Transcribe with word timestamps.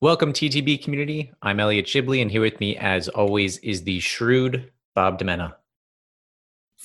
Welcome, 0.00 0.32
TTB 0.32 0.84
community. 0.84 1.32
I'm 1.42 1.58
Elliot 1.58 1.86
Shibley, 1.86 2.22
and 2.22 2.30
here 2.30 2.40
with 2.40 2.60
me, 2.60 2.76
as 2.76 3.08
always, 3.08 3.58
is 3.58 3.82
the 3.82 3.98
shrewd 3.98 4.70
Bob 4.94 5.18
Demena. 5.18 5.54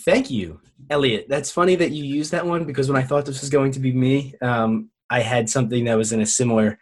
Thank 0.03 0.31
you, 0.31 0.59
Elliot. 0.89 1.27
That's 1.29 1.51
funny 1.51 1.75
that 1.75 1.91
you 1.91 2.03
used 2.03 2.31
that 2.31 2.47
one 2.47 2.65
because 2.65 2.89
when 2.89 2.99
I 2.99 3.05
thought 3.05 3.27
this 3.27 3.41
was 3.41 3.51
going 3.51 3.71
to 3.73 3.79
be 3.79 3.93
me, 3.93 4.33
um, 4.41 4.89
I 5.11 5.19
had 5.19 5.47
something 5.47 5.85
that 5.85 5.95
was 5.95 6.11
in 6.11 6.21
a 6.21 6.25
similar, 6.25 6.79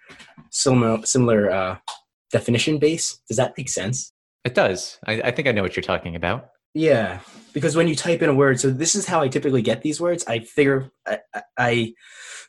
similar, 0.52 1.06
similar 1.06 1.52
uh, 1.52 1.78
definition 2.32 2.78
base. 2.78 3.20
Does 3.28 3.36
that 3.36 3.58
make 3.58 3.68
sense? 3.68 4.14
It 4.46 4.56
does. 4.56 5.00
I, 5.06 5.22
I 5.22 5.32
think 5.32 5.50
I 5.50 5.52
know 5.52 5.64
what 5.64 5.76
you're 5.76 5.84
talking 5.84 6.16
about. 6.16 6.52
Yeah, 6.74 7.20
because 7.52 7.76
when 7.76 7.90
you 7.90 7.96
type 7.96 8.22
in 8.22 8.30
a 8.30 8.34
word, 8.34 8.58
so 8.58 8.70
this 8.70 8.96
is 8.96 9.06
how 9.06 9.20
I 9.20 9.28
typically 9.28 9.64
get 9.64 9.82
these 9.82 10.00
words. 10.00 10.24
I 10.26 10.40
figure 10.40 10.92
I, 11.06 11.20
I 11.58 11.94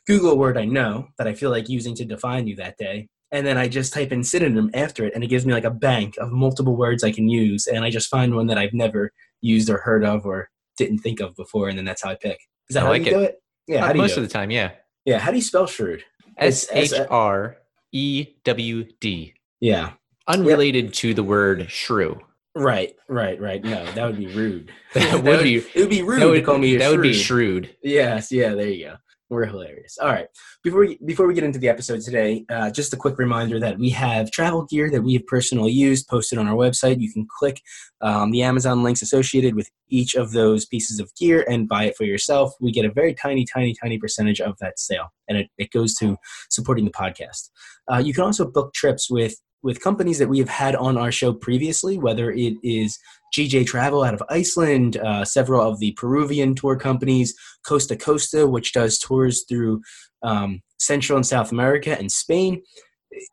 Google 0.07 0.31
a 0.31 0.35
word 0.35 0.57
I 0.57 0.63
know 0.63 1.09
that 1.17 1.27
I 1.27 1.33
feel 1.33 1.49
like 1.49 1.67
using 1.67 1.95
to 1.95 2.05
define 2.05 2.47
you 2.47 2.55
that 2.55 2.77
day, 2.77 3.09
and 3.33 3.45
then 3.45 3.57
I 3.57 3.67
just 3.67 3.91
type 3.93 4.13
in 4.13 4.23
synonym 4.23 4.69
after 4.73 5.03
it, 5.05 5.13
and 5.13 5.23
it 5.23 5.27
gives 5.27 5.45
me 5.45 5.51
like 5.51 5.65
a 5.65 5.69
bank 5.71 6.15
of 6.19 6.31
multiple 6.31 6.77
words 6.77 7.03
I 7.03 7.11
can 7.11 7.27
use, 7.27 7.67
and 7.67 7.83
I 7.83 7.89
just 7.89 8.07
find 8.09 8.33
one 8.35 8.47
that 8.47 8.57
I've 8.57 8.73
never 8.73 9.11
used 9.41 9.69
or 9.69 9.79
heard 9.79 10.05
of 10.05 10.25
or 10.25 10.49
didn't 10.77 10.99
think 10.99 11.19
of 11.19 11.35
before, 11.35 11.67
and 11.67 11.77
then 11.77 11.83
that's 11.85 12.03
how 12.03 12.11
I 12.11 12.15
pick. 12.15 12.39
Is 12.69 12.75
that 12.75 12.83
I 12.83 12.85
how 12.85 12.91
like 12.91 13.05
you 13.05 13.11
it. 13.11 13.13
do 13.15 13.19
it? 13.23 13.41
Yeah, 13.67 13.83
Uh, 13.83 13.87
how 13.87 13.91
do 13.93 13.97
you 13.97 14.03
most 14.03 14.17
of 14.17 14.23
it? 14.23 14.27
the 14.27 14.33
time, 14.33 14.51
yeah. 14.51 14.71
Yeah, 15.05 15.19
how 15.19 15.31
do 15.31 15.37
you 15.37 15.43
spell 15.43 15.67
shrewd? 15.67 16.03
S 16.37 16.67
H 16.71 16.93
R 17.09 17.57
E 17.91 18.27
W 18.45 18.85
D. 19.01 19.33
Yeah, 19.59 19.91
Unrelated 20.27 20.93
to 20.95 21.13
the 21.13 21.23
word 21.23 21.69
shrew. 21.69 22.19
right, 22.55 22.95
right, 23.09 23.39
right. 23.41 23.63
No, 23.63 23.83
that 23.93 24.05
would 24.05 24.17
be 24.17 24.27
rude. 24.27 24.71
That 24.93 25.23
would 25.23 25.43
be- 25.43 25.55
It 25.57 25.75
would 25.75 25.89
be 25.89 26.03
rude 26.03 26.21
that 26.21 26.27
would, 26.27 26.35
to 26.39 26.41
call 26.43 26.57
me 26.59 26.77
that 26.77 26.91
would 26.91 27.01
be 27.01 27.13
shrewd. 27.13 27.75
Yes, 27.83 28.31
yeah, 28.31 28.53
there 28.53 28.67
you 28.69 28.85
go. 28.85 28.95
We're 29.29 29.45
hilarious. 29.45 29.97
All 29.99 30.09
right. 30.09 30.27
Before 30.63 30.81
we 30.81 30.99
before 31.05 31.27
we 31.27 31.33
get 31.33 31.43
into 31.43 31.57
the 31.57 31.69
episode 31.69 32.01
today, 32.01 32.45
uh, 32.49 32.69
just 32.69 32.93
a 32.93 32.97
quick 32.97 33.17
reminder 33.17 33.59
that 33.59 33.79
we 33.79 33.89
have 33.91 34.29
travel 34.31 34.65
gear 34.65 34.91
that 34.91 35.01
we 35.01 35.13
have 35.13 35.25
personally 35.25 35.71
used 35.71 36.07
posted 36.07 36.37
on 36.37 36.47
our 36.47 36.55
website. 36.55 36.99
You 36.99 37.11
can 37.11 37.25
click 37.39 37.61
um, 38.01 38.31
the 38.31 38.43
Amazon 38.43 38.83
links 38.83 39.01
associated 39.01 39.55
with 39.55 39.69
each 39.89 40.13
of 40.13 40.33
those 40.33 40.65
pieces 40.65 40.99
of 40.99 41.09
gear 41.15 41.45
and 41.49 41.67
buy 41.67 41.85
it 41.85 41.95
for 41.97 42.03
yourself. 42.03 42.53
We 42.59 42.71
get 42.71 42.85
a 42.85 42.91
very 42.91 43.13
tiny, 43.13 43.45
tiny, 43.45 43.73
tiny 43.81 43.97
percentage 43.97 44.41
of 44.41 44.57
that 44.59 44.77
sale, 44.77 45.13
and 45.27 45.37
it, 45.37 45.49
it 45.57 45.71
goes 45.71 45.95
to 45.95 46.17
supporting 46.49 46.85
the 46.85 46.91
podcast. 46.91 47.49
Uh, 47.91 47.97
you 47.97 48.13
can 48.13 48.23
also 48.23 48.49
book 48.49 48.73
trips 48.73 49.09
with 49.09 49.35
with 49.63 49.81
companies 49.81 50.19
that 50.19 50.29
we 50.29 50.39
have 50.39 50.49
had 50.49 50.75
on 50.75 50.97
our 50.97 51.11
show 51.11 51.33
previously, 51.33 51.97
whether 51.97 52.31
it 52.31 52.55
is 52.63 52.99
GJ 53.35 53.65
Travel 53.65 54.03
out 54.03 54.13
of 54.13 54.21
Iceland, 54.29 54.97
uh, 54.97 55.25
several 55.25 55.67
of 55.67 55.79
the 55.79 55.93
Peruvian 55.93 56.53
tour 56.53 56.75
companies, 56.75 57.33
Costa 57.65 57.95
Costa, 57.95 58.45
which 58.45 58.73
does 58.73 58.99
tours 58.99 59.45
through 59.47 59.81
um, 60.21 60.61
Central 60.79 61.17
and 61.17 61.25
South 61.25 61.51
America 61.51 61.97
and 61.97 62.11
Spain. 62.11 62.61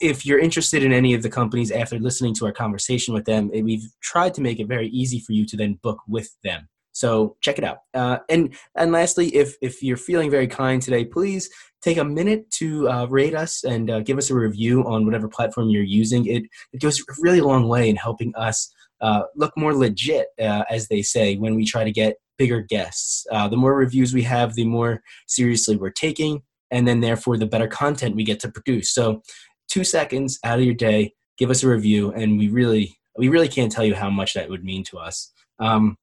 If 0.00 0.24
you're 0.24 0.38
interested 0.38 0.84
in 0.84 0.92
any 0.92 1.14
of 1.14 1.22
the 1.22 1.30
companies 1.30 1.70
after 1.70 1.98
listening 1.98 2.34
to 2.36 2.46
our 2.46 2.52
conversation 2.52 3.12
with 3.12 3.24
them, 3.24 3.50
eh, 3.52 3.62
we've 3.62 3.86
tried 4.02 4.34
to 4.34 4.40
make 4.40 4.60
it 4.60 4.68
very 4.68 4.88
easy 4.88 5.20
for 5.20 5.32
you 5.32 5.44
to 5.46 5.56
then 5.56 5.78
book 5.82 5.98
with 6.06 6.30
them. 6.44 6.68
So 6.92 7.36
check 7.41 7.58
it 7.58 7.64
out. 7.64 7.78
Uh, 7.94 8.19
and 8.28 8.55
and 8.77 8.92
lastly, 8.92 9.28
if 9.34 9.56
if 9.60 9.83
you're 9.83 9.96
feeling 9.96 10.30
very 10.30 10.46
kind 10.46 10.83
today, 10.83 11.05
please 11.05 11.48
take 11.82 11.97
a 11.97 12.05
minute 12.05 12.50
to 12.50 12.88
uh, 12.88 13.06
rate 13.06 13.34
us 13.34 13.64
and 13.64 13.91
uh, 13.91 14.00
give 14.00 14.19
us 14.19 14.30
a 14.30 14.34
review 14.34 14.84
on 14.84 15.05
whatever 15.05 15.28
platform 15.28 15.70
you're 15.70 15.82
using. 15.82 16.27
It 16.27 16.44
it 16.72 16.80
goes 16.80 17.00
a 17.00 17.05
really 17.20 17.41
long 17.41 17.69
way 17.69 17.88
in 17.88 17.97
helping 17.97 18.34
us 18.36 18.72
uh, 19.00 19.22
look 19.34 19.56
more 19.56 19.74
legit, 19.74 20.28
uh, 20.41 20.64
as 20.69 20.88
they 20.88 21.02
say, 21.02 21.36
when 21.36 21.55
we 21.55 21.64
try 21.64 21.84
to 21.84 21.92
get 21.92 22.16
bigger 22.38 22.60
guests. 22.60 23.27
Uh, 23.30 23.48
the 23.48 23.56
more 23.56 23.75
reviews 23.75 24.12
we 24.12 24.22
have, 24.22 24.54
the 24.54 24.64
more 24.64 25.02
seriously 25.27 25.77
we're 25.77 25.91
taking, 25.91 26.42
and 26.70 26.86
then 26.86 27.00
therefore 27.00 27.36
the 27.36 27.47
better 27.47 27.66
content 27.66 28.16
we 28.16 28.25
get 28.25 28.41
to 28.41 28.50
produce. 28.50 28.92
So, 28.92 29.22
two 29.69 29.84
seconds 29.84 30.38
out 30.44 30.58
of 30.58 30.64
your 30.64 30.75
day, 30.75 31.12
give 31.38 31.50
us 31.50 31.62
a 31.62 31.69
review, 31.69 32.12
and 32.12 32.38
we 32.38 32.48
really, 32.48 32.97
we 33.16 33.28
really 33.28 33.48
can't 33.48 33.72
tell 33.72 33.84
you 33.84 33.94
how 33.94 34.10
much 34.10 34.34
that 34.34 34.50
would 34.50 34.64
mean 34.64 34.84
to 34.84 34.98
us. 34.98 35.32
Um, 35.58 35.97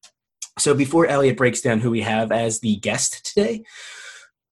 so, 0.57 0.73
before 0.73 1.07
Elliot 1.07 1.37
breaks 1.37 1.61
down 1.61 1.79
who 1.79 1.91
we 1.91 2.01
have 2.01 2.31
as 2.31 2.59
the 2.59 2.77
guest 2.77 3.25
today, 3.25 3.63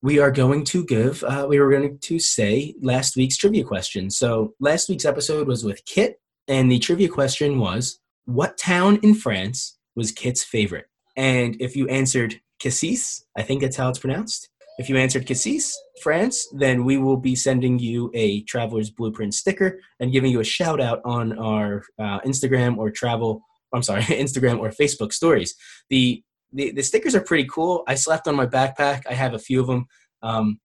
we 0.01 0.19
are 0.19 0.31
going 0.31 0.63
to 0.65 0.85
give, 0.85 1.23
uh, 1.23 1.45
we 1.49 1.59
were 1.59 1.71
going 1.71 1.97
to 1.97 2.19
say 2.19 2.75
last 2.81 3.15
week's 3.15 3.37
trivia 3.37 3.63
question. 3.63 4.09
So, 4.09 4.53
last 4.59 4.89
week's 4.89 5.05
episode 5.05 5.47
was 5.47 5.63
with 5.63 5.83
Kit, 5.85 6.19
and 6.47 6.71
the 6.71 6.79
trivia 6.79 7.09
question 7.09 7.59
was 7.59 7.99
what 8.25 8.57
town 8.57 8.99
in 9.03 9.15
France 9.15 9.77
was 9.95 10.11
Kit's 10.11 10.43
favorite? 10.43 10.85
And 11.15 11.55
if 11.59 11.75
you 11.75 11.87
answered 11.87 12.39
Cassis, 12.59 13.23
I 13.37 13.43
think 13.43 13.61
that's 13.61 13.77
how 13.77 13.89
it's 13.89 13.99
pronounced. 13.99 14.49
If 14.77 14.89
you 14.89 14.97
answered 14.97 15.25
Cassis, 15.25 15.77
France, 16.01 16.45
then 16.53 16.83
we 16.83 16.97
will 16.97 17.15
be 17.17 17.35
sending 17.35 17.79
you 17.79 18.11
a 18.13 18.41
Traveler's 18.41 18.89
Blueprint 18.89 19.33
sticker 19.33 19.79
and 19.99 20.11
giving 20.11 20.31
you 20.31 20.41
a 20.41 20.45
shout 20.45 20.81
out 20.81 20.99
on 21.05 21.37
our 21.39 21.83
uh, 21.97 22.19
Instagram 22.21 22.77
or 22.77 22.91
travel. 22.91 23.41
I'm 23.75 23.83
sorry, 23.83 24.01
Instagram 24.03 24.59
or 24.59 24.69
Facebook 24.69 25.13
stories. 25.13 25.55
The, 25.89 26.23
the 26.53 26.71
the 26.71 26.83
stickers 26.83 27.15
are 27.15 27.21
pretty 27.21 27.47
cool. 27.51 27.83
I 27.87 27.95
slapped 27.95 28.27
on 28.27 28.35
my 28.35 28.47
backpack. 28.47 29.03
I 29.09 29.13
have 29.13 29.33
a 29.33 29.39
few 29.39 29.61
of 29.61 29.67
them. 29.67 29.87
Um, 30.21 30.59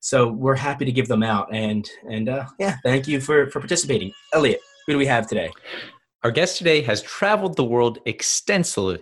so 0.00 0.28
we're 0.28 0.56
happy 0.56 0.84
to 0.84 0.92
give 0.92 1.08
them 1.08 1.22
out. 1.22 1.48
And 1.52 1.88
and 2.08 2.28
uh, 2.28 2.46
yeah, 2.58 2.76
thank 2.82 3.08
you 3.08 3.20
for 3.20 3.50
for 3.50 3.60
participating, 3.60 4.12
Elliot. 4.32 4.60
Who 4.86 4.94
do 4.94 4.98
we 4.98 5.06
have 5.06 5.26
today? 5.26 5.50
Our 6.24 6.30
guest 6.30 6.58
today 6.58 6.82
has 6.82 7.02
traveled 7.02 7.56
the 7.56 7.64
world 7.64 8.00
extensively. 8.04 9.00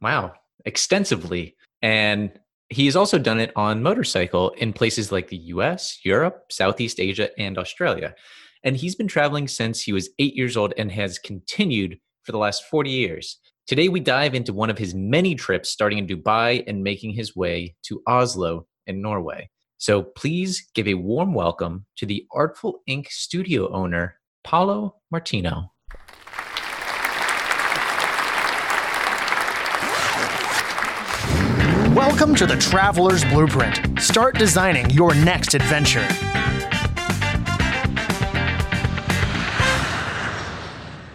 Wow, 0.00 0.32
extensively. 0.64 1.56
And 1.80 2.38
he 2.68 2.86
has 2.86 2.96
also 2.96 3.18
done 3.18 3.40
it 3.40 3.52
on 3.56 3.82
motorcycle 3.82 4.50
in 4.50 4.72
places 4.72 5.10
like 5.10 5.28
the 5.28 5.36
US, 5.36 5.98
Europe, 6.04 6.44
Southeast 6.50 7.00
Asia, 7.00 7.28
and 7.38 7.58
Australia. 7.58 8.14
And 8.64 8.76
he's 8.76 8.94
been 8.94 9.08
traveling 9.08 9.48
since 9.48 9.82
he 9.82 9.92
was 9.92 10.10
eight 10.18 10.34
years 10.34 10.56
old 10.56 10.72
and 10.76 10.92
has 10.92 11.18
continued 11.18 11.98
for 12.24 12.32
the 12.32 12.38
last 12.38 12.64
40 12.64 12.90
years. 12.90 13.38
Today, 13.66 13.88
we 13.88 14.00
dive 14.00 14.34
into 14.34 14.52
one 14.52 14.70
of 14.70 14.78
his 14.78 14.94
many 14.94 15.34
trips 15.34 15.70
starting 15.70 15.98
in 15.98 16.06
Dubai 16.06 16.64
and 16.66 16.82
making 16.82 17.12
his 17.12 17.36
way 17.36 17.74
to 17.84 18.02
Oslo 18.06 18.66
in 18.86 19.00
Norway. 19.00 19.48
So 19.78 20.02
please 20.02 20.68
give 20.74 20.86
a 20.86 20.94
warm 20.94 21.34
welcome 21.34 21.86
to 21.96 22.06
the 22.06 22.26
Artful 22.32 22.82
Ink 22.86 23.08
studio 23.10 23.72
owner, 23.72 24.16
Paolo 24.44 24.96
Martino. 25.10 25.72
Welcome 31.94 32.34
to 32.36 32.46
the 32.46 32.56
Traveler's 32.58 33.24
Blueprint. 33.24 34.00
Start 34.00 34.38
designing 34.38 34.88
your 34.90 35.14
next 35.14 35.54
adventure. 35.54 36.08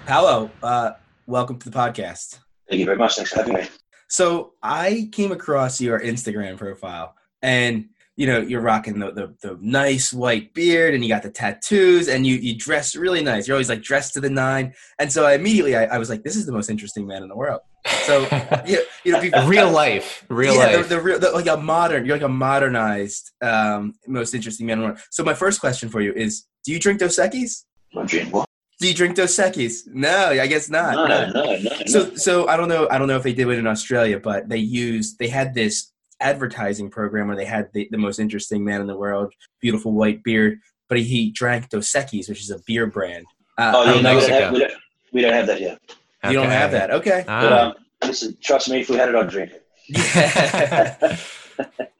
Paolo, 0.07 0.49
uh, 0.63 0.91
welcome 1.25 1.59
to 1.59 1.69
the 1.69 1.77
podcast. 1.77 2.39
Thank 2.69 2.79
you 2.79 2.85
very 2.85 2.95
much. 2.95 3.17
Thanks 3.17 3.31
for 3.31 3.39
having 3.39 3.55
me. 3.55 3.67
So 4.07 4.53
I 4.63 5.09
came 5.11 5.33
across 5.33 5.81
your 5.81 5.99
Instagram 5.99 6.57
profile, 6.57 7.13
and 7.41 7.89
you 8.15 8.25
know 8.25 8.39
you're 8.39 8.61
rocking 8.61 8.99
the, 8.99 9.11
the, 9.11 9.35
the 9.41 9.57
nice 9.59 10.13
white 10.13 10.53
beard, 10.53 10.93
and 10.93 11.03
you 11.03 11.09
got 11.09 11.23
the 11.23 11.29
tattoos, 11.29 12.07
and 12.07 12.25
you 12.25 12.37
you 12.37 12.57
dress 12.57 12.95
really 12.95 13.21
nice. 13.21 13.49
You're 13.49 13.55
always 13.55 13.67
like 13.67 13.81
dressed 13.81 14.13
to 14.13 14.21
the 14.21 14.29
nine, 14.29 14.73
and 14.97 15.11
so 15.11 15.25
I 15.25 15.33
immediately 15.33 15.75
I, 15.75 15.87
I 15.87 15.97
was 15.97 16.09
like, 16.09 16.23
this 16.23 16.37
is 16.37 16.45
the 16.45 16.53
most 16.53 16.69
interesting 16.69 17.05
man 17.05 17.21
in 17.21 17.27
the 17.27 17.35
world. 17.35 17.59
So 18.05 18.21
you, 18.65 18.81
you 19.03 19.11
know, 19.11 19.19
people, 19.19 19.45
real 19.45 19.69
life, 19.69 20.23
real 20.29 20.53
yeah, 20.53 20.67
life. 20.67 20.87
The, 20.87 20.95
the 20.95 21.01
real, 21.01 21.19
the, 21.19 21.31
like 21.31 21.47
a 21.47 21.57
modern, 21.57 22.05
you're 22.05 22.15
like 22.15 22.23
a 22.23 22.29
modernized, 22.29 23.33
um, 23.41 23.93
most 24.07 24.33
interesting 24.33 24.67
man 24.67 24.77
in 24.77 24.79
the 24.79 24.85
world. 24.85 24.99
So 25.09 25.25
my 25.25 25.33
first 25.33 25.59
question 25.59 25.89
for 25.89 25.99
you 25.99 26.13
is: 26.13 26.45
Do 26.63 26.71
you 26.71 26.79
drink 26.79 27.01
Dos 27.01 27.19
Equis? 27.19 27.65
I'm 27.93 28.05
doing 28.05 28.31
what? 28.31 28.46
Do 28.79 28.87
you 28.87 28.93
drink 28.93 29.15
Dos 29.15 29.35
Equis? 29.37 29.87
No, 29.87 30.29
I 30.29 30.45
guess 30.45 30.69
not. 30.69 30.93
No, 30.93 31.07
no, 31.07 31.31
no, 31.31 31.57
no. 31.57 31.71
So, 31.87 32.15
so 32.15 32.47
I 32.47 32.57
don't 32.57 32.69
know. 32.69 32.87
I 32.91 32.99
don't 32.99 33.07
know 33.07 33.17
if 33.17 33.23
they 33.23 33.33
did 33.33 33.47
it 33.47 33.57
in 33.57 33.65
Australia, 33.65 34.19
but 34.19 34.49
they 34.49 34.57
used 34.57 35.17
they 35.17 35.27
had 35.27 35.55
this 35.55 35.91
advertising 36.19 36.89
program 36.89 37.27
where 37.27 37.35
they 37.35 37.45
had 37.45 37.69
the, 37.73 37.87
the 37.91 37.97
most 37.97 38.19
interesting 38.19 38.63
man 38.63 38.81
in 38.81 38.87
the 38.87 38.95
world, 38.95 39.33
beautiful 39.61 39.93
white 39.93 40.23
beard, 40.23 40.59
but 40.89 40.97
he, 40.97 41.03
he 41.03 41.31
drank 41.31 41.69
Dos 41.69 41.91
Equis, 41.91 42.29
which 42.29 42.41
is 42.41 42.51
a 42.51 42.59
beer 42.65 42.87
brand. 42.87 43.25
Uh, 43.57 43.71
oh, 43.75 43.81
I 43.81 43.85
yeah, 43.85 43.93
don't 43.93 44.03
no, 44.03 44.13
know. 44.13 44.19
we, 44.19 44.27
don't 44.27 44.41
have, 44.41 44.53
we, 44.53 44.59
don't, 44.59 44.73
we 45.13 45.21
don't 45.21 45.33
have 45.33 45.47
that 45.47 45.57
here. 45.57 45.77
You 46.23 46.33
don't 46.33 46.49
have 46.49 46.71
that, 46.71 46.91
okay? 46.91 47.23
But 47.25 47.53
Ah, 47.53 47.67
um, 47.67 47.73
listen, 48.03 48.37
trust 48.41 48.69
me, 48.69 48.81
if 48.81 48.89
we 48.89 48.97
had 48.97 49.09
it, 49.09 49.15
I'd 49.15 49.29
drink 49.29 49.51
it. 49.53 49.63
Yeah. 49.87 51.17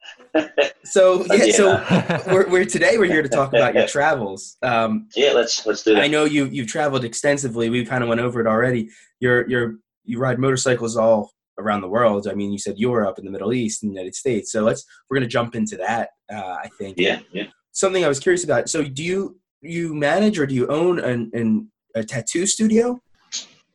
so 0.84 1.26
yeah, 1.26 1.44
Yeah. 1.44 1.52
so 1.52 2.24
we're, 2.28 2.48
we're 2.50 2.66
today 2.66 2.98
we're 2.98 3.12
here 3.12 3.22
to 3.22 3.30
talk 3.30 3.50
about 3.50 3.74
your 3.74 3.88
travels. 3.98 4.58
Um, 4.62 5.08
Yeah, 5.16 5.32
let's 5.34 5.66
let's 5.66 5.84
do 5.84 5.96
that. 5.96 6.04
I 6.04 6.08
know 6.08 6.26
you 6.26 6.46
you've 6.46 6.68
traveled 6.68 7.04
extensively. 7.04 7.70
We 7.70 7.86
kind 7.86 8.04
of 8.04 8.10
went 8.10 8.22
over 8.22 8.40
it 8.42 8.48
already. 8.48 8.90
You're 9.20 9.48
you're 9.50 9.76
you 10.04 10.20
ride 10.20 10.40
motorcycles 10.40 10.96
all 10.96 11.32
around 11.60 11.82
the 11.82 11.90
world. 11.90 12.28
I 12.28 12.34
mean, 12.34 12.52
you 12.52 12.60
said 12.60 12.78
Europe 12.78 13.18
and 13.18 13.28
the 13.28 13.32
Middle 13.32 13.54
East 13.54 13.84
and 13.84 13.92
the 13.92 13.96
United 13.96 14.16
States. 14.16 14.52
So 14.52 14.62
let's 14.64 14.86
we're 15.10 15.18
gonna 15.18 15.28
jump 15.28 15.56
into 15.56 15.78
that. 15.78 16.10
Uh, 16.32 16.56
I 16.64 16.70
think. 16.78 16.98
Yeah, 17.00 17.20
yeah. 17.32 17.46
Something 17.72 18.06
I 18.06 18.08
was 18.08 18.20
curious 18.20 18.44
about. 18.44 18.70
So 18.70 18.84
do 18.84 19.04
you 19.04 19.40
you 19.62 19.94
manage 19.94 20.40
or 20.40 20.46
do 20.46 20.56
you 20.56 20.68
own 20.68 21.00
an, 21.00 21.32
an 21.34 21.72
a 21.96 22.04
tattoo 22.04 22.46
studio? 22.46 23.00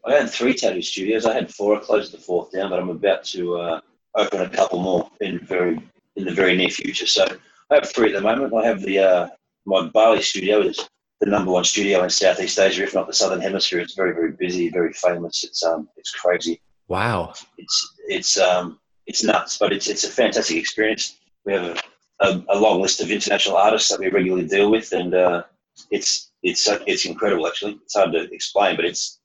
I 0.04 0.14
had 0.14 0.30
three 0.30 0.54
tattoo 0.54 0.82
studios. 0.82 1.26
I 1.26 1.34
had 1.34 1.52
four. 1.52 1.76
I 1.76 1.80
closed 1.80 2.12
the 2.12 2.18
fourth 2.18 2.50
down, 2.52 2.70
but 2.70 2.78
I'm 2.80 2.88
about 2.90 3.22
to 3.26 3.56
uh, 3.56 3.80
open 4.16 4.40
a 4.40 4.48
couple 4.48 4.80
more 4.80 5.08
in 5.20 5.38
very 5.40 5.78
in 6.16 6.24
the 6.24 6.32
very 6.32 6.56
near 6.56 6.68
future. 6.68 7.06
So 7.06 7.24
I 7.70 7.74
have 7.76 7.90
three 7.90 8.08
at 8.08 8.14
the 8.14 8.20
moment. 8.20 8.54
I 8.54 8.66
have 8.66 8.82
the 8.82 8.98
uh, 8.98 9.28
my 9.64 9.88
Bali 9.88 10.22
studio 10.22 10.60
is 10.60 10.88
the 11.20 11.30
number 11.30 11.52
one 11.52 11.64
studio 11.64 12.02
in 12.02 12.10
Southeast 12.10 12.58
Asia, 12.58 12.82
if 12.82 12.94
not 12.94 13.06
the 13.06 13.14
Southern 13.14 13.40
Hemisphere. 13.40 13.80
It's 13.80 13.94
very, 13.94 14.12
very 14.12 14.32
busy, 14.32 14.70
very 14.70 14.92
famous. 14.92 15.44
It's 15.44 15.62
um, 15.62 15.88
it's 15.96 16.10
crazy. 16.10 16.60
Wow. 16.88 17.32
It's 17.58 17.94
it's 18.08 18.38
um, 18.38 18.80
it's 19.06 19.22
nuts, 19.22 19.58
but 19.58 19.72
it's 19.72 19.88
it's 19.88 20.04
a 20.04 20.10
fantastic 20.10 20.56
experience. 20.56 21.18
We 21.44 21.52
have 21.52 21.64
a, 22.20 22.26
a, 22.26 22.44
a 22.50 22.58
long 22.58 22.80
list 22.82 23.00
of 23.00 23.10
international 23.10 23.56
artists 23.56 23.88
that 23.90 24.00
we 24.00 24.10
regularly 24.10 24.46
deal 24.48 24.70
with, 24.70 24.92
and 24.92 25.14
uh, 25.14 25.44
it's 25.90 26.32
it's 26.42 26.68
it's 26.86 27.06
incredible. 27.06 27.46
Actually, 27.46 27.78
it's 27.84 27.94
hard 27.94 28.12
to 28.12 28.28
explain, 28.32 28.76
but 28.76 28.84
it's 28.84 29.20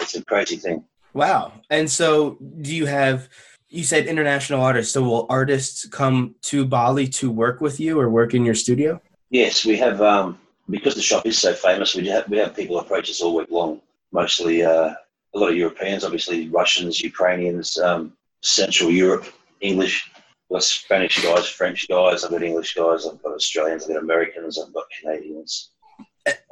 it's 0.00 0.14
a 0.14 0.24
crazy 0.24 0.56
thing. 0.56 0.84
Wow. 1.14 1.52
And 1.70 1.90
so, 1.90 2.38
do 2.60 2.74
you 2.74 2.86
have? 2.86 3.28
You 3.72 3.84
said 3.84 4.06
international 4.06 4.60
artists. 4.60 4.92
So, 4.92 5.02
will 5.02 5.26
artists 5.30 5.86
come 5.88 6.34
to 6.42 6.66
Bali 6.66 7.08
to 7.08 7.30
work 7.30 7.62
with 7.62 7.80
you 7.80 7.98
or 7.98 8.10
work 8.10 8.34
in 8.34 8.44
your 8.44 8.54
studio? 8.54 9.00
Yes, 9.30 9.64
we 9.64 9.78
have. 9.78 10.02
Um, 10.02 10.38
because 10.68 10.94
the 10.94 11.00
shop 11.00 11.24
is 11.24 11.38
so 11.38 11.54
famous, 11.54 11.94
we 11.94 12.06
have 12.08 12.28
we 12.28 12.36
have 12.36 12.54
people 12.54 12.78
approach 12.78 13.08
us 13.08 13.22
all 13.22 13.34
week 13.34 13.50
long. 13.50 13.80
Mostly 14.12 14.62
uh, 14.62 14.92
a 15.34 15.38
lot 15.38 15.50
of 15.50 15.56
Europeans, 15.56 16.04
obviously 16.04 16.50
Russians, 16.50 17.00
Ukrainians, 17.00 17.78
um, 17.78 18.12
Central 18.42 18.90
Europe, 18.90 19.26
English. 19.62 20.10
I've 20.16 20.56
got 20.56 20.62
Spanish 20.64 21.22
guys, 21.24 21.48
French 21.48 21.88
guys. 21.88 22.24
I've 22.24 22.30
got 22.30 22.42
English 22.42 22.74
guys. 22.74 23.06
I've 23.06 23.22
got 23.22 23.32
Australians. 23.32 23.84
I've 23.84 23.94
got 23.94 24.02
Americans. 24.02 24.58
I've 24.58 24.74
got 24.74 24.84
Canadians. 25.00 25.70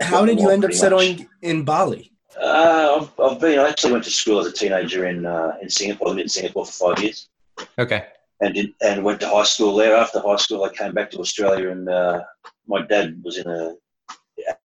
How 0.01 0.25
did 0.25 0.41
you 0.41 0.49
end 0.49 0.65
up 0.65 0.73
settling 0.73 1.29
in 1.43 1.65
Bali? 1.65 2.13
Uh, 2.41 3.01
I've, 3.01 3.21
I've, 3.21 3.41
been. 3.41 3.59
I 3.59 3.69
actually 3.69 3.93
went 3.93 4.05
to 4.05 4.11
school 4.11 4.41
as 4.41 4.47
a 4.47 4.53
teenager 4.53 5.07
in 5.07 5.27
uh, 5.27 5.57
in 5.61 5.69
Singapore. 5.69 6.09
I 6.09 6.11
lived 6.13 6.23
in 6.23 6.29
Singapore 6.29 6.65
for 6.65 6.95
five 6.95 7.03
years. 7.03 7.29
Okay. 7.79 8.07
And 8.41 8.55
did, 8.55 8.73
and 8.81 9.05
went 9.05 9.21
to 9.21 9.29
high 9.29 9.45
school 9.45 9.77
there. 9.77 9.95
After 9.95 10.21
high 10.21 10.37
school, 10.37 10.65
I 10.65 10.71
came 10.71 10.95
back 10.95 11.11
to 11.11 11.19
Australia, 11.19 11.69
and 11.71 11.89
uh, 11.89 12.23
my 12.67 12.81
dad 12.87 13.21
was 13.23 13.37
in 13.37 13.47
a, 13.47 13.75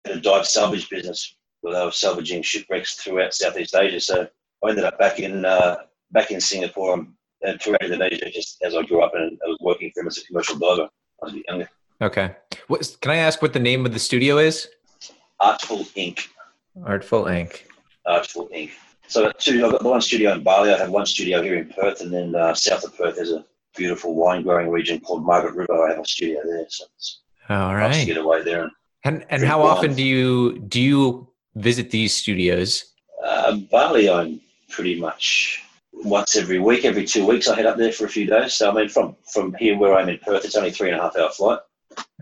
a 0.06 0.18
dive 0.18 0.48
salvage 0.48 0.90
business 0.90 1.36
where 1.62 1.76
they 1.76 1.86
were 1.86 1.92
salvaging 1.92 2.42
shipwrecks 2.42 2.96
throughout 2.96 3.36
Southeast 3.36 3.76
Asia. 3.76 4.00
So 4.00 4.28
I 4.64 4.70
ended 4.70 4.86
up 4.86 4.98
back 4.98 5.20
in 5.20 5.46
uh, 5.46 5.76
back 6.12 6.32
in 6.32 6.42
Singapore 6.42 6.96
and, 6.96 7.08
and 7.44 7.62
throughout 7.62 7.84
Indonesia 7.84 8.32
just 8.32 8.58
as 8.64 8.74
I 8.74 8.82
grew 8.82 9.04
up, 9.04 9.14
and 9.14 9.38
I 9.46 9.50
was 9.50 9.60
working 9.62 9.92
for 9.94 10.02
him 10.02 10.08
as 10.08 10.18
a 10.18 10.26
commercial 10.26 10.58
diver. 10.58 10.90
I 11.22 11.26
was 11.26 11.34
a 11.34 11.36
bit 11.36 11.46
younger. 11.48 11.70
Okay. 12.02 12.36
What, 12.68 12.98
can 13.02 13.12
I 13.12 13.18
ask 13.18 13.44
what 13.44 13.54
the 13.54 13.60
name 13.60 13.86
of 13.86 13.94
the 13.94 14.00
studio 14.00 14.40
is? 14.40 14.68
Artful 15.40 15.86
Ink 15.94 16.28
Artful 16.86 17.28
Ink 17.28 17.68
Artful 18.06 18.50
Ink 18.54 18.72
So 19.08 19.28
I've 19.28 19.72
got 19.72 19.84
one 19.84 20.02
studio 20.02 20.34
in 20.34 20.44
Bali. 20.44 20.74
I 20.74 20.78
have 20.78 20.90
one 20.90 21.06
studio 21.06 21.42
here 21.42 21.56
in 21.56 21.70
Perth, 21.70 22.02
and 22.02 22.12
then 22.14 22.36
uh, 22.36 22.54
south 22.54 22.84
of 22.84 22.98
Perth 22.98 23.16
there's 23.16 23.32
a 23.32 23.46
beautiful 23.76 24.16
wine 24.16 24.44
growing 24.44 24.70
region 24.70 25.00
called 25.00 25.26
Margaret 25.26 25.56
River. 25.56 25.86
I 25.86 25.92
have 25.92 26.00
a 26.00 26.06
studio 26.06 26.42
there, 26.46 26.66
so 26.70 26.86
it's 26.96 27.22
all 27.50 27.76
right. 27.76 27.94
to 27.94 28.06
get 28.06 28.18
away 28.18 28.44
there. 28.44 28.64
And, 28.64 28.72
and, 29.04 29.26
and 29.30 29.44
how 29.44 29.62
wine. 29.62 29.72
often 29.72 29.96
do 29.96 30.04
you 30.04 30.60
do 30.60 30.80
you 30.80 31.28
visit 31.56 31.92
these 31.92 32.16
studios? 32.16 32.86
Uh, 33.24 33.58
Bali, 33.72 34.10
I'm 34.10 34.40
pretty 34.70 35.00
much 35.00 35.64
once 35.94 36.36
every 36.36 36.60
week, 36.60 36.86
every 36.86 37.06
two 37.06 37.26
weeks. 37.26 37.48
I 37.48 37.56
head 37.56 37.66
up 37.66 37.78
there 37.78 37.92
for 37.92 38.06
a 38.06 38.10
few 38.10 38.26
days. 38.26 38.54
So 38.54 38.72
I 38.72 38.74
mean, 38.74 38.90
from 38.90 39.16
from 39.32 39.54
here 39.56 39.78
where 39.78 39.96
I'm 39.96 40.10
in 40.10 40.20
Perth, 40.20 40.46
it's 40.46 40.56
only 40.56 40.72
three 40.72 40.90
and 40.90 41.00
a 41.00 41.04
half 41.04 41.18
hour 41.18 41.30
flight. 41.30 41.60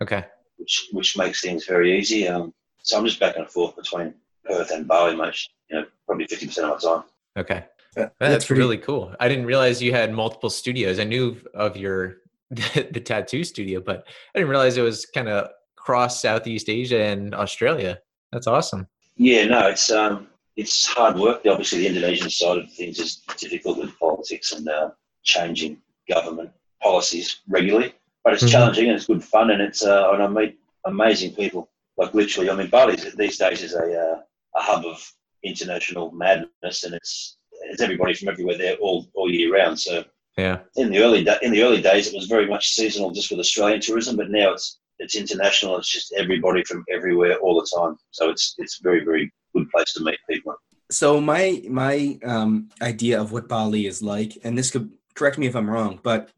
Okay. 0.02 0.24
Which 0.56 0.88
which 0.92 1.16
makes 1.16 1.40
things 1.40 1.66
very 1.66 1.98
easy. 1.98 2.28
Um, 2.28 2.52
so 2.82 2.98
I'm 2.98 3.04
just 3.04 3.20
back 3.20 3.36
and 3.36 3.48
forth 3.48 3.76
between 3.76 4.14
Perth 4.50 4.70
and 4.70 4.86
Bali 4.86 5.14
most, 5.14 5.50
you 5.70 5.76
know, 5.76 5.86
probably 6.06 6.26
50% 6.26 6.58
of 6.58 6.82
my 6.82 6.90
time. 6.90 7.04
Okay. 7.38 7.64
That's, 7.94 8.12
that's 8.18 8.44
pretty, 8.44 8.60
really 8.60 8.78
cool. 8.78 9.14
I 9.18 9.28
didn't 9.28 9.46
realize 9.46 9.82
you 9.82 9.92
had 9.92 10.12
multiple 10.12 10.50
studios. 10.50 11.00
I 11.00 11.04
knew 11.04 11.36
of 11.54 11.76
your 11.76 12.18
the 12.50 13.02
tattoo 13.04 13.44
studio, 13.44 13.80
but 13.80 14.04
I 14.34 14.38
didn't 14.38 14.50
realize 14.50 14.76
it 14.76 14.82
was 14.82 15.06
kind 15.06 15.28
of 15.28 15.50
cross 15.76 16.20
Southeast 16.20 16.68
Asia 16.68 17.02
and 17.02 17.34
Australia. 17.34 17.98
That's 18.32 18.46
awesome. 18.46 18.86
Yeah, 19.16 19.44
no, 19.46 19.68
it's 19.68 19.90
um, 19.90 20.28
it's 20.56 20.86
hard 20.86 21.16
work. 21.16 21.42
Obviously, 21.46 21.80
the 21.80 21.88
Indonesian 21.88 22.30
side 22.30 22.58
of 22.58 22.72
things 22.72 22.98
is 22.98 23.22
difficult 23.36 23.78
with 23.78 23.98
politics 23.98 24.52
and 24.52 24.68
uh, 24.68 24.90
changing 25.24 25.78
government 26.08 26.50
policies 26.82 27.40
regularly. 27.48 27.92
But 28.24 28.34
it's 28.34 28.44
mm-hmm. 28.44 28.52
challenging 28.52 28.86
and 28.86 28.96
it's 28.96 29.06
good 29.06 29.22
fun, 29.22 29.50
and 29.50 29.60
it's 29.60 29.84
uh, 29.84 30.10
and 30.12 30.22
I 30.22 30.28
meet 30.28 30.58
amazing 30.86 31.34
people 31.34 31.68
like 32.00 32.14
literally, 32.14 32.48
I 32.50 32.56
mean, 32.56 32.70
Bali 32.70 32.96
these 33.16 33.36
days 33.36 33.62
is 33.62 33.74
a, 33.74 34.00
uh, 34.00 34.20
a 34.56 34.62
hub 34.62 34.84
of 34.84 35.00
international 35.44 36.10
madness, 36.12 36.84
and 36.84 36.94
it's 36.94 37.36
it's 37.70 37.82
everybody 37.82 38.14
from 38.14 38.28
everywhere 38.28 38.56
there 38.56 38.76
all, 38.76 39.08
all 39.14 39.30
year 39.30 39.52
round. 39.54 39.78
So 39.78 40.04
yeah, 40.36 40.60
in 40.76 40.90
the 40.90 40.98
early 40.98 41.26
in 41.42 41.52
the 41.52 41.62
early 41.62 41.82
days, 41.82 42.08
it 42.08 42.14
was 42.14 42.26
very 42.26 42.46
much 42.46 42.70
seasonal 42.70 43.10
just 43.10 43.30
with 43.30 43.40
Australian 43.40 43.80
tourism, 43.80 44.16
but 44.16 44.30
now 44.30 44.52
it's 44.52 44.78
it's 44.98 45.16
international. 45.16 45.76
It's 45.76 45.90
just 45.90 46.12
everybody 46.16 46.62
from 46.64 46.84
everywhere 46.92 47.38
all 47.38 47.60
the 47.60 47.68
time. 47.76 47.96
So 48.10 48.30
it's 48.30 48.54
it's 48.58 48.80
very 48.82 49.04
very 49.04 49.32
good 49.54 49.68
place 49.70 49.92
to 49.94 50.04
meet 50.04 50.18
people. 50.28 50.54
So 50.90 51.20
my 51.20 51.62
my 51.68 52.18
um, 52.24 52.68
idea 52.82 53.20
of 53.20 53.32
what 53.32 53.48
Bali 53.48 53.86
is 53.86 54.02
like, 54.02 54.38
and 54.44 54.56
this 54.56 54.70
could 54.70 54.90
correct 55.14 55.38
me 55.38 55.46
if 55.46 55.54
I'm 55.54 55.68
wrong, 55.68 56.00
but 56.02 56.30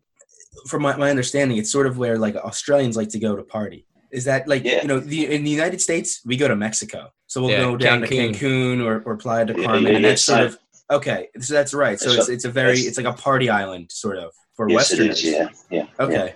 from 0.66 0.82
my, 0.82 0.96
my 0.96 1.10
understanding, 1.10 1.56
it's 1.56 1.72
sort 1.72 1.86
of 1.86 1.98
where 1.98 2.18
like 2.18 2.36
Australians 2.36 2.96
like 2.96 3.08
to 3.10 3.18
go 3.18 3.36
to 3.36 3.42
party. 3.42 3.86
Is 4.10 4.24
that 4.24 4.46
like 4.46 4.64
yeah. 4.64 4.82
you 4.82 4.88
know 4.88 5.00
the, 5.00 5.26
in 5.32 5.44
the 5.44 5.50
United 5.50 5.80
States 5.80 6.20
we 6.26 6.36
go 6.36 6.46
to 6.46 6.56
Mexico, 6.56 7.10
so 7.32 7.40
we'll 7.40 7.50
yeah, 7.50 7.60
go 7.60 7.78
down 7.78 8.02
Cancun. 8.02 8.38
to 8.38 8.44
Cancun 8.44 8.84
or, 8.84 9.02
or 9.06 9.16
Playa 9.16 9.46
del 9.46 9.64
Carmen, 9.64 9.84
yeah, 9.84 9.96
and 9.96 10.04
that's 10.04 10.20
sort 10.20 10.42
of 10.42 10.58
okay. 10.90 11.28
So 11.40 11.54
that's 11.54 11.72
right. 11.72 11.98
So 11.98 12.10
it's 12.10 12.28
it's 12.28 12.44
a 12.44 12.50
very 12.50 12.80
it's 12.80 12.98
like 12.98 13.06
a 13.06 13.14
party 13.14 13.48
island 13.48 13.90
sort 13.90 14.18
of 14.18 14.34
for 14.54 14.68
yes, 14.68 14.90
Westerners. 14.90 15.24
yeah, 15.24 15.48
yeah. 15.70 15.86
Okay. 15.98 16.34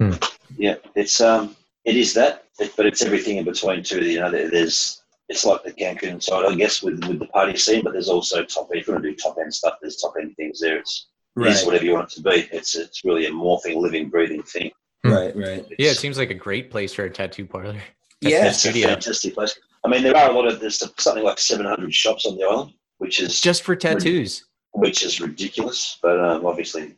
Yeah. 0.00 0.06
Hmm. 0.08 0.14
yeah, 0.58 0.74
it's 0.96 1.20
um 1.20 1.54
it 1.84 1.96
is 1.96 2.12
that, 2.14 2.46
but 2.76 2.86
it's 2.86 3.02
everything 3.02 3.36
in 3.36 3.44
between 3.44 3.84
too. 3.84 4.04
You 4.04 4.18
know, 4.18 4.32
there's 4.32 5.04
it's 5.28 5.44
like 5.44 5.62
the 5.62 5.70
Cancun 5.70 6.20
side, 6.20 6.44
I 6.44 6.56
guess, 6.56 6.82
with 6.82 7.04
with 7.06 7.20
the 7.20 7.26
party 7.26 7.56
scene, 7.56 7.84
but 7.84 7.92
there's 7.92 8.08
also 8.08 8.42
top 8.42 8.68
end. 8.72 8.80
If 8.80 8.88
you 8.88 8.94
want 8.94 9.04
to 9.04 9.10
do 9.10 9.16
top 9.16 9.36
end 9.40 9.54
stuff, 9.54 9.74
there's 9.80 9.98
top 9.98 10.14
end 10.20 10.34
things 10.34 10.58
there. 10.58 10.78
It's 10.78 11.06
right. 11.36 11.50
it 11.50 11.52
is 11.52 11.64
whatever 11.64 11.84
you 11.84 11.92
want 11.92 12.10
it 12.10 12.16
to 12.16 12.22
be. 12.22 12.48
It's 12.50 12.74
it's 12.74 13.04
really 13.04 13.26
a 13.26 13.30
morphing, 13.30 13.76
living, 13.76 14.10
breathing 14.10 14.42
thing. 14.42 14.72
Right, 15.04 15.36
right. 15.36 15.64
Yeah, 15.78 15.90
it 15.90 15.98
seems 15.98 16.18
like 16.18 16.30
a 16.30 16.34
great 16.34 16.68
place 16.68 16.94
for 16.94 17.04
a 17.04 17.10
tattoo 17.10 17.46
parlor. 17.46 17.76
yeah, 18.20 18.48
it's 18.48 18.66
a 18.66 18.72
fantastic 18.72 19.34
place. 19.34 19.56
I 19.84 19.88
mean, 19.88 20.02
there 20.02 20.16
are 20.16 20.30
a 20.30 20.32
lot 20.32 20.46
of 20.46 20.60
there's 20.60 20.78
something 20.78 21.24
like 21.24 21.38
700 21.38 21.92
shops 21.92 22.26
on 22.26 22.36
the 22.36 22.44
island, 22.44 22.72
which 22.98 23.20
is 23.20 23.40
just 23.40 23.62
for 23.62 23.74
tattoos, 23.74 24.44
which 24.72 25.02
is 25.02 25.20
ridiculous. 25.20 25.98
But 26.02 26.20
um, 26.20 26.46
obviously, 26.46 26.96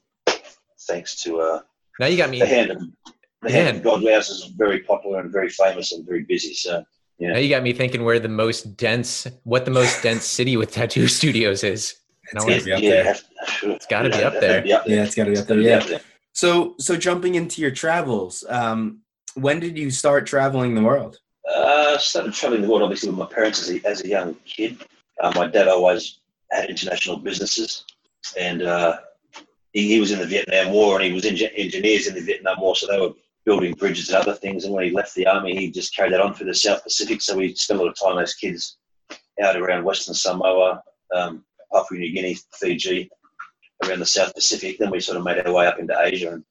thanks 0.87 1.23
to 1.23 1.41
uh, 1.41 1.61
now 1.99 2.07
you 2.07 2.17
got 2.17 2.31
me. 2.31 2.41
The 2.41 2.47
hand 2.47 2.71
of, 2.71 2.83
the 3.43 3.51
hand 3.51 3.77
of 3.79 3.83
God 3.83 4.05
House 4.07 4.31
is 4.31 4.53
very 4.57 4.81
popular 4.81 5.21
and 5.21 5.33
very 5.33 5.49
famous 5.51 5.93
and 5.93 6.07
very 6.07 6.25
busy. 6.25 6.55
So 6.55 6.85
yeah. 7.19 7.33
Now 7.33 7.39
you 7.39 7.49
got 7.49 7.63
me 7.63 7.73
thinking 7.73 8.05
where 8.05 8.19
the 8.19 8.29
most 8.29 8.77
dense, 8.77 9.27
what 9.45 9.65
the 9.65 9.71
most 9.71 10.03
dense 10.03 10.25
city 10.25 10.57
with 10.57 10.73
tattoo 10.73 11.09
studios 11.09 11.63
is. 11.65 11.97
It's 12.33 12.45
got 12.45 12.59
to 12.59 12.65
be 12.65 12.73
up 12.73 12.81
there. 12.81 13.17
It's 13.63 13.87
got 13.87 14.03
to 14.03 14.11
be 14.11 14.23
up 14.23 14.41
there. 14.41 14.67
Yeah, 14.67 14.83
it's 14.87 15.15
got 15.15 15.25
to 15.25 15.31
be 15.31 15.39
up 15.39 15.47
there. 15.47 15.61
Yeah. 15.61 15.99
So, 16.33 16.75
so 16.79 16.97
jumping 16.97 17.35
into 17.37 17.61
your 17.61 17.71
travels, 17.71 18.45
um, 18.49 19.01
when 19.35 19.61
did 19.61 19.79
you 19.79 19.91
start 19.91 20.27
traveling 20.27 20.75
the 20.75 20.83
world? 20.83 21.19
Uh, 21.53 21.99
started 21.99 22.33
traveling 22.33 22.63
the 22.63 22.69
world 22.69 22.83
obviously 22.83 23.11
with 23.11 23.19
my 23.19 23.27
parents 23.27 23.61
as 23.61 23.71
a, 23.71 23.87
as 23.87 24.03
a 24.03 24.09
young 24.09 24.35
kid. 24.47 24.79
Uh, 25.21 25.33
my 25.35 25.47
dad 25.47 25.69
always 25.69 26.21
had 26.51 26.71
international 26.71 27.19
businesses, 27.19 27.85
and 28.39 28.63
uh, 28.63 28.97
he, 29.73 29.89
he, 29.89 30.01
was 30.01 30.11
in 30.11 30.19
the 30.19 30.27
Vietnam 30.27 30.73
War 30.73 30.97
and 30.97 31.05
he 31.05 31.13
was 31.13 31.25
in, 31.25 31.37
engineers 31.57 32.07
in 32.07 32.15
the 32.15 32.21
Vietnam 32.21 32.61
War, 32.61 32.75
so 32.75 32.87
they 32.87 32.99
were 32.99 33.13
building 33.45 33.75
bridges 33.75 34.09
and 34.09 34.17
other 34.17 34.35
things. 34.35 34.65
And 34.65 34.73
when 34.73 34.85
he 34.85 34.91
left 34.91 35.15
the 35.15 35.27
army, 35.27 35.55
he 35.55 35.71
just 35.71 35.95
carried 35.95 36.13
that 36.13 36.21
on 36.21 36.35
through 36.35 36.47
the 36.47 36.55
South 36.55 36.83
Pacific. 36.83 37.21
So 37.21 37.37
we 37.37 37.55
spent 37.55 37.79
a 37.79 37.83
lot 37.83 37.91
of 37.91 37.99
time 37.99 38.23
as 38.23 38.35
kids 38.35 38.79
out 39.43 39.57
around 39.57 39.85
Western 39.85 40.15
Samoa, 40.15 40.83
um, 41.15 41.45
Papua 41.73 42.01
New 42.01 42.13
Guinea, 42.13 42.39
Fiji, 42.55 43.11
around 43.85 43.99
the 43.99 44.07
South 44.07 44.35
Pacific. 44.35 44.79
Then 44.79 44.91
we 44.91 45.01
sort 45.01 45.19
of 45.19 45.25
made 45.25 45.45
our 45.45 45.53
way 45.53 45.67
up 45.67 45.79
into 45.79 45.97
Asia, 46.01 46.33
and 46.33 46.45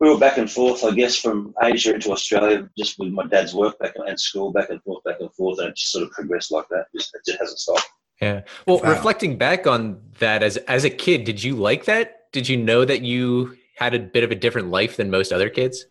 we 0.00 0.08
were 0.08 0.18
back 0.18 0.38
and 0.38 0.50
forth, 0.50 0.84
I 0.84 0.92
guess, 0.92 1.16
from 1.16 1.54
Asia 1.62 1.94
into 1.94 2.12
Australia, 2.12 2.68
just 2.76 2.98
with 2.98 3.12
my 3.12 3.26
dad's 3.26 3.54
work 3.54 3.78
back 3.78 3.94
and 3.96 4.18
school, 4.18 4.52
back 4.52 4.70
and 4.70 4.82
forth, 4.82 5.04
back 5.04 5.16
and 5.20 5.32
forth, 5.32 5.58
and 5.58 5.68
it 5.68 5.76
just 5.76 5.92
sort 5.92 6.04
of 6.04 6.10
progressed 6.10 6.52
like 6.52 6.68
that. 6.68 6.86
Just, 6.94 7.14
it 7.14 7.22
just 7.26 7.38
hasn't 7.38 7.58
stopped. 7.58 7.88
Yeah. 8.20 8.42
Well, 8.66 8.78
wow. 8.78 8.90
reflecting 8.90 9.36
back 9.36 9.66
on 9.66 10.00
that 10.18 10.42
as 10.42 10.56
as 10.56 10.84
a 10.84 10.90
kid, 10.90 11.24
did 11.24 11.42
you 11.42 11.56
like 11.56 11.84
that? 11.86 12.32
Did 12.32 12.48
you 12.48 12.56
know 12.56 12.84
that 12.84 13.02
you 13.02 13.56
had 13.76 13.94
a 13.94 13.98
bit 13.98 14.24
of 14.24 14.30
a 14.30 14.34
different 14.34 14.70
life 14.70 14.96
than 14.96 15.10
most 15.10 15.32
other 15.32 15.50
kids? 15.50 15.86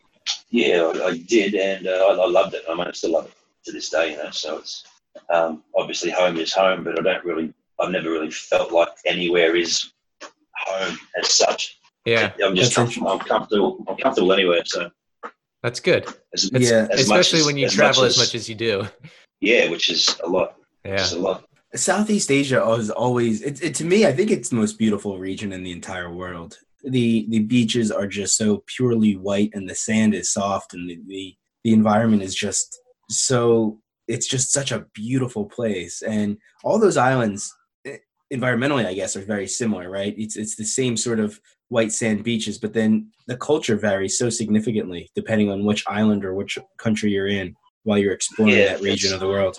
Yeah, 0.50 0.92
I, 0.96 1.08
I 1.08 1.18
did, 1.18 1.54
and 1.56 1.88
uh, 1.88 1.92
I, 1.92 2.13
I, 2.13 2.28
loved 2.28 2.54
it. 2.54 2.63
I 2.70 2.75
mean, 2.75 2.88
I 2.88 2.92
still 2.92 3.12
love 3.12 3.25
it 3.25 3.34
to 3.66 3.72
this 3.72 3.90
day. 3.90 4.12
You 4.12 4.18
know, 4.18 4.32
so 4.32 4.58
it's 4.60 4.86
um, 5.30 5.63
obviously 5.75 6.12
home 6.12 6.38
is 6.38 6.54
home, 6.54 6.84
but 6.84 6.98
I 6.98 7.04
don't 7.04 7.25
really, 7.25 7.54
I've 7.80 7.92
never 7.92 8.10
really 8.10 8.32
felt 8.32 8.72
like 8.72 8.90
anywhere 9.06 9.56
is 9.56 9.92
home 10.56 10.98
as 11.18 11.34
such. 11.34 11.80
Yeah, 12.05 12.33
I'm 12.43 12.55
just 12.55 12.75
comfortable. 12.75 13.10
I'm 13.10 13.19
comfortable. 13.19 13.83
I'm 13.88 13.98
comfortable 13.98 14.33
anywhere. 14.33 14.63
So 14.65 14.89
that's 15.62 15.79
good. 15.79 16.05
As, 16.33 16.51
yeah, 16.51 16.88
as 16.91 17.01
especially 17.01 17.39
as, 17.39 17.45
when 17.45 17.57
you 17.57 17.65
as 17.67 17.74
travel 17.74 18.03
much 18.03 18.12
as, 18.12 18.17
much 18.17 18.36
as 18.36 18.50
you 18.50 18.55
do. 18.55 18.88
Yeah, 19.39 19.69
which 19.69 19.89
is 19.89 20.19
a 20.24 20.27
lot. 20.27 20.55
Yeah, 20.83 21.05
a 21.13 21.15
lot. 21.15 21.45
Southeast 21.75 22.29
Asia 22.29 22.63
is 22.74 22.91
always 22.91 23.41
it, 23.41 23.63
it, 23.63 23.75
to 23.75 23.86
me. 23.86 24.05
I 24.05 24.12
think 24.12 24.29
it's 24.29 24.50
the 24.50 24.57
most 24.57 24.77
beautiful 24.77 25.17
region 25.17 25.53
in 25.53 25.63
the 25.63 25.72
entire 25.72 26.13
world. 26.13 26.57
the 26.83 27.25
The 27.29 27.39
beaches 27.39 27.91
are 27.91 28.07
just 28.07 28.38
so 28.38 28.63
purely 28.67 29.15
white, 29.15 29.51
and 29.53 29.69
the 29.69 29.75
sand 29.75 30.13
is 30.13 30.33
soft, 30.33 30.74
and 30.74 30.89
the 30.89 31.00
the, 31.07 31.36
the 31.63 31.74
environment 31.74 32.22
is 32.22 32.36
just 32.36 32.79
so 33.10 33.79
it's 34.07 34.27
just 34.27 34.51
such 34.51 34.72
a 34.72 34.86
beautiful 34.93 35.45
place, 35.45 36.01
and 36.01 36.38
all 36.63 36.77
those 36.77 36.98
islands, 36.98 37.51
eh, 37.86 37.98
environmentally, 38.33 38.86
I 38.86 38.93
guess, 38.93 39.15
are 39.15 39.22
very 39.22 39.48
similar, 39.48 39.89
right? 39.89 40.13
It's 40.17 40.36
it's 40.36 40.55
the 40.55 40.65
same 40.65 40.98
sort 40.98 41.19
of 41.19 41.39
white 41.74 41.92
sand 41.92 42.24
beaches, 42.24 42.60
but 42.60 42.72
then 42.74 43.12
the 43.27 43.36
culture 43.36 43.75
varies 43.75 44.18
so 44.18 44.30
significantly 44.30 45.10
depending 45.15 45.50
on 45.50 45.65
which 45.65 45.84
island 45.88 46.24
or 46.24 46.34
which 46.36 46.58
country 46.77 47.12
you're 47.12 47.27
in 47.42 47.56
while 47.84 47.98
you're 47.98 48.13
exploring 48.13 48.53
Yeah, 48.53 48.74
that 48.74 48.82
region 48.82 49.13
of 49.13 49.20
the 49.20 49.27
world. 49.27 49.58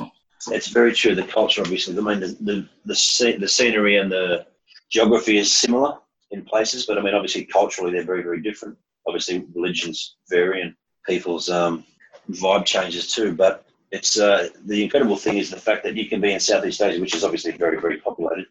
It's 0.49 0.68
very 0.68 0.92
true. 0.92 1.14
The 1.14 1.25
culture, 1.25 1.62
obviously, 1.62 1.97
I 1.99 2.00
mean, 2.00 2.21
the 2.21 2.28
the 2.49 2.56
the, 2.85 3.37
the 3.40 3.49
scenery 3.49 3.97
and 3.97 4.11
the 4.12 4.47
geography 4.90 5.38
is 5.38 5.52
similar 5.52 5.99
in 6.30 6.44
places, 6.44 6.87
but 6.87 6.99
I 6.99 7.02
mean, 7.02 7.14
obviously, 7.14 7.44
culturally, 7.47 7.92
they're 7.92 8.04
very, 8.12 8.23
very 8.23 8.40
different. 8.42 8.76
Obviously, 9.06 9.44
religions 9.54 10.16
vary 10.30 10.61
and 10.62 10.75
people's 11.06 11.49
um, 11.49 11.85
vibe 12.30 12.64
changes 12.64 13.12
too. 13.14 13.35
But 13.35 13.66
it's 13.90 14.18
uh, 14.18 14.49
the 14.66 14.85
incredible 14.85 15.16
thing 15.16 15.38
is 15.38 15.50
the 15.50 15.56
fact 15.68 15.83
that 15.85 15.97
you 15.97 16.06
can 16.09 16.21
be 16.21 16.33
in 16.33 16.40
Southeast 16.40 16.83
Asia, 16.83 17.00
which 17.00 17.14
is 17.14 17.25
obviously 17.25 17.52
very, 17.52 17.80
very 17.80 17.99
populated, 17.99 18.47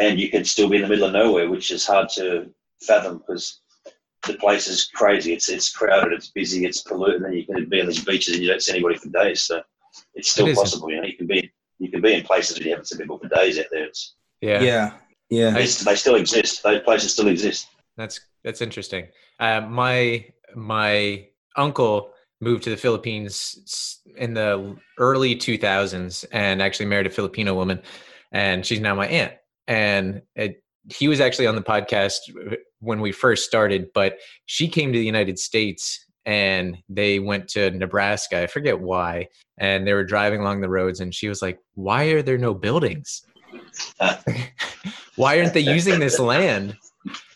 and 0.00 0.20
you 0.20 0.28
can 0.30 0.44
still 0.44 0.68
be 0.68 0.76
in 0.76 0.82
the 0.82 0.88
middle 0.88 1.08
of 1.08 1.12
nowhere, 1.12 1.50
which 1.50 1.70
is 1.72 1.84
hard 1.86 2.08
to 2.10 2.50
fathom 2.82 3.18
because 3.18 3.60
the 4.26 4.34
place 4.34 4.66
is 4.68 4.90
crazy. 4.94 5.32
It's 5.32 5.48
it's 5.48 5.72
crowded, 5.72 6.12
it's 6.12 6.30
busy, 6.30 6.64
it's 6.66 6.82
polluted, 6.82 7.16
and 7.16 7.24
then 7.24 7.32
you 7.32 7.46
can 7.46 7.68
be 7.68 7.80
on 7.80 7.86
these 7.86 8.04
beaches 8.04 8.34
and 8.34 8.42
you 8.42 8.50
don't 8.50 8.62
see 8.62 8.72
anybody 8.72 8.96
for 8.96 9.08
days. 9.08 9.42
So 9.42 9.62
it's 10.14 10.30
still 10.30 10.46
It 10.46 10.52
is. 10.52 10.58
possible. 10.58 10.90
You 10.90 11.00
know, 11.00 11.06
you 11.06 11.16
can 11.16 11.26
be 11.26 11.50
you 11.78 11.90
can 11.90 12.00
be 12.00 12.14
in 12.14 12.22
places 12.22 12.58
where 12.58 12.64
you 12.66 12.70
haven't 12.72 12.86
seen 12.86 12.98
people 12.98 13.18
for 13.18 13.28
days 13.28 13.58
out 13.58 13.66
there. 13.70 13.86
It's, 13.86 14.14
Yeah. 14.40 14.60
Yeah, 14.60 14.92
yeah. 15.30 15.50
they, 15.50 15.66
they 15.66 15.96
still 15.96 16.16
exist. 16.16 16.62
Those 16.62 16.82
places 16.82 17.12
still 17.12 17.28
exist. 17.28 17.68
That's 17.96 18.20
that's 18.44 18.60
interesting. 18.60 19.08
Uh, 19.38 19.62
my 19.62 20.26
my 20.54 21.26
uncle 21.56 22.12
moved 22.40 22.62
to 22.64 22.70
the 22.70 22.76
Philippines 22.76 24.00
in 24.16 24.32
the 24.34 24.76
early 24.98 25.36
2000s 25.36 26.24
and 26.32 26.62
actually 26.62 26.86
married 26.86 27.06
a 27.06 27.10
Filipino 27.10 27.54
woman, 27.54 27.82
and 28.32 28.64
she's 28.64 28.80
now 28.80 28.94
my 28.94 29.06
aunt. 29.06 29.34
And 29.66 30.22
it, 30.34 30.62
he 30.88 31.08
was 31.08 31.20
actually 31.20 31.46
on 31.46 31.54
the 31.54 31.62
podcast 31.62 32.18
when 32.80 33.00
we 33.00 33.12
first 33.12 33.44
started, 33.44 33.88
but 33.94 34.18
she 34.46 34.68
came 34.68 34.92
to 34.92 34.98
the 34.98 35.04
United 35.04 35.38
States 35.38 36.04
and 36.24 36.78
they 36.88 37.18
went 37.18 37.48
to 37.48 37.70
Nebraska. 37.70 38.42
I 38.42 38.46
forget 38.46 38.80
why. 38.80 39.28
And 39.58 39.86
they 39.86 39.92
were 39.92 40.04
driving 40.04 40.40
along 40.40 40.60
the 40.60 40.68
roads, 40.68 41.00
and 41.00 41.14
she 41.14 41.28
was 41.28 41.42
like, 41.42 41.58
"Why 41.74 42.04
are 42.04 42.22
there 42.22 42.38
no 42.38 42.54
buildings? 42.54 43.22
why 45.16 45.38
aren't 45.38 45.54
they 45.54 45.60
using 45.60 45.98
this 46.00 46.18
land?" 46.18 46.76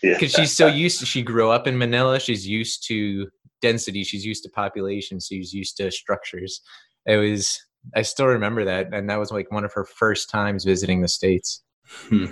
Yeah. 0.03 0.15
because 0.15 0.33
she's 0.33 0.53
so 0.53 0.67
used 0.67 1.01
to 1.01 1.07
she 1.07 1.23
grew 1.23 1.51
up 1.51 1.67
in 1.67 1.79
manila 1.79 2.21
she's 2.21 2.47
used 2.47 2.87
to 2.89 3.29
density 3.63 4.05
she's 4.05 4.25
used 4.25 4.43
to 4.43 4.51
population 4.51 5.19
she's 5.21 5.55
used 5.55 5.79
to 5.79 5.91
structures 5.91 6.61
it 7.07 7.17
was 7.17 7.59
i 7.97 8.03
still 8.03 8.27
remember 8.27 8.65
that 8.65 8.93
and 8.93 9.09
that 9.09 9.19
was 9.19 9.31
like 9.31 9.51
one 9.51 9.65
of 9.65 9.73
her 9.73 9.85
first 9.85 10.29
times 10.29 10.65
visiting 10.65 11.01
the 11.01 11.09
states 11.09 11.63
hmm. 11.87 12.27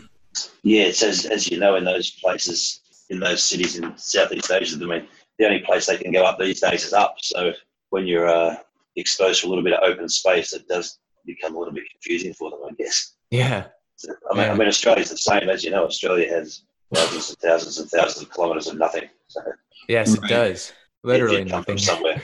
Yeah, 0.62 0.84
it's 0.84 1.02
as, 1.02 1.26
as 1.26 1.50
you 1.50 1.58
know, 1.58 1.76
in 1.76 1.84
those 1.84 2.10
places, 2.10 2.80
in 3.10 3.20
those 3.20 3.42
cities 3.44 3.76
in 3.78 3.96
Southeast 3.96 4.50
Asia, 4.50 4.76
I 4.80 4.84
mean, 4.86 5.06
the 5.38 5.46
only 5.46 5.60
place 5.60 5.86
they 5.86 5.98
can 5.98 6.12
go 6.12 6.24
up 6.24 6.38
these 6.38 6.60
days 6.60 6.84
is 6.84 6.92
up. 6.92 7.16
So 7.18 7.52
when 7.90 8.06
you're 8.06 8.28
uh, 8.28 8.56
exposed 8.96 9.40
to 9.42 9.46
a 9.46 9.48
little 9.48 9.64
bit 9.64 9.74
of 9.74 9.82
open 9.82 10.08
space, 10.08 10.52
it 10.52 10.66
does 10.68 10.98
become 11.26 11.54
a 11.54 11.58
little 11.58 11.74
bit 11.74 11.84
confusing 11.90 12.32
for 12.34 12.50
them, 12.50 12.60
I 12.68 12.72
guess. 12.74 13.12
yeah 13.30 13.66
So, 13.96 14.12
I 14.30 14.34
mean, 14.34 14.44
Yeah. 14.46 14.52
I 14.52 14.56
mean, 14.56 14.68
Australia's 14.68 15.10
the 15.10 15.16
same, 15.16 15.48
as 15.48 15.62
you 15.64 15.70
know. 15.70 15.84
Australia 15.84 16.28
has 16.30 16.62
thousands 16.94 17.30
and 17.30 17.38
thousands 17.38 17.78
and 17.78 17.90
thousands 17.90 18.26
of 18.26 18.32
kilometres 18.32 18.66
of 18.68 18.76
nothing. 18.78 19.08
So 19.28 19.40
yes 19.88 20.16
Right. 20.18 20.30
it 20.30 20.34
does 20.34 20.68
if 20.70 20.74
literally 21.04 21.38
you 21.42 21.46
come 21.46 21.64
from 21.64 21.74
nothing 21.74 21.78
somewhere 21.78 22.22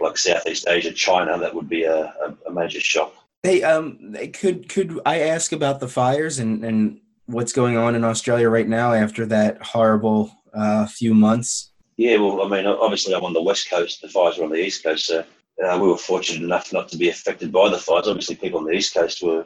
like 0.00 0.16
Southeast 0.18 0.66
Asia, 0.68 0.92
China, 0.92 1.38
that 1.38 1.54
would 1.54 1.68
be 1.68 1.82
a, 1.84 1.96
a, 1.96 2.36
a 2.46 2.52
major 2.52 2.80
shock. 2.80 3.14
Hey, 3.42 3.62
um, 3.62 4.14
could 4.32 4.68
could 4.68 5.00
I 5.06 5.20
ask 5.20 5.52
about 5.52 5.80
the 5.80 5.88
fires 5.88 6.38
and 6.38 6.64
and 6.64 7.00
what's 7.28 7.52
going 7.52 7.76
on 7.76 7.94
in 7.94 8.04
Australia 8.04 8.48
right 8.48 8.66
now 8.66 8.92
after 8.92 9.26
that 9.26 9.62
horrible 9.62 10.32
uh, 10.54 10.86
few 10.86 11.14
months? 11.14 11.70
Yeah, 11.96 12.16
well, 12.18 12.42
I 12.42 12.48
mean, 12.48 12.66
obviously, 12.66 13.14
I'm 13.14 13.24
on 13.24 13.32
the 13.32 13.42
west 13.42 13.68
coast. 13.70 14.00
The 14.02 14.08
fires 14.08 14.38
were 14.38 14.44
on 14.44 14.50
the 14.50 14.64
east 14.64 14.82
coast, 14.82 15.06
so 15.06 15.24
uh, 15.64 15.78
we 15.80 15.88
were 15.88 15.96
fortunate 15.98 16.42
enough 16.44 16.72
not 16.72 16.88
to 16.88 16.96
be 16.96 17.08
affected 17.10 17.52
by 17.52 17.68
the 17.68 17.78
fires. 17.78 18.08
Obviously, 18.08 18.36
people 18.36 18.58
on 18.60 18.64
the 18.66 18.72
east 18.72 18.94
coast 18.94 19.22
were 19.22 19.44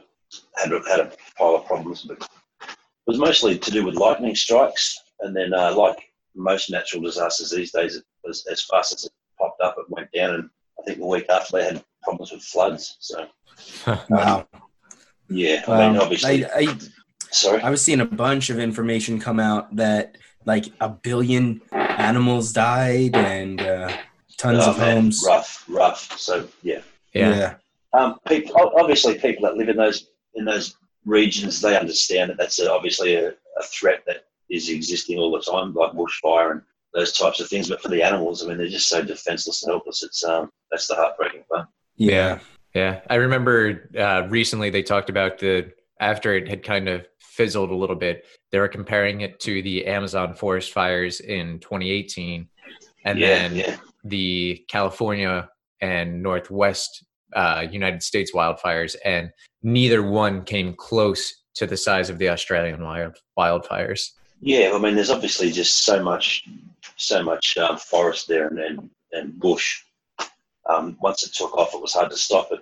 had 0.56 0.70
had 0.88 1.00
a 1.00 1.12
pile 1.36 1.56
of 1.56 1.66
problems, 1.66 2.02
but 2.02 2.18
it 2.20 2.68
was 3.06 3.18
mostly 3.18 3.58
to 3.58 3.70
do 3.70 3.84
with 3.84 3.96
lightning 3.96 4.34
strikes. 4.34 4.98
And 5.20 5.34
then, 5.34 5.52
uh, 5.54 5.74
like 5.74 5.98
most 6.34 6.70
natural 6.70 7.02
disasters 7.02 7.50
these 7.50 7.72
days, 7.72 7.96
it 7.96 8.04
was 8.24 8.46
as 8.50 8.62
fast 8.62 8.92
as 8.94 9.04
it 9.04 9.12
popped 9.38 9.60
up, 9.62 9.76
it 9.78 9.86
went 9.88 10.10
down. 10.12 10.34
And 10.34 10.50
I 10.78 10.82
think 10.84 10.98
the 10.98 11.06
week 11.06 11.26
after, 11.30 11.56
they 11.56 11.64
had 11.64 11.84
problems 12.02 12.32
with 12.32 12.42
floods. 12.42 12.96
So, 13.00 13.26
Wow. 14.10 14.46
yeah, 15.28 15.64
I 15.68 15.78
mean, 15.78 15.96
Wow. 15.96 16.02
obviously, 16.02 16.44
I, 16.44 16.50
I 16.58 16.78
sorry. 17.32 17.60
I 17.62 17.70
was 17.70 17.82
seeing 17.82 18.00
a 18.00 18.04
bunch 18.06 18.50
of 18.50 18.58
information 18.58 19.18
come 19.18 19.40
out 19.40 19.74
that 19.76 20.16
like 20.44 20.66
a 20.80 20.88
billion 20.88 21.60
animals 21.72 22.52
died 22.52 23.14
and 23.16 23.60
uh, 23.60 23.96
tons 24.38 24.64
Oh, 24.64 24.70
of 24.70 24.78
man, 24.78 24.96
homes. 24.96 25.24
rough, 25.26 25.64
rough. 25.68 26.18
So, 26.18 26.48
yeah. 26.62 26.80
yeah 27.12 27.54
Um, 27.92 28.18
people, 28.26 28.72
obviously, 28.76 29.18
people 29.18 29.44
that 29.46 29.56
live 29.56 29.68
in 29.68 29.76
those 29.76 30.08
in 30.34 30.44
those 30.44 30.76
regions, 31.04 31.60
they 31.60 31.76
understand 31.76 32.30
that 32.30 32.38
that's 32.38 32.58
a, 32.58 32.70
obviously 32.72 33.14
a, 33.16 33.28
a 33.28 33.62
threat 33.64 34.02
that 34.06 34.24
is 34.50 34.68
existing 34.70 35.18
all 35.18 35.30
the 35.30 35.40
time, 35.40 35.74
like 35.74 35.92
bushfire 35.92 36.52
and 36.52 36.62
those 36.94 37.12
types 37.12 37.38
of 37.40 37.48
things. 37.48 37.68
But 37.68 37.80
for 37.82 37.88
the 37.88 38.02
animals, 38.02 38.42
I 38.42 38.48
mean, 38.48 38.58
they're 38.58 38.66
just 38.68 38.88
so 38.88 39.02
defenseless 39.02 39.62
and 39.62 39.72
helpless. 39.72 40.02
It's 40.02 40.24
um, 40.24 40.50
that's 40.70 40.86
the 40.88 40.94
heartbreaking 40.94 41.44
part. 41.50 41.68
yeah. 41.96 42.38
Yeah, 42.74 43.00
I 43.10 43.16
remember 43.16 43.90
uh, 43.98 44.26
recently 44.30 44.70
they 44.70 44.82
talked 44.82 45.10
about 45.10 45.38
the 45.38 45.70
after 46.00 46.34
it 46.34 46.48
had 46.48 46.62
kind 46.62 46.88
of 46.88 47.06
fizzled 47.32 47.70
a 47.70 47.74
little 47.74 47.96
bit. 47.96 48.24
They 48.50 48.58
were 48.58 48.68
comparing 48.68 49.22
it 49.22 49.40
to 49.40 49.62
the 49.62 49.86
Amazon 49.86 50.34
forest 50.34 50.72
fires 50.72 51.20
in 51.20 51.58
2018, 51.60 52.48
and 53.04 53.18
yeah, 53.18 53.26
then 53.26 53.56
yeah, 53.56 53.76
the 54.04 54.64
California 54.68 55.48
and 55.80 56.22
Northwest 56.22 57.04
uh, 57.34 57.66
United 57.70 58.02
States 58.02 58.32
wildfires, 58.32 58.96
and 59.04 59.30
neither 59.62 60.02
one 60.02 60.44
came 60.44 60.74
close 60.74 61.42
to 61.54 61.66
the 61.66 61.76
size 61.76 62.10
of 62.10 62.18
the 62.18 62.28
Australian 62.28 62.82
wild 62.82 63.16
wildfires. 63.38 64.10
yeah. 64.40 64.72
I 64.74 64.78
mean, 64.78 64.94
there's 64.94 65.10
obviously 65.10 65.50
just 65.50 65.84
so 65.84 66.02
much, 66.02 66.46
so 66.96 67.22
much 67.22 67.56
um, 67.56 67.78
forest 67.78 68.28
there 68.28 68.48
and 68.48 68.58
and, 68.58 68.90
and 69.12 69.38
bush. 69.38 69.82
Um, 70.68 70.96
once 71.00 71.26
it 71.26 71.34
took 71.34 71.56
off, 71.56 71.74
it 71.74 71.80
was 71.80 71.94
hard 71.94 72.10
to 72.10 72.16
stop 72.16 72.52
it. 72.52 72.60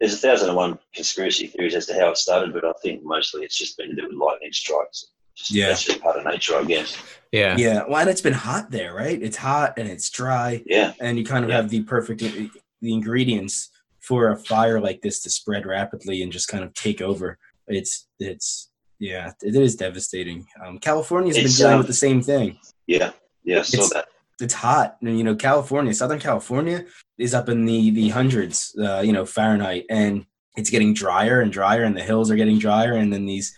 There's 0.00 0.14
a 0.14 0.16
thousand 0.18 0.48
and 0.48 0.56
one 0.56 0.78
conspiracy 0.94 1.46
theories 1.46 1.74
as 1.74 1.86
to 1.86 1.94
how 1.94 2.10
it 2.10 2.16
started, 2.18 2.52
but 2.52 2.64
I 2.64 2.72
think 2.82 3.02
mostly 3.04 3.42
it's 3.44 3.56
just 3.56 3.76
been 3.78 3.90
to 3.90 3.94
do 3.96 4.08
with 4.08 4.16
lightning 4.16 4.52
strikes. 4.52 5.06
Just, 5.36 5.50
Yeah. 5.50 5.68
that's 5.68 5.84
just 5.84 6.00
part 6.00 6.16
of 6.18 6.24
nature, 6.24 6.56
I 6.56 6.64
guess. 6.64 6.96
Yeah, 7.32 7.56
Yeah. 7.56 7.84
Well, 7.88 7.98
and 8.00 8.10
it's 8.10 8.20
been 8.20 8.32
hot 8.34 8.70
there, 8.70 8.94
right? 8.94 9.20
It's 9.20 9.36
hot 9.36 9.74
and 9.78 9.88
it's 9.88 10.10
dry, 10.10 10.62
Yeah, 10.66 10.92
and 11.00 11.18
you 11.18 11.24
kind 11.24 11.44
of 11.44 11.50
Yeah. 11.50 11.56
have 11.56 11.70
the 11.70 11.82
perfect 11.82 12.20
the 12.20 12.92
ingredients 12.92 13.70
for 14.00 14.30
a 14.30 14.36
fire 14.36 14.80
like 14.80 15.00
this 15.00 15.22
to 15.22 15.30
spread 15.30 15.64
rapidly 15.64 16.22
and 16.22 16.30
just 16.32 16.48
kind 16.48 16.62
of 16.62 16.74
take 16.74 17.00
over. 17.00 17.38
It's 17.66 18.06
it's 18.18 18.70
yeah, 19.00 19.32
it 19.42 19.56
is 19.56 19.74
devastating. 19.76 20.46
Um, 20.64 20.78
California's 20.78 21.36
been 21.36 21.46
dealing 21.50 21.72
um, 21.74 21.78
with 21.78 21.86
the 21.88 21.92
same 21.94 22.22
thing. 22.22 22.58
yeah, 22.86 23.10
yeah. 23.44 23.60
I 23.60 23.62
saw 23.62 23.76
It's- 23.78 23.92
that. 23.94 24.08
it's 24.40 24.54
hot 24.54 24.96
and 25.00 25.16
you 25.16 25.22
know 25.22 25.36
california 25.36 25.94
southern 25.94 26.18
california 26.18 26.84
is 27.18 27.34
up 27.34 27.48
in 27.48 27.64
the 27.64 27.90
the 27.90 28.08
hundreds 28.08 28.76
uh, 28.82 29.00
you 29.00 29.12
know 29.12 29.24
fahrenheit 29.24 29.84
and 29.90 30.26
it's 30.56 30.70
getting 30.70 30.94
drier 30.94 31.40
and 31.40 31.52
drier 31.52 31.82
and 31.82 31.96
the 31.96 32.02
hills 32.02 32.30
are 32.30 32.36
getting 32.36 32.58
drier 32.58 32.94
and 32.94 33.12
then 33.12 33.26
these 33.26 33.54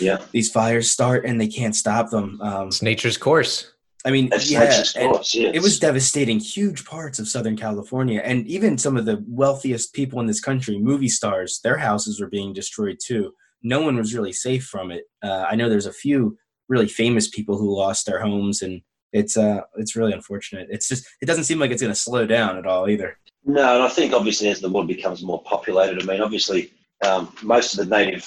Yeah, 0.00 0.18
these 0.32 0.50
fires 0.50 0.90
start 0.90 1.24
and 1.24 1.40
they 1.40 1.48
can't 1.48 1.76
stop 1.76 2.10
them 2.10 2.40
um, 2.40 2.68
it's 2.68 2.82
nature's 2.82 3.16
course. 3.16 3.72
i 4.04 4.10
mean 4.10 4.28
that's 4.30 4.50
yeah 4.50 4.60
nature's 4.60 4.92
course. 4.92 5.34
Yeah, 5.34 5.50
it 5.52 5.62
was 5.62 5.78
devastating 5.78 6.38
huge 6.40 6.84
parts 6.84 7.18
of 7.18 7.28
southern 7.28 7.56
california 7.56 8.20
and 8.24 8.46
even 8.46 8.78
some 8.78 8.96
of 8.96 9.04
the 9.04 9.22
wealthiest 9.28 9.92
people 9.94 10.20
in 10.20 10.26
this 10.26 10.40
country 10.40 10.78
movie 10.78 11.08
stars 11.08 11.60
their 11.62 11.78
houses 11.78 12.20
were 12.20 12.28
being 12.28 12.52
destroyed 12.52 12.98
too 13.04 13.32
no 13.62 13.80
one 13.80 13.96
was 13.96 14.14
really 14.14 14.32
safe 14.32 14.64
from 14.64 14.90
it 14.90 15.04
uh, 15.22 15.44
i 15.50 15.54
know 15.54 15.68
there's 15.68 15.86
a 15.86 15.92
few 15.92 16.36
really 16.68 16.88
famous 16.88 17.28
people 17.28 17.58
who 17.58 17.76
lost 17.76 18.06
their 18.06 18.20
homes 18.20 18.62
and 18.62 18.80
it's 19.12 19.36
uh 19.36 19.60
it's 19.76 19.94
really 19.96 20.12
unfortunate 20.12 20.68
it's 20.70 20.88
just 20.88 21.06
it 21.20 21.26
doesn't 21.26 21.44
seem 21.44 21.58
like 21.58 21.70
it's 21.70 21.82
going 21.82 21.92
to 21.92 21.98
slow 21.98 22.26
down 22.26 22.56
at 22.56 22.66
all 22.66 22.88
either 22.88 23.16
No, 23.44 23.74
and 23.74 23.82
I 23.82 23.88
think 23.88 24.12
obviously 24.12 24.48
as 24.48 24.60
the 24.60 24.70
world 24.70 24.88
becomes 24.88 25.22
more 25.22 25.42
populated, 25.42 26.02
I 26.02 26.06
mean, 26.06 26.20
obviously 26.22 26.70
um, 27.04 27.34
most 27.42 27.76
of 27.76 27.88
the 27.88 27.96
native 27.96 28.26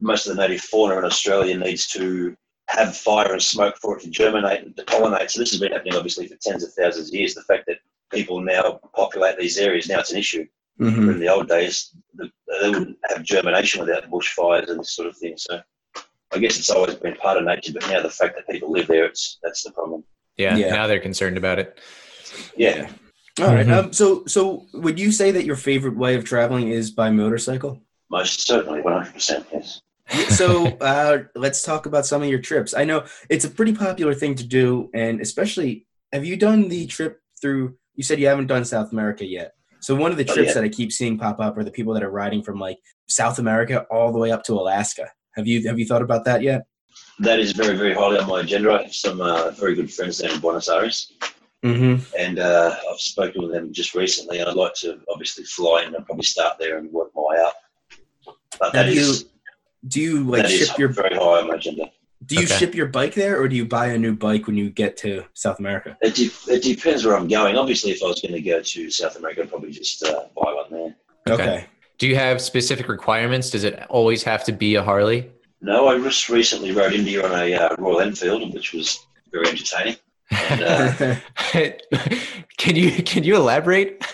most 0.00 0.26
of 0.26 0.36
the 0.36 0.42
native 0.42 0.60
fauna 0.60 0.98
in 0.98 1.04
Australia 1.04 1.56
needs 1.56 1.86
to 1.88 2.36
have 2.68 2.96
fire 2.96 3.32
and 3.32 3.42
smoke 3.42 3.76
for 3.80 3.96
it 3.96 4.02
to 4.02 4.10
germinate 4.10 4.62
and 4.64 4.76
to 4.76 4.84
pollinate. 4.84 5.30
So 5.30 5.40
this 5.40 5.50
has 5.50 5.60
been 5.60 5.72
happening 5.72 5.94
obviously 5.94 6.26
for 6.26 6.36
tens 6.36 6.64
of 6.64 6.72
thousands 6.74 7.08
of 7.08 7.14
years. 7.14 7.34
The 7.34 7.42
fact 7.42 7.64
that 7.66 7.78
people 8.10 8.40
now 8.40 8.80
populate 8.94 9.38
these 9.38 9.58
areas 9.58 9.88
now 9.88 10.00
it's 10.00 10.12
an 10.12 10.18
issue. 10.18 10.46
Mhm. 10.80 11.12
In 11.12 11.20
the 11.20 11.28
old 11.28 11.48
days, 11.48 11.94
the, 12.14 12.30
they 12.60 12.70
wouldn't 12.70 12.98
have 13.08 13.22
germination 13.22 13.80
without 13.80 14.10
bushfires 14.10 14.70
and 14.70 14.80
this 14.80 14.92
sort 14.92 15.08
of 15.08 15.16
thing. 15.16 15.34
So 15.36 15.60
I 16.32 16.38
guess 16.38 16.58
it's 16.58 16.70
always 16.70 16.94
been 16.94 17.14
part 17.16 17.36
of 17.36 17.44
nature, 17.44 17.72
but 17.74 17.88
now 17.88 18.00
the 18.02 18.10
fact 18.10 18.36
that 18.36 18.48
people 18.48 18.70
live 18.72 18.86
there, 18.86 19.04
it's 19.04 19.38
that's 19.42 19.62
the 19.64 19.70
problem. 19.70 20.02
Yeah, 20.36 20.56
Yeah. 20.56 20.70
now 20.70 20.86
they're 20.86 21.00
concerned 21.00 21.36
about 21.36 21.58
it. 21.58 21.78
Yeah, 22.56 22.90
All 23.40 23.46
right. 23.46 23.66
Mhm. 23.66 23.72
Um, 23.86 23.92
so, 23.92 24.24
so 24.26 24.66
would 24.74 24.98
you 24.98 25.10
say 25.12 25.30
that 25.30 25.44
your 25.44 25.56
favorite 25.56 25.96
way 25.96 26.14
of 26.14 26.24
traveling 26.24 26.68
is 26.68 26.90
by 26.90 27.10
motorcycle? 27.10 27.80
Most 28.10 28.46
certainly, 28.46 28.80
100%. 28.82 29.46
Yes. 29.52 29.80
so 30.36 30.66
uh, 30.80 31.18
let's 31.34 31.62
talk 31.62 31.86
about 31.86 32.04
some 32.06 32.22
of 32.22 32.28
your 32.28 32.40
trips. 32.40 32.74
I 32.74 32.84
know 32.84 33.04
it's 33.30 33.44
a 33.44 33.50
pretty 33.50 33.74
popular 33.74 34.14
thing 34.14 34.34
to 34.36 34.44
do, 34.44 34.90
and 34.94 35.20
especially, 35.20 35.86
have 36.12 36.24
you 36.24 36.36
done 36.36 36.68
the 36.68 36.86
trip 36.86 37.20
through? 37.40 37.76
You 37.94 38.02
said 38.02 38.18
you 38.20 38.26
haven't 38.26 38.46
done 38.48 38.64
South 38.64 38.92
America 38.92 39.24
yet. 39.26 39.52
So 39.80 39.94
one 39.94 40.10
of 40.12 40.16
the 40.16 40.24
Not 40.24 40.34
trips 40.34 40.48
yet. 40.48 40.54
that 40.54 40.64
I 40.64 40.68
keep 40.68 40.92
seeing 40.92 41.18
pop 41.18 41.40
up 41.40 41.56
are 41.58 41.64
the 41.64 41.70
people 41.70 41.92
that 41.94 42.02
are 42.02 42.10
riding 42.10 42.42
from 42.42 42.58
like 42.58 42.78
South 43.08 43.38
America 43.38 43.84
all 43.90 44.12
the 44.12 44.18
way 44.18 44.30
up 44.30 44.44
to 44.44 44.54
Alaska. 44.54 45.10
Have 45.36 45.46
you 45.46 45.66
have 45.68 45.78
you 45.78 45.86
thought 45.86 46.02
about 46.02 46.24
that 46.26 46.42
yet? 46.42 46.62
That 47.20 47.38
is 47.38 47.52
very, 47.52 47.76
very 47.76 47.94
highly 47.94 48.18
on 48.18 48.26
my 48.28 48.40
agenda. 48.40 48.72
I 48.72 48.82
have 48.84 48.94
some 48.94 49.20
uh, 49.20 49.50
very 49.50 49.74
good 49.74 49.92
friends 49.92 50.18
there 50.18 50.30
in 50.32 50.40
Buenos 50.40 50.68
Aires, 50.68 51.12
Mm-hmm. 51.64 52.02
and 52.18 52.40
uh, 52.40 52.74
I've 52.90 52.98
spoken 52.98 53.42
with 53.42 53.52
them 53.52 53.72
just 53.72 53.94
recently. 53.94 54.40
And 54.40 54.48
I'd 54.48 54.56
like 54.56 54.74
to 54.76 54.98
obviously 55.08 55.44
fly 55.44 55.84
in 55.86 55.94
and 55.94 56.04
probably 56.04 56.24
start 56.24 56.56
there 56.58 56.78
and 56.78 56.90
work 56.90 57.10
my 57.14 57.22
way 57.22 57.38
up. 57.38 57.54
But 58.58 58.72
that 58.72 58.86
Have 58.86 58.94
you, 58.94 59.14
do 59.86 60.00
you 60.00 60.24
like 60.24 60.42
that 60.42 60.50
is 60.50 60.66
ship 60.68 60.78
your 60.78 60.88
very 60.88 61.14
high 61.14 61.40
on 61.40 61.46
my 61.46 61.54
agenda. 61.54 61.84
do 62.26 62.34
you 62.34 62.42
Okay. 62.46 62.56
ship 62.58 62.74
your 62.74 62.86
bike 62.86 63.14
there, 63.14 63.40
or 63.40 63.46
do 63.46 63.54
you 63.54 63.64
buy 63.64 63.86
a 63.88 63.98
new 63.98 64.16
bike 64.16 64.48
when 64.48 64.56
you 64.56 64.70
get 64.70 64.96
to 64.98 65.24
South 65.34 65.60
America? 65.60 65.96
It, 66.02 66.16
de- 66.16 66.52
it 66.52 66.62
depends 66.64 67.04
where 67.04 67.16
I'm 67.16 67.28
going. 67.28 67.54
Obviously, 67.56 67.92
if 67.92 68.02
I 68.02 68.06
was 68.06 68.20
going 68.20 68.34
to 68.34 68.40
go 68.42 68.60
to 68.60 68.90
South 68.90 69.14
America, 69.16 69.42
I'd 69.42 69.48
probably 69.50 69.70
just 69.70 70.02
uh, 70.02 70.24
buy 70.34 70.52
one 70.52 70.66
there. 70.68 70.96
Okay. 71.34 71.42
Okay. 71.44 71.64
Do 71.98 72.08
you 72.08 72.16
have 72.16 72.40
specific 72.40 72.88
requirements? 72.88 73.50
Does 73.50 73.62
it 73.62 73.84
always 73.88 74.24
have 74.24 74.42
to 74.46 74.52
be 74.52 74.74
a 74.74 74.82
Harley? 74.82 75.30
No, 75.62 75.86
I 75.86 75.96
just 75.98 76.28
recently 76.28 76.72
rode 76.72 76.92
India 76.92 77.24
on 77.24 77.32
a 77.32 77.54
uh, 77.54 77.76
Royal 77.78 78.00
Enfield, 78.00 78.52
which 78.52 78.72
was 78.72 79.06
very 79.30 79.46
entertaining. 79.48 79.96
And, 80.30 80.62
uh, 80.62 81.16
can 82.58 82.74
you 82.74 83.02
can 83.04 83.22
you 83.22 83.36
elaborate? 83.36 84.04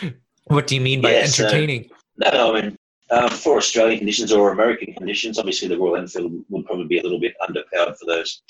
what 0.44 0.66
do 0.66 0.74
you 0.74 0.80
mean 0.80 1.02
by 1.02 1.10
Yes, 1.10 1.38
uh, 1.38 1.44
entertaining? 1.44 1.90
No, 2.16 2.30
no, 2.30 2.56
I 2.56 2.62
mean, 2.62 2.78
um, 3.10 3.28
for 3.28 3.58
Australian 3.58 3.98
conditions 3.98 4.32
or 4.32 4.52
American 4.52 4.94
conditions, 4.94 5.38
obviously 5.38 5.68
the 5.68 5.78
Royal 5.78 5.96
Enfield 5.96 6.32
would 6.48 6.64
probably 6.64 6.86
be 6.86 6.98
a 6.98 7.02
little 7.02 7.20
bit 7.20 7.34
underpowered 7.42 7.98
for 7.98 8.06
those 8.06 8.42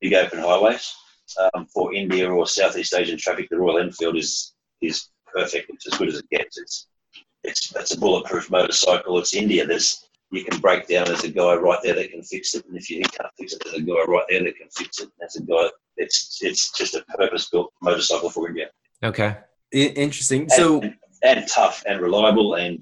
big 0.00 0.14
open 0.14 0.38
highways. 0.38 0.94
Um, 1.52 1.66
for 1.66 1.92
India 1.92 2.30
or 2.30 2.46
Southeast 2.46 2.94
Asian 2.94 3.18
traffic, 3.18 3.50
the 3.50 3.58
Royal 3.58 3.80
Enfield 3.80 4.16
is 4.16 4.54
is 4.80 5.10
perfect. 5.26 5.68
It's 5.68 5.86
as 5.92 5.98
good 5.98 6.08
as 6.08 6.18
it 6.18 6.30
gets. 6.30 6.56
It's 6.56 6.86
it's 7.44 7.76
it's 7.76 7.94
a 7.94 8.00
bulletproof 8.00 8.50
motorcycle. 8.50 9.18
It's 9.18 9.34
India. 9.34 9.66
There's 9.66 10.07
you 10.30 10.44
can 10.44 10.60
break 10.60 10.86
down. 10.88 11.06
There's 11.06 11.24
a 11.24 11.30
guy 11.30 11.54
right 11.54 11.78
there 11.82 11.94
that 11.94 12.10
can 12.10 12.22
fix 12.22 12.54
it, 12.54 12.66
and 12.66 12.76
if 12.76 12.90
you 12.90 13.00
can't 13.02 13.32
fix 13.38 13.54
it, 13.54 13.62
there's 13.64 13.76
a 13.76 13.82
guy 13.82 14.04
right 14.06 14.24
there 14.28 14.44
that 14.44 14.56
can 14.56 14.68
fix 14.70 15.00
it. 15.00 15.08
There's 15.18 15.36
a 15.36 15.42
guy. 15.42 15.68
It's 15.96 16.38
it's 16.42 16.72
just 16.72 16.94
a 16.94 17.02
purpose 17.16 17.48
built 17.50 17.72
motorcycle 17.82 18.30
for 18.30 18.48
India. 18.48 18.66
Okay. 19.02 19.36
Interesting. 19.72 20.48
So 20.48 20.80
and, 20.80 20.94
and 21.22 21.48
tough 21.48 21.82
and 21.86 22.00
reliable 22.00 22.54
and 22.54 22.80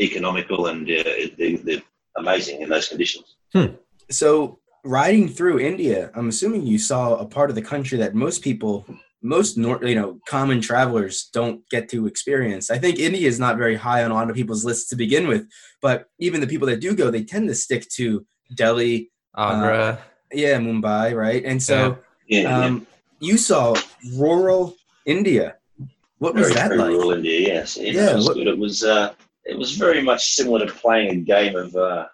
economical 0.00 0.66
and 0.66 0.82
uh, 0.82 1.02
they, 1.38 1.60
they're 1.64 1.82
amazing 2.16 2.62
in 2.62 2.68
those 2.68 2.88
conditions. 2.88 3.36
So 4.10 4.60
riding 4.84 5.28
through 5.28 5.60
India, 5.60 6.10
I'm 6.14 6.28
assuming 6.28 6.66
you 6.66 6.78
saw 6.78 7.16
a 7.16 7.24
part 7.24 7.50
of 7.50 7.56
the 7.56 7.62
country 7.62 7.98
that 7.98 8.14
most 8.14 8.42
people, 8.42 8.86
most 9.22 9.56
nor- 9.58 9.84
you 9.84 9.94
know, 9.94 10.18
common 10.26 10.60
travelers 10.60 11.28
don't 11.32 11.68
get 11.70 11.88
to 11.90 12.06
experience. 12.06 12.70
I 12.70 12.78
think 12.78 12.98
India 12.98 13.26
is 13.28 13.38
not 13.38 13.58
very 13.58 13.76
high 13.76 14.02
on 14.04 14.10
a 14.10 14.14
lot 14.14 14.30
of 14.30 14.36
people's 14.36 14.64
lists 14.64 14.88
to 14.90 14.96
begin 14.96 15.28
with, 15.28 15.46
but 15.82 16.06
even 16.18 16.40
the 16.40 16.46
people 16.46 16.66
that 16.68 16.80
do 16.80 16.94
go, 16.94 17.10
they 17.10 17.24
tend 17.24 17.48
to 17.48 17.54
stick 17.54 17.88
to 17.96 18.26
Delhi, 18.54 19.10
Agra. 19.36 19.98
yeah, 20.32 20.58
Mumbai, 20.58 21.14
right? 21.14 21.44
And 21.44 21.62
so 21.62 21.98
Yeah, 22.28 22.40
yeah. 22.42 22.58
um, 22.64 22.86
you 23.20 23.36
saw 23.36 23.74
rural 24.16 24.74
India. 25.06 25.56
What 26.18 26.34
was 26.34 26.48
very, 26.48 26.54
that 26.54 26.68
very 26.68 26.78
like? 26.80 26.90
rural 26.90 27.12
India. 27.12 27.40
Yes, 27.40 27.76
yeah, 27.76 27.92
Yeah, 27.92 28.10
it 28.10 28.16
was 28.16 28.26
what- 28.26 28.34
good. 28.36 28.46
It 28.48 28.58
was 28.58 28.82
uh, 28.82 29.12
it 29.44 29.56
was 29.58 29.72
very 29.76 30.02
much 30.02 30.34
similar 30.34 30.66
to 30.66 30.72
playing 30.72 31.10
a 31.10 31.16
game 31.16 31.56
of 31.56 31.74
uh, 31.76 32.06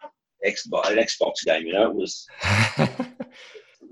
Xbox, 0.47 0.91
an 0.91 0.99
Xbox 0.99 1.35
game. 1.45 1.67
You 1.67 1.73
know, 1.75 1.91
it 1.91 1.95
was 1.95 2.27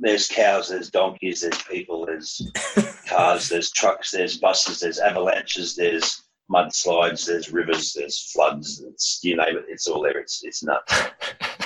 there's 0.01 0.29
cows, 0.29 0.69
there's 0.69 0.91
donkeys, 0.91 1.41
there's 1.43 1.63
people, 1.63 2.07
there's 2.07 2.51
cars, 3.09 3.49
there's 3.49 3.71
trucks, 3.71 4.11
there's 4.11 4.37
buses, 4.39 4.81
there's 4.81 4.99
avalanches, 4.99 5.75
there's 5.77 6.23
mudslides, 6.51 7.27
there's 7.27 7.53
rivers, 7.53 7.93
there's 7.95 8.31
floods. 8.33 8.83
It's 8.87 9.21
you 9.23 9.37
name 9.37 9.57
it, 9.57 9.65
it's 9.69 9.87
all 9.87 10.03
there. 10.03 10.19
It's 10.19 10.43
it's 10.45 10.63
nuts. 10.63 10.93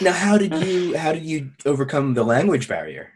Now, 0.00 0.12
how 0.12 0.38
did 0.38 0.54
you 0.64 0.96
how 0.96 1.12
did 1.12 1.24
you 1.24 1.50
overcome 1.66 2.14
the 2.14 2.22
language 2.22 2.68
barrier? 2.68 3.10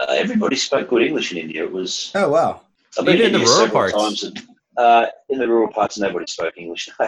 Uh, 0.00 0.06
everybody 0.14 0.56
spoke 0.56 0.88
good 0.88 1.02
English 1.02 1.30
in 1.30 1.38
India. 1.38 1.62
It 1.62 1.70
was 1.70 2.10
Oh 2.16 2.28
wow! 2.30 2.62
I've 2.98 3.04
been 3.04 3.16
Even 3.18 3.26
in 3.26 3.32
the 3.34 3.38
rural 3.38 3.54
several 3.60 3.72
parts? 3.72 3.94
Times 3.94 4.22
and, 4.24 4.42
uh, 4.76 5.06
in 5.28 5.38
the 5.38 5.46
rural 5.46 5.72
parts, 5.72 5.98
nobody 5.98 6.26
spoke 6.26 6.54
English. 6.56 6.88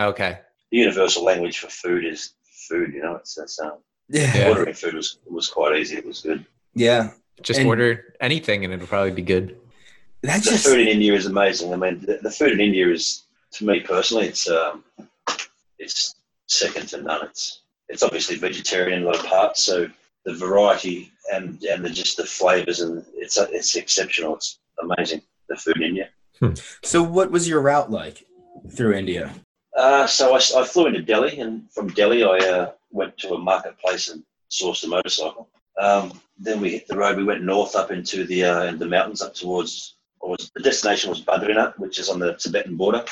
Okay. 0.00 0.38
The 0.72 0.78
universal 0.78 1.22
language 1.24 1.58
for 1.58 1.68
food 1.68 2.04
is 2.04 2.34
food. 2.68 2.92
You 2.94 3.02
know, 3.02 3.14
it's, 3.16 3.38
it's 3.38 3.60
um, 3.60 3.78
Yeah, 4.08 4.36
Yeah. 4.36 4.48
ordering 4.50 4.74
food 4.74 4.94
was 4.94 5.18
was 5.26 5.48
quite 5.48 5.76
easy. 5.76 5.96
It 5.96 6.06
was 6.06 6.20
good. 6.20 6.44
Yeah. 6.74 7.10
Just 7.42 7.60
And- 7.60 7.68
order 7.68 8.14
anything 8.20 8.64
and 8.64 8.72
it'll 8.72 8.86
probably 8.86 9.10
be 9.12 9.22
good. 9.22 9.56
That's 10.22 10.44
The 10.46 10.52
just 10.52 10.66
food 10.66 10.80
in 10.80 10.88
India 10.88 11.12
is 11.12 11.26
amazing. 11.26 11.72
I 11.72 11.76
mean, 11.76 12.00
the, 12.00 12.18
the 12.22 12.30
food 12.30 12.52
in 12.52 12.60
India 12.60 12.88
is, 12.88 13.24
to 13.52 13.66
me 13.66 13.80
personally, 13.80 14.26
it's 14.26 14.48
um, 14.48 14.82
it's 15.78 16.14
second 16.46 16.88
to 16.88 17.02
none. 17.02 17.26
It's 17.26 17.60
it's 17.88 18.02
obviously 18.02 18.36
vegetarian 18.36 19.00
in 19.00 19.04
a 19.04 19.06
lot 19.10 19.18
of 19.18 19.26
parts, 19.26 19.62
so 19.64 19.86
the 20.24 20.32
variety 20.34 21.12
and 21.32 21.62
and 21.64 21.84
the 21.84 21.90
just 21.90 22.16
the 22.16 22.24
flavors 22.24 22.80
and 22.80 23.04
it's 23.14 23.36
it's 23.36 23.74
exceptional. 23.76 24.36
It's 24.36 24.58
amazing. 24.82 25.20
The 25.50 25.56
food 25.56 25.76
in 25.76 25.82
India. 25.82 26.08
so. 26.82 27.02
What 27.02 27.30
was 27.30 27.46
your 27.46 27.60
route 27.60 27.90
like 27.90 28.24
through 28.74 28.94
India? 28.94 29.30
Uh, 29.76 30.06
so 30.06 30.34
I, 30.34 30.38
I 30.56 30.64
flew 30.64 30.86
into 30.86 31.02
Delhi, 31.02 31.38
and 31.40 31.70
from 31.72 31.88
Delhi 31.88 32.24
I 32.24 32.38
uh, 32.38 32.72
went 32.90 33.18
to 33.18 33.34
a 33.34 33.38
marketplace 33.38 34.08
and 34.08 34.22
sourced 34.50 34.84
a 34.84 34.88
motorcycle. 34.88 35.48
Um, 35.80 36.20
then 36.38 36.60
we 36.60 36.70
hit 36.70 36.86
the 36.88 36.96
road. 36.96 37.16
We 37.16 37.24
went 37.24 37.42
north 37.42 37.74
up 37.76 37.90
into 37.90 38.24
the 38.26 38.44
uh, 38.44 38.72
the 38.72 38.86
mountains 38.86 39.22
up 39.22 39.34
towards. 39.34 39.96
Or 40.20 40.30
was, 40.30 40.50
the 40.54 40.62
destination 40.62 41.10
was 41.10 41.22
Badrinath, 41.22 41.78
which 41.78 41.98
is 41.98 42.08
on 42.08 42.18
the 42.18 42.32
Tibetan 42.34 42.76
border 42.76 43.04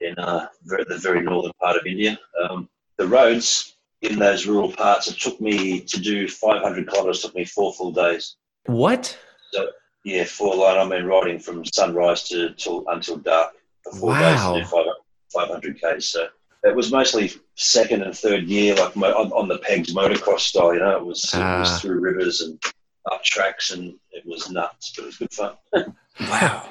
in 0.00 0.14
uh, 0.18 0.46
ver- 0.64 0.84
the 0.88 0.98
very 0.98 1.20
northern 1.20 1.50
part 1.60 1.76
of 1.76 1.84
India. 1.84 2.16
Um, 2.42 2.68
the 2.96 3.08
roads 3.08 3.74
in 4.02 4.18
those 4.18 4.46
rural 4.46 4.70
parts. 4.72 5.08
It 5.08 5.18
took 5.18 5.40
me 5.40 5.80
to 5.80 6.00
do 6.00 6.28
500 6.28 6.86
kilometers. 6.88 7.22
Took 7.22 7.34
me 7.34 7.44
four 7.44 7.72
full 7.74 7.90
days. 7.92 8.36
What? 8.66 9.18
So 9.52 9.70
Yeah, 10.04 10.24
four 10.24 10.54
line. 10.54 10.78
I 10.78 10.84
mean, 10.84 11.04
riding 11.06 11.38
from 11.40 11.64
sunrise 11.64 12.28
to 12.28 12.54
till 12.54 12.84
until 12.88 13.16
dark 13.16 13.52
for 13.84 13.92
four 13.96 14.08
Wow. 14.10 14.54
days 14.54 14.70
to 14.70 14.84
do 14.84 14.94
500 15.34 15.80
k's. 15.80 16.08
So 16.08 16.28
it 16.62 16.74
was 16.76 16.92
mostly 16.92 17.32
second 17.56 18.02
and 18.02 18.16
third 18.16 18.44
year, 18.44 18.74
like 18.76 18.94
mo- 18.96 19.14
on, 19.14 19.32
on 19.32 19.48
the 19.48 19.58
pegs 19.58 19.94
motocross 19.94 20.40
style. 20.40 20.74
You 20.74 20.80
know, 20.80 20.96
it 20.96 21.04
was, 21.04 21.24
it 21.24 21.40
Ah. 21.40 21.60
was 21.60 21.80
through 21.80 22.00
rivers 22.00 22.40
and 22.42 22.62
up 23.10 23.22
tracks, 23.24 23.70
and 23.70 23.94
it 24.10 24.24
was 24.26 24.50
nuts, 24.50 24.92
but 24.94 25.02
it 25.04 25.06
was 25.06 25.16
good 25.16 25.32
fun. 25.32 25.54
Wow. 26.20 26.68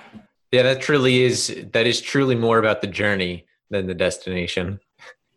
Yeah, 0.52 0.62
that 0.64 0.80
truly 0.82 1.24
is 1.24 1.66
that 1.74 1.88
is 1.88 2.02
truly 2.02 2.36
more 2.36 2.60
about 2.60 2.82
the 2.82 2.88
journey 2.88 3.46
than 3.72 3.88
the 3.88 3.96
destination. 3.96 4.80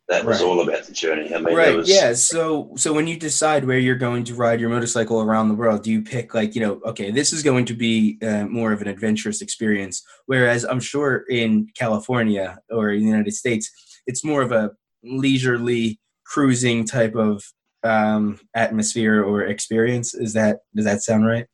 That 0.09 0.27
was 0.27 0.41
Right. 0.43 0.47
all 0.47 0.61
about 0.61 0.85
the 0.85 0.93
journey. 0.93 1.35
I 1.35 1.38
mean, 1.38 1.55
right. 1.57 1.75
was, 1.75 1.88
Yeah. 1.88 2.12
So 2.12 2.73
so 2.77 2.93
when 2.93 3.07
you 3.07 3.17
decide 3.19 3.65
where 3.65 3.79
you're 3.79 3.95
going 3.97 4.25
to 4.25 4.35
ride 4.35 4.61
your 4.61 4.69
motorcycle 4.69 5.23
around 5.23 5.49
the 5.49 5.55
world, 5.55 5.83
do 5.83 5.91
you 5.91 6.03
pick 6.03 6.35
like 6.35 6.55
you 6.55 6.61
know, 6.61 6.81
okay, 6.85 7.11
this 7.11 7.33
is 7.33 7.43
going 7.43 7.65
to 7.67 7.75
be 7.75 8.19
uh, 8.23 8.45
more 8.45 8.73
of 8.73 8.83
an 8.83 8.88
adventurous 8.88 9.41
experience, 9.41 10.03
whereas 10.27 10.62
I'm 10.65 10.81
sure 10.81 11.25
in 11.31 11.69
California 11.75 12.59
or 12.71 12.91
in 12.91 13.01
the 13.01 13.07
United 13.09 13.33
States, 13.33 13.71
it's 14.07 14.25
more 14.25 14.43
of 14.43 14.53
a 14.53 14.71
leisurely 15.03 15.99
cruising 16.25 16.85
type 16.85 17.15
of 17.15 17.43
um, 17.85 18.38
atmosphere 18.55 19.23
or 19.23 19.43
experience. 19.43 20.15
Is 20.15 20.33
that 20.35 20.59
does 20.75 20.85
that 20.85 21.03
sound 21.03 21.27
right? 21.27 21.47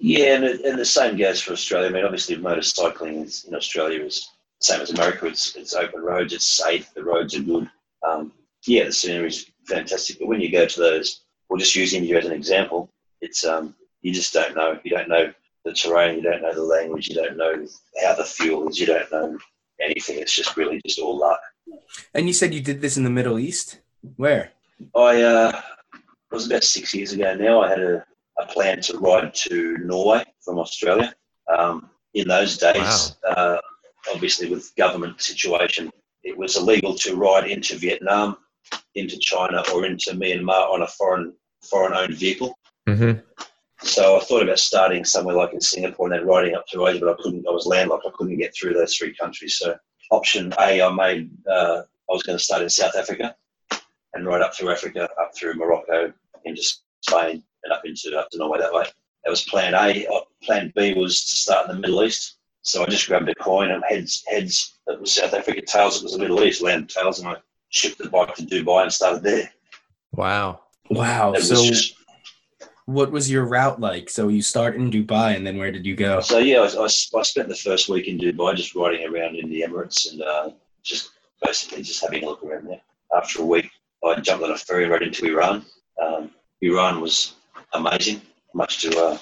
Yeah, 0.00 0.36
and, 0.36 0.44
and 0.44 0.78
the 0.78 0.84
same 0.84 1.16
goes 1.16 1.42
for 1.42 1.52
Australia. 1.52 1.88
I 1.88 1.92
mean, 1.92 2.04
obviously, 2.04 2.36
motorcycling 2.36 3.46
in 3.46 3.54
Australia 3.54 4.02
is 4.02 4.30
same 4.60 4.80
as 4.80 4.90
America. 4.90 5.26
It's 5.26 5.56
it's 5.56 5.74
open 5.74 6.00
roads. 6.00 6.32
It's 6.32 6.46
safe. 6.46 6.92
The 6.94 7.04
roads 7.04 7.34
are 7.36 7.42
good. 7.42 7.70
Um, 8.06 8.32
yeah, 8.66 8.84
the 8.84 8.92
scenery 8.92 9.28
is 9.28 9.50
fantastic. 9.66 10.18
But 10.18 10.28
when 10.28 10.40
you 10.40 10.50
go 10.50 10.66
to 10.66 10.80
those, 10.80 11.22
we'll 11.48 11.58
just 11.58 11.76
use 11.76 11.92
India 11.92 12.18
as 12.18 12.26
an 12.26 12.32
example. 12.32 12.88
It's 13.20 13.44
um, 13.44 13.74
you 14.02 14.12
just 14.12 14.32
don't 14.32 14.56
know. 14.56 14.78
You 14.84 14.90
don't 14.90 15.08
know 15.08 15.32
the 15.64 15.72
terrain. 15.72 16.16
You 16.16 16.22
don't 16.22 16.42
know 16.42 16.54
the 16.54 16.62
language. 16.62 17.08
You 17.08 17.16
don't 17.16 17.36
know 17.36 17.66
how 18.02 18.14
the 18.14 18.24
fuel 18.24 18.68
is. 18.68 18.78
You 18.78 18.86
don't 18.86 19.10
know 19.12 19.38
anything. 19.80 20.18
It's 20.18 20.34
just 20.34 20.56
really 20.56 20.80
just 20.86 20.98
all 20.98 21.18
luck. 21.18 21.40
And 22.14 22.26
you 22.26 22.32
said 22.32 22.54
you 22.54 22.60
did 22.60 22.80
this 22.80 22.96
in 22.96 23.04
the 23.04 23.10
Middle 23.10 23.38
East. 23.38 23.80
Where? 24.16 24.52
I 24.96 25.22
uh, 25.22 25.60
it 25.94 26.34
was 26.34 26.46
about 26.46 26.64
six 26.64 26.94
years 26.94 27.12
ago 27.12 27.34
now. 27.34 27.60
I 27.62 27.68
had 27.68 27.80
a, 27.80 28.04
a 28.38 28.46
plan 28.46 28.80
to 28.82 28.98
ride 28.98 29.34
to 29.34 29.78
Norway 29.78 30.24
from 30.44 30.58
Australia. 30.58 31.14
Um, 31.54 31.90
in 32.14 32.28
those 32.28 32.56
days, 32.56 33.16
uh, 33.28 33.58
obviously 34.12 34.48
with 34.48 34.74
government 34.76 35.20
situation, 35.20 35.90
it 36.22 36.36
was 36.36 36.56
illegal 36.56 36.94
to 36.96 37.16
ride 37.16 37.48
into 37.48 37.76
Vietnam, 37.76 38.36
into 38.94 39.18
China, 39.18 39.62
or 39.74 39.86
into 39.86 40.12
Myanmar 40.12 40.72
on 40.72 40.82
a 40.82 40.86
foreign 40.86 41.34
foreign 41.68 41.94
owned 41.94 42.14
vehicle. 42.14 42.56
Mm-hmm. 42.88 43.20
So 43.82 44.16
I 44.16 44.20
thought 44.20 44.42
about 44.42 44.58
starting 44.58 45.04
somewhere 45.04 45.36
like 45.36 45.52
in 45.52 45.60
Singapore 45.60 46.06
and 46.06 46.14
then 46.14 46.26
riding 46.26 46.54
up 46.54 46.64
through 46.70 46.86
Asia, 46.86 47.00
but 47.00 47.18
I 47.18 47.22
couldn't. 47.22 47.46
I 47.48 47.50
was 47.50 47.66
landlocked. 47.66 48.06
I 48.06 48.10
couldn't 48.14 48.38
get 48.38 48.54
through 48.54 48.74
those 48.74 48.94
three 48.94 49.14
countries. 49.14 49.56
So 49.58 49.76
option 50.10 50.52
A, 50.58 50.82
I 50.82 50.92
made. 50.92 51.30
Uh, 51.50 51.82
I 51.82 52.12
was 52.12 52.22
going 52.22 52.36
to 52.38 52.44
start 52.44 52.62
in 52.62 52.70
South 52.70 52.96
Africa 52.96 53.36
and 54.14 54.26
ride 54.26 54.42
up 54.42 54.54
through 54.54 54.70
Africa, 54.70 55.08
up 55.20 55.30
through 55.36 55.54
Morocco, 55.54 56.12
into 56.44 56.62
Spain, 57.02 57.42
and 57.64 57.72
up 57.72 57.82
into 57.84 58.18
up 58.18 58.28
to 58.30 58.38
Norway 58.38 58.58
that 58.58 58.72
way. 58.72 58.84
That 59.24 59.30
was 59.30 59.44
plan 59.44 59.74
A. 59.74 60.06
Uh, 60.06 60.20
plan 60.42 60.72
B 60.74 60.94
was 60.94 61.20
to 61.24 61.36
start 61.36 61.68
in 61.68 61.76
the 61.76 61.80
Middle 61.80 62.02
East. 62.02 62.36
So 62.62 62.82
I 62.82 62.86
just 62.86 63.06
grabbed 63.06 63.28
a 63.28 63.34
coin 63.36 63.70
and 63.70 63.82
heads 63.88 64.22
heads 64.28 64.78
that 64.86 65.00
was 65.00 65.12
South 65.12 65.34
Africa, 65.34 65.62
tails 65.62 65.98
it 65.98 66.02
was 66.02 66.12
the 66.12 66.18
Middle 66.18 66.42
East, 66.42 66.62
land 66.62 66.90
tails, 66.90 67.20
and 67.20 67.28
I 67.28 67.36
shipped 67.68 67.98
the 67.98 68.08
bike 68.08 68.34
to 68.34 68.42
Dubai 68.42 68.82
and 68.82 68.92
started 68.92 69.22
there. 69.22 69.50
Wow. 70.12 70.60
Wow. 70.90 71.32
It 71.32 71.42
So, 71.42 71.54
was 71.54 71.68
just 71.68 71.94
what 72.86 73.12
was 73.12 73.30
your 73.30 73.44
route 73.44 73.80
like? 73.80 74.10
So 74.10 74.28
you 74.28 74.42
start 74.42 74.76
in 74.76 74.90
Dubai, 74.90 75.36
and 75.36 75.46
then 75.46 75.58
where 75.58 75.72
did 75.72 75.86
you 75.86 75.94
go? 75.94 76.20
So 76.20 76.38
yeah, 76.38 76.60
I, 76.60 76.82
I, 76.82 76.84
I 76.84 77.22
spent 77.22 77.48
the 77.48 77.54
first 77.56 77.88
week 77.88 78.08
in 78.08 78.18
Dubai 78.18 78.56
just 78.56 78.74
riding 78.74 79.06
around 79.06 79.36
in 79.36 79.48
the 79.48 79.62
Emirates 79.66 80.10
and 80.10 80.22
uh, 80.22 80.50
just 80.82 81.10
basically 81.44 81.82
just 81.82 82.02
having 82.02 82.24
a 82.24 82.26
look 82.26 82.42
around 82.42 82.66
there. 82.68 82.80
After 83.16 83.42
a 83.42 83.44
week, 83.44 83.70
I 84.04 84.20
jumped 84.20 84.44
on 84.44 84.50
a 84.50 84.58
ferry 84.58 84.86
right 84.86 85.02
into 85.02 85.26
Iran. 85.26 85.64
Um, 86.02 86.30
Iran 86.62 87.00
was 87.00 87.34
amazing, 87.74 88.22
much 88.54 88.82
to 88.82 88.98
uh, 88.98 89.18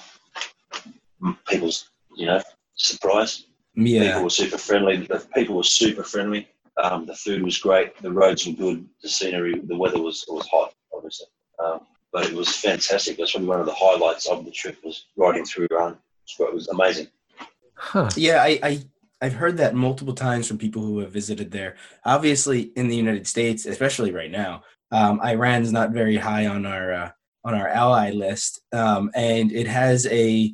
people's 1.47 1.89
you 2.15 2.25
know 2.25 2.41
surprise. 2.75 3.45
Yeah. 3.75 4.07
People 4.07 4.23
were 4.23 4.29
super 4.29 4.57
friendly. 4.57 4.97
The 4.97 5.25
people 5.33 5.57
were 5.57 5.63
super 5.63 6.03
friendly. 6.03 6.47
Um, 6.81 7.05
the 7.05 7.15
food 7.15 7.43
was 7.43 7.57
great. 7.57 7.97
The 8.01 8.11
roads 8.11 8.45
were 8.47 8.53
good. 8.53 8.87
The 9.03 9.09
scenery, 9.09 9.59
the 9.59 9.77
weather 9.77 10.01
was 10.01 10.25
was 10.27 10.47
hot, 10.47 10.73
obviously. 10.93 11.27
Um, 11.63 11.81
but 12.11 12.25
it 12.25 12.33
was 12.33 12.55
fantastic. 12.55 13.17
That's 13.17 13.31
probably 13.31 13.49
one 13.49 13.59
of 13.59 13.65
the 13.65 13.73
highlights 13.73 14.27
of 14.27 14.45
the 14.45 14.51
trip 14.51 14.77
was 14.83 15.05
riding 15.15 15.45
through 15.45 15.67
Iran. 15.71 15.97
It 16.39 16.53
was 16.53 16.67
amazing. 16.69 17.07
Huh. 17.75 18.09
Yeah, 18.15 18.43
I, 18.43 18.59
I 18.61 18.83
I've 19.21 19.33
heard 19.33 19.57
that 19.57 19.75
multiple 19.75 20.13
times 20.13 20.47
from 20.47 20.57
people 20.57 20.81
who 20.81 20.99
have 20.99 21.11
visited 21.11 21.51
there. 21.51 21.75
Obviously, 22.05 22.71
in 22.75 22.87
the 22.87 22.95
United 22.95 23.27
States, 23.27 23.65
especially 23.65 24.11
right 24.11 24.31
now, 24.31 24.63
um, 24.91 25.19
Iran's 25.21 25.71
not 25.71 25.91
very 25.91 26.17
high 26.17 26.45
on 26.47 26.65
our 26.65 26.93
uh, 26.93 27.11
on 27.43 27.53
our 27.53 27.67
ally 27.67 28.11
list, 28.11 28.61
um, 28.71 29.11
and 29.15 29.51
it 29.51 29.67
has 29.67 30.05
a 30.07 30.53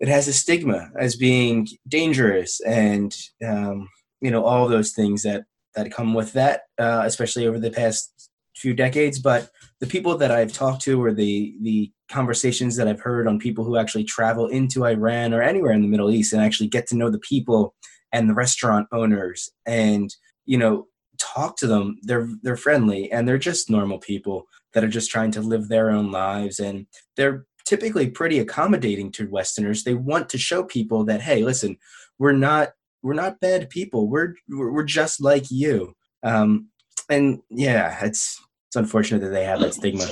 it 0.00 0.08
has 0.08 0.28
a 0.28 0.32
stigma 0.32 0.90
as 0.98 1.16
being 1.16 1.68
dangerous, 1.88 2.60
and 2.60 3.16
um, 3.44 3.88
you 4.20 4.30
know 4.30 4.44
all 4.44 4.68
those 4.68 4.92
things 4.92 5.22
that 5.22 5.44
that 5.74 5.92
come 5.92 6.14
with 6.14 6.32
that, 6.32 6.62
uh, 6.78 7.02
especially 7.04 7.46
over 7.46 7.58
the 7.58 7.70
past 7.70 8.12
few 8.56 8.74
decades. 8.74 9.18
But 9.18 9.50
the 9.80 9.86
people 9.86 10.16
that 10.18 10.30
I've 10.30 10.52
talked 10.52 10.82
to, 10.82 11.02
or 11.02 11.12
the 11.12 11.56
the 11.62 11.92
conversations 12.10 12.76
that 12.76 12.88
I've 12.88 13.00
heard 13.00 13.26
on 13.28 13.38
people 13.38 13.64
who 13.64 13.76
actually 13.76 14.04
travel 14.04 14.46
into 14.46 14.84
Iran 14.84 15.34
or 15.34 15.42
anywhere 15.42 15.72
in 15.72 15.82
the 15.82 15.88
Middle 15.88 16.10
East 16.10 16.32
and 16.32 16.42
actually 16.42 16.68
get 16.68 16.86
to 16.88 16.96
know 16.96 17.10
the 17.10 17.18
people 17.18 17.74
and 18.12 18.28
the 18.28 18.34
restaurant 18.34 18.88
owners 18.92 19.50
and 19.66 20.14
you 20.44 20.56
know 20.56 20.86
talk 21.18 21.56
to 21.56 21.66
them 21.66 21.98
they're 22.02 22.28
they're 22.42 22.56
friendly 22.56 23.10
and 23.10 23.26
they're 23.26 23.38
just 23.38 23.70
normal 23.70 23.98
people 23.98 24.46
that 24.74 24.84
are 24.84 24.88
just 24.88 25.10
trying 25.10 25.30
to 25.30 25.40
live 25.40 25.68
their 25.68 25.90
own 25.90 26.10
lives 26.10 26.58
and 26.58 26.86
they're 27.16 27.46
typically 27.64 28.08
pretty 28.08 28.38
accommodating 28.38 29.10
to 29.10 29.28
westerners 29.30 29.82
they 29.82 29.94
want 29.94 30.28
to 30.28 30.38
show 30.38 30.62
people 30.62 31.04
that 31.04 31.20
hey 31.20 31.42
listen 31.42 31.76
we're 32.18 32.32
not 32.32 32.70
we're 33.02 33.14
not 33.14 33.40
bad 33.40 33.68
people 33.70 34.08
we're 34.08 34.34
we're, 34.48 34.84
just 34.84 35.20
like 35.20 35.50
you 35.50 35.94
um 36.22 36.68
and 37.10 37.40
yeah 37.50 38.04
it's 38.04 38.40
it's 38.68 38.76
unfortunate 38.76 39.20
that 39.20 39.30
they 39.30 39.44
have 39.44 39.60
that 39.60 39.74
stigma 39.74 40.04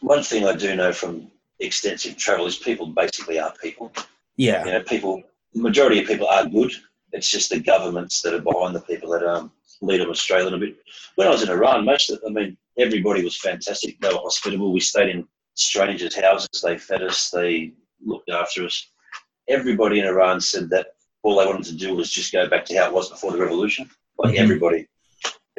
one 0.00 0.22
thing 0.22 0.46
I 0.46 0.54
do 0.54 0.74
know 0.76 0.92
from 0.92 1.30
extensive 1.60 2.16
travel 2.16 2.46
is 2.46 2.56
people 2.56 2.86
basically 2.86 3.38
are 3.38 3.52
people. 3.62 3.92
yeah 4.36 4.64
You 4.64 4.72
know, 4.72 4.82
people, 4.82 5.22
the 5.54 5.60
majority 5.62 6.00
of 6.00 6.06
people 6.06 6.26
are 6.28 6.46
good. 6.46 6.72
It's 7.12 7.30
just 7.30 7.50
the 7.50 7.60
governments 7.60 8.22
that 8.22 8.34
are 8.34 8.40
behind 8.40 8.74
the 8.74 8.80
people 8.80 9.10
that 9.10 9.22
um, 9.24 9.50
lead 9.82 10.00
them 10.00 10.10
astray 10.10 10.40
a 10.40 10.44
little 10.44 10.58
bit. 10.60 10.76
When 11.16 11.26
I 11.26 11.30
was 11.30 11.42
in 11.42 11.50
Iran, 11.50 11.84
most 11.84 12.10
of, 12.10 12.20
I 12.26 12.30
mean, 12.30 12.56
everybody 12.78 13.24
was 13.24 13.36
fantastic. 13.36 14.00
They 14.00 14.08
were 14.08 14.14
hospitable. 14.20 14.72
We 14.72 14.80
stayed 14.80 15.08
in 15.08 15.26
strangers' 15.54 16.14
houses. 16.16 16.48
They 16.62 16.78
fed 16.78 17.02
us. 17.02 17.30
They 17.30 17.72
looked 18.04 18.30
after 18.30 18.64
us. 18.64 18.88
Everybody 19.48 20.00
in 20.00 20.06
Iran 20.06 20.40
said 20.40 20.70
that 20.70 20.88
all 21.22 21.38
they 21.38 21.46
wanted 21.46 21.64
to 21.66 21.74
do 21.74 21.94
was 21.96 22.10
just 22.10 22.32
go 22.32 22.48
back 22.48 22.64
to 22.66 22.76
how 22.76 22.86
it 22.86 22.92
was 22.94 23.10
before 23.10 23.32
the 23.32 23.38
revolution. 23.38 23.90
Like 24.18 24.34
Mhm. 24.34 24.38
everybody, 24.40 24.86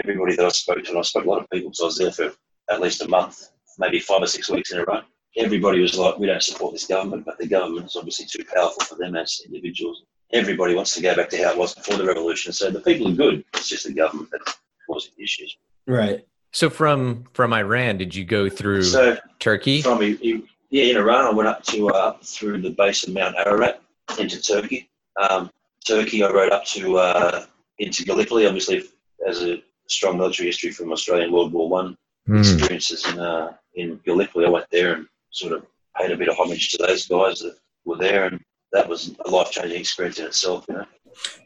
everybody 0.03 0.35
that 0.35 0.45
I 0.45 0.49
spoke 0.49 0.83
to, 0.83 0.89
and 0.89 0.99
I 0.99 1.01
spoke 1.01 1.23
to 1.23 1.29
a 1.29 1.31
lot 1.31 1.43
of 1.43 1.49
people, 1.49 1.73
so 1.73 1.85
I 1.85 1.88
was 1.88 1.97
there 1.97 2.12
for 2.12 2.31
at 2.69 2.81
least 2.81 3.01
a 3.01 3.07
month, 3.07 3.49
maybe 3.77 3.99
five 3.99 4.21
or 4.21 4.27
six 4.27 4.49
weeks 4.49 4.71
in 4.71 4.79
a 4.79 4.85
row. 4.85 5.01
Everybody 5.38 5.79
was 5.79 5.97
like, 5.97 6.17
we 6.17 6.27
don't 6.27 6.41
support 6.43 6.73
this 6.73 6.88
government, 6.88 7.25
but 7.25 7.38
the 7.38 7.47
government 7.47 7.85
is 7.88 7.95
obviously 7.95 8.25
too 8.25 8.43
powerful 8.53 8.83
for 8.85 8.95
them 8.95 9.15
as 9.15 9.41
individuals. 9.45 10.03
Everybody 10.33 10.75
wants 10.75 10.93
to 10.95 11.01
go 11.01 11.15
back 11.15 11.29
to 11.29 11.43
how 11.43 11.51
it 11.51 11.57
was 11.57 11.75
before 11.75 11.97
the 11.97 12.05
revolution. 12.05 12.51
So 12.53 12.69
the 12.69 12.81
people 12.81 13.07
are 13.07 13.15
good. 13.15 13.43
It's 13.53 13.69
just 13.69 13.85
the 13.85 13.93
government 13.93 14.29
that's 14.31 14.57
causing 14.88 15.13
issues. 15.19 15.55
right 15.88 16.25
So 16.51 16.69
from 16.69 17.25
from 17.33 17.53
Iran, 17.53 17.97
did 17.97 18.13
you 18.13 18.25
go 18.25 18.49
through 18.49 18.83
So 18.83 19.17
Turkey? 19.39 19.81
from 19.81 20.01
yeah, 20.01 20.83
in 20.83 20.97
Iran, 20.97 21.25
I 21.25 21.31
went 21.31 21.47
up 21.49 21.63
to 21.65 21.89
uh, 21.89 22.17
through 22.23 22.62
the 22.62 22.69
base 22.71 23.07
of 23.07 23.13
Mount 23.13 23.35
Ararat 23.38 23.81
into 24.19 24.39
Turkey. 24.41 24.89
Um, 25.19 25.49
Turkey, 25.85 26.23
I 26.23 26.29
rode 26.29 26.51
up 26.51 26.65
to 26.65 26.97
uh, 26.97 27.45
into 27.79 28.05
Gallipoli, 28.05 28.45
obviously 28.45 28.83
as 29.27 29.43
a 29.43 29.62
strong 29.89 30.17
military 30.17 30.47
history 30.47 30.71
from 30.71 30.91
Australian 30.91 31.32
World 31.32 31.54
War 31.54 31.69
One 31.69 31.97
Hmm. 32.28 32.39
experiences 32.41 33.06
in 33.08 33.19
uh, 33.19 33.54
in 33.75 33.99
Gallipoli. 34.06 34.45
I 34.45 34.49
went 34.49 34.67
there 34.71 34.93
and 34.93 35.08
sort 35.32 35.54
of 35.54 35.65
paid 35.97 36.12
a 36.12 36.17
bit 36.17 36.30
of 36.30 36.38
homage 36.38 36.69
to 36.69 36.78
those 36.78 37.08
guys 37.08 37.39
that 37.39 37.56
were 37.86 37.97
there, 37.97 38.25
and 38.25 38.39
that 38.71 38.88
was 38.88 39.15
a 39.25 39.30
life 39.32 39.49
changing 39.49 39.80
experience 39.80 40.19
in 40.19 40.25
itself. 40.28 40.65
You 40.69 40.75
know, 40.75 40.86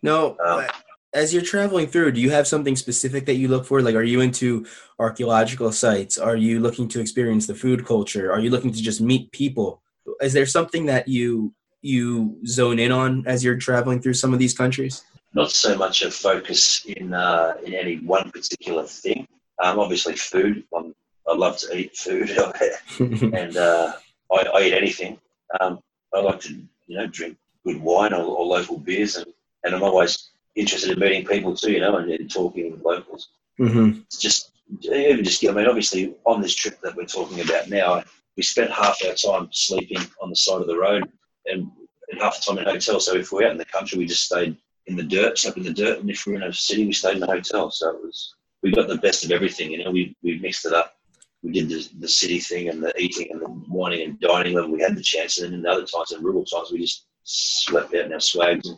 No, 0.01 0.37
Um, 0.45 0.65
as 1.13 1.33
you're 1.33 1.43
traveling 1.43 1.87
through, 1.87 2.11
do 2.11 2.19
you 2.19 2.31
have 2.31 2.47
something 2.47 2.75
specific 2.75 3.25
that 3.27 3.35
you 3.35 3.47
look 3.47 3.65
for? 3.65 3.81
Like, 3.81 3.95
are 3.95 4.03
you 4.03 4.19
into 4.19 4.65
archaeological 4.99 5.71
sites? 5.71 6.17
Are 6.17 6.35
you 6.35 6.59
looking 6.59 6.87
to 6.89 6.99
experience 6.99 7.47
the 7.47 7.55
food 7.55 7.85
culture? 7.85 8.31
Are 8.33 8.39
you 8.39 8.49
looking 8.49 8.73
to 8.73 8.81
just 8.81 8.99
meet 8.99 9.31
people? 9.31 9.81
Is 10.21 10.33
there 10.33 10.45
something 10.47 10.85
that 10.87 11.07
you 11.07 11.53
you 11.81 12.37
zone 12.45 12.79
in 12.79 12.91
on 12.91 13.23
as 13.25 13.43
you're 13.43 13.57
traveling 13.57 14.01
through 14.01 14.15
some 14.15 14.33
of 14.33 14.39
these 14.39 14.53
countries? 14.53 15.03
Not 15.33 15.51
so 15.51 15.75
much 15.75 16.01
a 16.03 16.11
focus 16.11 16.85
in 16.85 17.13
uh, 17.13 17.55
in 17.65 17.73
any 17.73 17.97
one 17.97 18.31
particular 18.31 18.83
thing. 18.83 19.27
Um, 19.61 19.79
obviously, 19.79 20.15
food. 20.15 20.63
I'm, 20.75 20.93
I 21.27 21.35
love 21.35 21.57
to 21.59 21.77
eat 21.77 21.95
food, 21.95 22.29
and 23.33 23.57
uh, 23.57 23.93
I, 24.31 24.35
I 24.35 24.61
eat 24.63 24.73
anything. 24.73 25.19
Um, 25.59 25.79
I 26.13 26.19
like 26.19 26.41
to, 26.41 26.53
you 26.87 26.97
know, 26.97 27.07
drink 27.07 27.37
good 27.65 27.81
wine 27.81 28.13
or, 28.13 28.23
or 28.23 28.45
local 28.45 28.77
beers, 28.77 29.15
and, 29.15 29.27
and 29.63 29.73
I'm 29.73 29.83
always 29.83 30.31
interested 30.55 30.91
in 30.91 30.99
meeting 30.99 31.25
people 31.25 31.55
too, 31.55 31.71
you 31.71 31.79
know, 31.79 31.97
and, 31.97 32.11
and 32.11 32.29
talking 32.29 32.71
with 32.71 32.83
locals. 32.83 33.29
hmm 33.57 33.99
It's 34.05 34.17
just 34.19 34.51
even 34.81 35.23
just. 35.23 35.45
I 35.45 35.51
mean, 35.51 35.67
obviously, 35.67 36.15
on 36.25 36.41
this 36.41 36.53
trip 36.53 36.79
that 36.81 36.95
we're 36.95 37.05
talking 37.05 37.41
about 37.41 37.69
now, 37.69 38.03
we 38.35 38.43
spent 38.43 38.71
half 38.71 38.99
our 39.07 39.13
time 39.13 39.49
sleeping 39.51 39.99
on 40.21 40.29
the 40.29 40.35
side 40.35 40.61
of 40.61 40.67
the 40.67 40.77
road, 40.77 41.09
and, 41.45 41.71
and 42.09 42.21
half 42.21 42.37
the 42.37 42.51
time 42.51 42.59
in 42.59 42.65
hotels. 42.65 43.05
So 43.05 43.15
if 43.15 43.31
we're 43.31 43.45
out 43.45 43.51
in 43.51 43.57
the 43.57 43.65
country, 43.65 43.97
we 43.97 44.05
just 44.05 44.25
stayed 44.25 44.57
in 44.87 44.95
the 44.95 45.03
dirt, 45.03 45.37
slept 45.37 45.57
in 45.57 45.63
the 45.63 45.73
dirt, 45.73 45.99
and 45.99 46.09
if 46.09 46.25
we 46.25 46.33
we're 46.33 46.41
in 46.41 46.49
a 46.49 46.53
city, 46.53 46.85
we 46.85 46.93
stayed 46.93 47.15
in 47.15 47.19
the 47.21 47.27
hotel. 47.27 47.71
So 47.71 47.89
it 47.91 48.03
was 48.03 48.35
we 48.61 48.71
got 48.71 48.87
the 48.87 48.97
best 48.97 49.23
of 49.25 49.31
everything. 49.31 49.71
You 49.71 49.83
know, 49.83 49.91
we 49.91 50.15
we 50.23 50.39
mixed 50.39 50.65
it 50.65 50.73
up. 50.73 50.95
We 51.41 51.51
did 51.51 51.69
the, 51.69 51.89
the 51.99 52.07
city 52.07 52.39
thing 52.39 52.69
and 52.69 52.81
the 52.81 52.93
eating 52.97 53.27
and 53.31 53.41
the 53.41 53.47
whining 53.47 54.01
and 54.01 54.19
dining 54.19 54.55
when 54.55 54.71
we 54.71 54.81
had 54.81 54.95
the 54.95 55.01
chance, 55.01 55.37
and 55.37 55.47
then 55.47 55.53
in 55.55 55.61
the 55.63 55.69
other 55.69 55.85
times, 55.85 56.11
in 56.11 56.23
rural 56.23 56.45
times, 56.45 56.71
we 56.71 56.79
just 56.79 57.05
slept 57.23 57.93
out 57.93 58.05
in 58.05 58.13
our 58.13 58.19
swags 58.19 58.67
and 58.67 58.77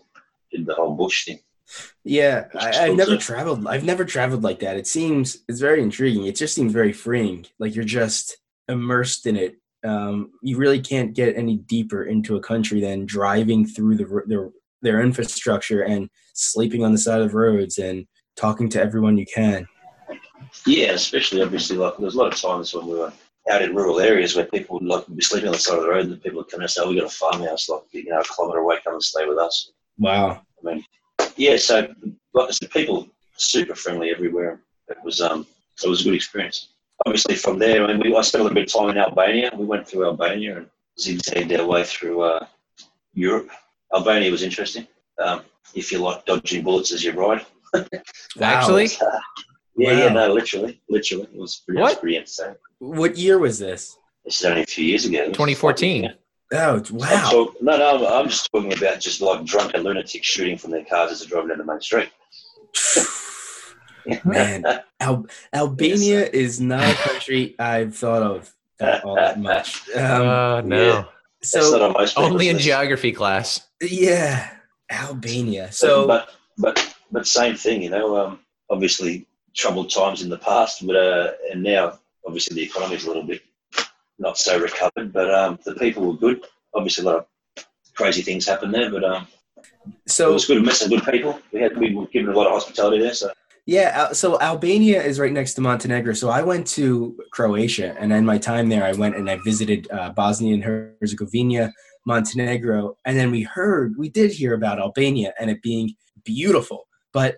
did 0.52 0.66
the 0.66 0.74
whole 0.74 0.96
bush 0.96 1.26
thing. 1.26 1.40
Yeah, 2.04 2.46
I, 2.54 2.86
I've 2.86 2.96
never 2.96 3.18
traveled. 3.18 3.66
I've 3.68 3.84
never 3.84 4.06
traveled 4.06 4.44
like 4.44 4.60
that. 4.60 4.78
It 4.78 4.88
seems 4.88 5.40
it's 5.48 5.60
very 5.60 5.82
intriguing. 5.82 6.26
It 6.26 6.36
just 6.36 6.54
seems 6.54 6.74
very 6.74 6.94
freeing. 6.94 7.46
Like 7.60 7.76
you're 7.76 7.86
just 7.86 8.38
immersed 8.68 9.26
in 9.26 9.36
it. 9.36 9.58
Um, 9.84 10.32
you 10.42 10.58
really 10.58 10.82
can't 10.82 11.14
get 11.14 11.38
any 11.38 11.58
deeper 11.58 12.04
into 12.04 12.36
a 12.36 12.42
country 12.42 12.82
than 12.82 13.06
driving 13.06 13.68
through 13.68 13.98
the, 13.98 14.08
r- 14.12 14.24
their 14.86 15.02
infrastructure 15.02 15.82
and 15.82 16.10
sleeping 16.34 16.84
on 16.84 16.92
the 16.92 16.98
side 16.98 17.22
of 17.22 17.34
roads 17.34 17.78
and 17.78 18.06
talking 18.36 18.70
to 18.70 18.82
everyone 18.82 19.18
you 19.18 19.26
can. 19.26 19.68
Yeah, 20.66 20.92
especially 20.92 21.42
obviously 21.42 21.78
like 21.78 21.98
there's 21.98 22.16
a 22.16 22.18
lot 22.18 22.34
of 22.34 22.40
times 22.40 22.74
when 22.74 22.88
we 22.88 22.98
were 22.98 23.12
out 23.50 23.62
in 23.62 23.76
rural 23.76 24.00
areas 24.00 24.36
where 24.36 24.46
people 24.46 24.80
would 24.80 24.88
like 24.88 25.06
be 25.16 25.22
sleeping 25.22 25.48
on 25.48 25.54
the 25.54 25.60
side 25.60 25.78
of 25.78 25.84
the 25.84 25.90
road 25.90 26.06
and 26.06 26.14
the 26.14 26.18
people 26.18 26.38
would 26.38 26.50
come 26.50 26.62
and 26.62 26.70
say, 26.70 26.82
oh, 26.84 26.90
we 26.90 26.96
got 26.96 27.06
a 27.06 27.10
farmhouse 27.10 27.70
like 27.70 27.82
you 27.92 28.06
know 28.06 28.20
a 28.20 28.24
kilometre 28.24 28.60
away, 28.60 28.78
come 28.84 28.94
and 28.94 29.04
stay 29.04 29.26
with 29.26 29.38
us. 29.38 29.72
Wow. 29.98 30.42
I 30.62 30.74
mean, 30.74 30.86
yeah, 31.36 31.58
so 31.58 31.88
like 32.34 32.50
I 32.50 32.52
said, 32.52 32.72
people 32.72 33.08
super 33.38 33.76
friendly 33.76 34.10
everywhere. 34.12 34.62
It 34.88 34.98
was 35.04 35.22
um, 35.22 35.46
it 35.84 35.90
was 35.90 36.02
a 36.02 36.04
good 36.06 36.16
experience. 36.16 36.70
Obviously, 37.06 37.36
from 37.36 37.60
there, 37.60 37.84
I 37.84 37.88
mean, 37.88 38.00
we, 38.00 38.16
I 38.16 38.22
spent 38.22 38.42
a 38.42 38.44
little 38.44 38.56
bit 38.56 38.74
of 38.74 38.82
time 38.82 38.90
in 38.90 38.98
Albania. 38.98 39.52
We 39.58 39.66
went 39.66 39.88
through 39.88 40.06
Albania 40.06 40.58
and 40.58 40.68
zigzagged 41.00 41.52
our 41.54 41.66
way 41.66 41.84
through 41.84 42.22
uh, 42.22 42.46
Europe. 43.14 43.50
Albania 43.94 44.32
was 44.32 44.44
interesting. 44.44 44.88
Um, 45.22 45.42
if 45.74 45.92
you 45.92 46.00
like 46.00 46.26
dodging 46.26 46.64
bullets 46.64 46.92
as 46.92 47.04
you 47.04 47.12
ride. 47.14 47.46
Actually, 48.42 48.86
Yeah, 49.78 49.92
yeah, 49.92 50.08
Wow. 50.08 50.14
no, 50.28 50.34
literally, 50.34 50.82
literally, 50.90 51.24
it 51.26 51.36
was 51.40 51.62
pretty, 51.66 51.80
it 51.80 51.84
was 51.84 51.92
What? 51.94 52.02
pretty 52.02 52.18
insane. 52.18 52.56
What 52.80 53.18
year 53.18 53.38
was 53.40 53.60
this? 53.60 53.98
This 54.24 54.40
is 54.40 54.46
only 54.46 54.62
a 54.64 54.66
few 54.66 54.86
years 54.86 55.06
ago. 55.06 55.26
2014. 55.28 56.04
like, 56.04 56.14
Oh, 56.54 56.76
I'm 56.78 56.96
wow. 56.98 57.30
talk- 57.32 57.62
no, 57.62 57.78
no, 57.78 58.06
I'm, 58.08 58.22
I'm 58.24 58.30
just 58.30 58.50
talking 58.52 58.72
about 58.74 59.00
just 59.00 59.20
like 59.22 59.44
drunken 59.46 59.82
lunatics 59.84 60.26
shooting 60.28 60.58
from 60.58 60.72
their 60.72 60.86
cars 60.86 61.12
as 61.12 61.20
they're 61.20 61.30
driving 61.30 61.50
down 61.50 61.58
the 61.58 61.66
main 61.66 61.82
street. 61.82 62.10
Man, 64.24 64.64
Al- 65.00 65.26
Albania 65.54 66.30
is 66.32 66.62
not 66.62 66.88
a 66.88 66.96
country 66.96 67.56
I've 67.58 67.96
thought 67.96 68.22
of 68.22 68.54
that, 68.78 69.04
all 69.04 69.16
that 69.16 69.40
much. 69.40 69.82
Um, 69.96 70.02
Oh 70.22 70.62
no. 70.64 70.78
yeah. 70.88 71.06
That's 71.52 71.72
not 71.72 72.10
so 72.10 72.22
on 72.22 72.32
Only 72.32 72.50
in 72.50 72.56
list. 72.56 72.66
geography 72.66 73.12
class. 73.12 73.68
yeah, 73.82 74.50
Albania. 74.92 75.72
So 75.72 76.08
but 76.08 76.30
but 76.58 76.96
but 77.12 77.28
same 77.28 77.56
thing, 77.56 77.82
you 77.82 77.90
know. 77.90 78.18
Um, 78.18 78.40
obviously, 78.70 79.28
troubled 79.56 79.90
times 79.92 80.22
in 80.22 80.30
the 80.30 80.38
past, 80.38 80.86
but 80.86 80.96
uh, 80.96 81.32
and 81.52 81.64
now 81.64 82.00
obviously 82.26 82.56
the 82.56 82.64
economy's 82.64 83.06
a 83.06 83.08
little 83.08 83.24
bit 83.24 83.42
not 84.20 84.38
so 84.38 84.60
recovered. 84.60 85.12
But 85.14 85.34
um, 85.34 85.60
the 85.66 85.76
people 85.76 86.06
were 86.06 86.18
good. 86.18 86.46
Obviously, 86.74 87.04
a 87.04 87.08
lot 87.08 87.18
of 87.18 87.66
crazy 87.96 88.22
things 88.22 88.46
happened 88.48 88.74
there, 88.74 88.90
but 88.92 89.04
um, 89.04 89.28
it 90.08 90.20
was 90.34 90.46
good. 90.46 90.60
We 90.60 90.66
met 90.66 90.76
some 90.76 90.90
good 90.90 91.04
people. 91.04 91.40
We 91.52 91.62
had 91.62 91.78
we 91.78 91.94
were 91.96 92.08
given 92.08 92.34
a 92.34 92.38
lot 92.38 92.48
of 92.48 92.54
hospitality 92.54 93.02
there. 93.02 93.14
So 93.14 93.32
Yeah, 93.68 94.12
so 94.12 94.40
Albania 94.42 95.02
is 95.02 95.20
right 95.20 95.32
next 95.32 95.56
to 95.56 95.62
Montenegro. 95.62 96.14
So 96.14 96.30
I 96.30 96.44
went 96.44 96.68
to 96.68 97.18
Croatia, 97.32 97.96
and 98.00 98.14
in 98.14 98.24
my 98.24 98.38
time 98.38 98.70
there, 98.70 98.84
I 98.84 98.92
went 98.92 99.16
and 99.16 99.28
I 99.28 99.40
visited 99.44 99.88
uh, 99.92 100.12
Bosnia 100.12 100.54
and 100.54 100.64
Herzegovina, 100.64 101.74
Montenegro, 102.06 102.96
and 103.06 103.18
then 103.18 103.32
we 103.32 103.42
heard, 103.42 103.96
we 103.98 104.10
did 104.10 104.32
hear 104.32 104.54
about 104.54 104.80
Albania 104.80 105.34
and 105.40 105.50
it 105.50 105.64
being 105.64 105.96
beautiful, 106.24 106.88
but 107.12 107.38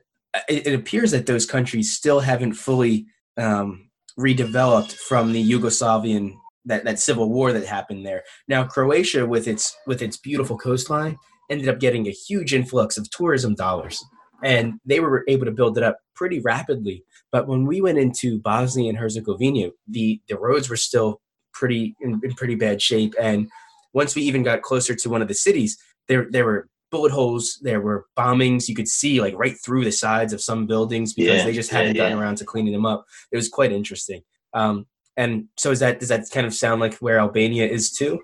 it, 0.50 0.68
it 0.68 0.74
appears 0.74 1.12
that 1.12 1.28
those 1.28 1.46
countries 1.46 1.96
still 1.96 2.20
haven't 2.20 2.54
fully 2.54 3.06
um, 3.38 3.90
redeveloped 4.20 4.94
from 4.94 5.32
the 5.32 5.50
Yugoslavian 5.50 6.34
that, 6.66 6.84
that 6.84 7.00
civil 7.00 7.30
war 7.30 7.54
that 7.54 7.66
happened 7.66 8.06
there. 8.06 8.24
Now 8.50 8.66
Croatia, 8.66 9.26
with 9.26 9.48
its 9.48 9.74
with 9.86 10.02
its 10.02 10.18
beautiful 10.18 10.58
coastline, 10.58 11.18
ended 11.50 11.70
up 11.70 11.80
getting 11.80 12.08
a 12.08 12.12
huge 12.12 12.54
influx 12.54 12.98
of 12.98 13.10
tourism 13.10 13.56
dollars 13.56 14.04
and 14.44 14.80
they 14.86 15.00
were 15.00 15.24
able 15.28 15.46
to 15.46 15.52
build 15.52 15.78
it 15.78 15.84
up 15.84 15.98
pretty 16.16 16.40
rapidly. 16.40 17.04
But 17.32 17.48
when 17.48 17.66
we 17.66 17.82
went 17.82 17.98
into 17.98 18.40
Bosnia 18.40 18.90
and 18.90 18.98
Herzegovina, 18.98 19.70
the 19.88 20.22
the 20.28 20.38
roads 20.38 20.70
were 20.70 20.78
still 20.78 21.22
pretty 21.54 21.96
in, 22.02 22.20
in 22.24 22.34
pretty 22.34 22.56
bad 22.56 22.82
shape. 22.82 23.14
And 23.20 23.50
once 23.94 24.16
we 24.16 24.22
even 24.24 24.44
got 24.44 24.62
closer 24.62 24.96
to 24.96 25.10
one 25.10 25.22
of 25.22 25.28
the 25.28 25.34
cities, 25.34 25.78
there 26.08 26.28
there 26.30 26.46
were 26.46 26.70
bullet 26.90 27.12
holes, 27.12 27.60
there 27.62 27.82
were 27.82 28.06
bombings. 28.18 28.68
You 28.68 28.76
could 28.76 28.88
see 28.88 29.20
like 29.20 29.34
right 29.38 29.56
through 29.64 29.84
the 29.84 29.92
sides 29.92 30.34
of 30.34 30.42
some 30.42 30.68
buildings 30.68 31.14
because 31.14 31.40
Yeah, 31.40 31.46
they 31.46 31.54
just 31.54 31.70
hadn't 31.72 31.96
gotten 31.96 32.18
yeah. 32.18 32.24
around 32.24 32.38
to 32.38 32.46
cleaning 32.46 32.74
them 32.74 32.86
up. 32.86 33.06
It 33.32 33.36
was 33.36 33.50
quite 33.50 33.72
interesting. 33.72 34.22
Um, 34.54 34.86
and 35.18 35.46
so 35.58 35.72
is 35.72 35.80
that 35.80 36.00
does 36.00 36.10
that 36.10 36.30
kind 36.32 36.46
of 36.46 36.54
sound 36.54 36.80
like 36.80 36.96
where 36.96 37.20
Albania 37.20 37.68
is 37.68 37.92
too? 37.92 38.22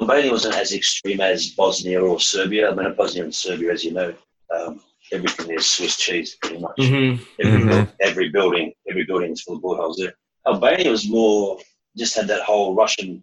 Albania 0.00 0.30
wasn't 0.30 0.54
as 0.56 0.74
extreme 0.74 1.20
as 1.20 1.50
Bosnia 1.50 2.02
or 2.02 2.20
Serbia. 2.20 2.70
I 2.70 2.74
mean, 2.74 2.94
Bosnia 2.94 3.24
and 3.24 3.34
Serbia, 3.34 3.72
as 3.72 3.82
you 3.82 3.92
know, 3.92 4.12
um, 4.54 4.80
everything 5.12 5.50
is 5.50 5.66
Swiss 5.66 5.96
cheese, 5.96 6.36
pretty 6.40 6.58
much. 6.58 6.76
Mm-hmm. 6.78 7.22
Every, 7.40 7.60
Mhm. 7.60 7.68
buil- 7.68 7.92
every 8.00 8.28
building, 8.30 8.72
every 8.88 9.04
building 9.04 9.32
is 9.32 9.42
full 9.42 9.56
of 9.56 9.62
bullet 9.62 9.96
there. 9.98 10.14
Albania 10.46 10.90
was 10.90 11.08
more 11.08 11.58
just 11.96 12.14
had 12.14 12.28
that 12.28 12.42
whole 12.42 12.74
Russian 12.74 13.22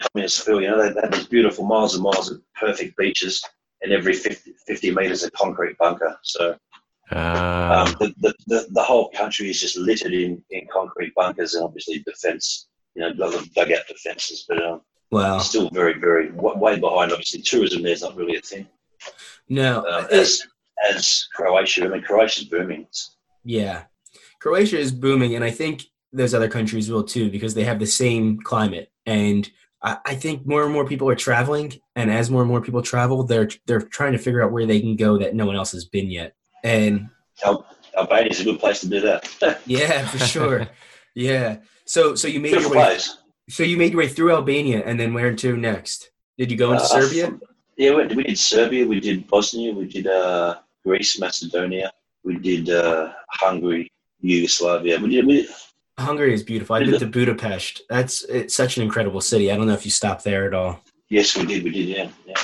communist 0.00 0.44
feel. 0.44 0.60
You 0.60 0.68
know, 0.70 0.82
they, 0.82 0.92
they 0.92 1.00
had 1.00 1.12
these 1.12 1.26
beautiful 1.26 1.64
miles 1.64 1.94
and 1.94 2.02
miles 2.02 2.30
of 2.30 2.40
perfect 2.60 2.96
beaches, 2.96 3.42
and 3.82 3.92
every 3.92 4.14
50, 4.14 4.52
50 4.66 4.90
meters 4.94 5.22
a 5.24 5.30
concrete 5.32 5.76
bunker. 5.78 6.18
So 6.22 6.56
Uh, 7.10 7.84
um, 7.86 7.94
the, 8.00 8.14
the, 8.20 8.34
the 8.46 8.66
the 8.70 8.82
whole 8.82 9.10
country 9.10 9.50
is 9.50 9.60
just 9.60 9.76
littered 9.76 10.14
in, 10.14 10.42
in 10.50 10.66
concrete 10.72 11.12
bunkers 11.14 11.54
and 11.54 11.64
obviously 11.64 11.98
defense. 12.06 12.68
You 12.94 13.02
know, 13.02 13.12
dug- 13.14 13.48
dugout 13.54 13.86
defenses, 13.88 14.44
but 14.48 14.62
um, 14.62 14.80
Wow. 15.10 15.38
still 15.38 15.68
very, 15.70 15.94
very 15.98 16.28
w- 16.30 16.56
way 16.58 16.78
behind. 16.78 17.10
Obviously, 17.12 17.40
tourism 17.42 17.82
there's 17.82 18.02
not 18.02 18.16
really 18.16 18.36
a 18.36 18.40
thing. 18.40 18.66
No, 19.48 19.84
Um, 19.86 20.06
as 20.10 20.42
as 20.90 21.26
Croatia, 21.34 21.84
I 21.84 21.88
mean, 21.88 22.02
Croatia's 22.02 22.44
booming. 22.44 22.86
Yeah. 23.44 23.84
Croatia 24.40 24.78
is 24.78 24.92
booming, 24.92 25.34
and 25.34 25.44
I 25.44 25.50
think 25.50 25.84
those 26.12 26.34
other 26.34 26.48
countries 26.48 26.90
will 26.90 27.04
too 27.04 27.30
because 27.30 27.54
they 27.54 27.64
have 27.64 27.78
the 27.78 27.86
same 27.86 28.38
climate. 28.40 28.90
And 29.06 29.48
I, 29.82 29.98
I 30.04 30.14
think 30.14 30.46
more 30.46 30.64
and 30.64 30.72
more 30.72 30.86
people 30.86 31.08
are 31.08 31.14
traveling, 31.14 31.72
and 31.96 32.10
as 32.10 32.30
more 32.30 32.42
and 32.42 32.50
more 32.50 32.60
people 32.60 32.82
travel, 32.82 33.22
they're 33.24 33.48
they're 33.66 33.80
trying 33.80 34.12
to 34.12 34.18
figure 34.18 34.42
out 34.42 34.52
where 34.52 34.66
they 34.66 34.80
can 34.80 34.96
go 34.96 35.18
that 35.18 35.34
no 35.34 35.46
one 35.46 35.56
else 35.56 35.72
has 35.72 35.84
been 35.84 36.10
yet. 36.10 36.34
And 36.64 37.08
Al- 37.44 37.66
is 38.26 38.40
a 38.40 38.44
good 38.44 38.58
place 38.60 38.80
to 38.80 38.88
do 38.88 39.00
that. 39.00 39.60
yeah, 39.66 40.06
for 40.08 40.18
sure. 40.18 40.68
yeah. 41.14 41.58
So 41.84 42.14
so 42.14 42.28
you 42.28 42.40
made 42.40 42.52
your 42.52 42.68
way. 42.68 42.74
place. 42.74 43.18
So 43.48 43.62
you 43.64 43.76
made 43.76 43.92
your 43.92 43.98
way 43.98 44.08
through 44.08 44.32
Albania, 44.32 44.82
and 44.84 44.98
then 44.98 45.14
where 45.14 45.34
to 45.34 45.56
next? 45.56 46.10
Did 46.38 46.50
you 46.50 46.56
go 46.56 46.72
into 46.72 46.84
Uh, 46.84 46.86
Serbia? 46.86 47.38
Yeah, 47.76 47.94
we, 47.94 48.06
we 48.14 48.22
did 48.24 48.38
Serbia, 48.38 48.86
we 48.86 49.00
did 49.00 49.26
Bosnia, 49.26 49.72
we 49.72 49.86
did 49.86 50.06
uh, 50.06 50.56
Greece, 50.84 51.18
Macedonia, 51.18 51.90
we 52.22 52.36
did 52.36 52.70
uh, 52.70 53.12
Hungary, 53.30 53.90
Yugoslavia. 54.20 54.98
We 55.00 55.10
did, 55.10 55.26
we, 55.26 55.48
Hungary 55.98 56.34
is 56.34 56.42
beautiful. 56.42 56.76
I've 56.76 56.86
been 56.86 56.98
to 56.98 57.06
Budapest. 57.06 57.82
That's 57.88 58.22
it's 58.24 58.54
such 58.54 58.76
an 58.76 58.82
incredible 58.82 59.20
city. 59.20 59.50
I 59.50 59.56
don't 59.56 59.66
know 59.66 59.74
if 59.74 59.84
you 59.84 59.90
stopped 59.90 60.24
there 60.24 60.46
at 60.46 60.54
all. 60.54 60.80
yes, 61.08 61.36
we 61.36 61.46
did, 61.46 61.64
we 61.64 61.70
did, 61.70 61.88
yeah. 61.88 62.08
yeah. 62.26 62.34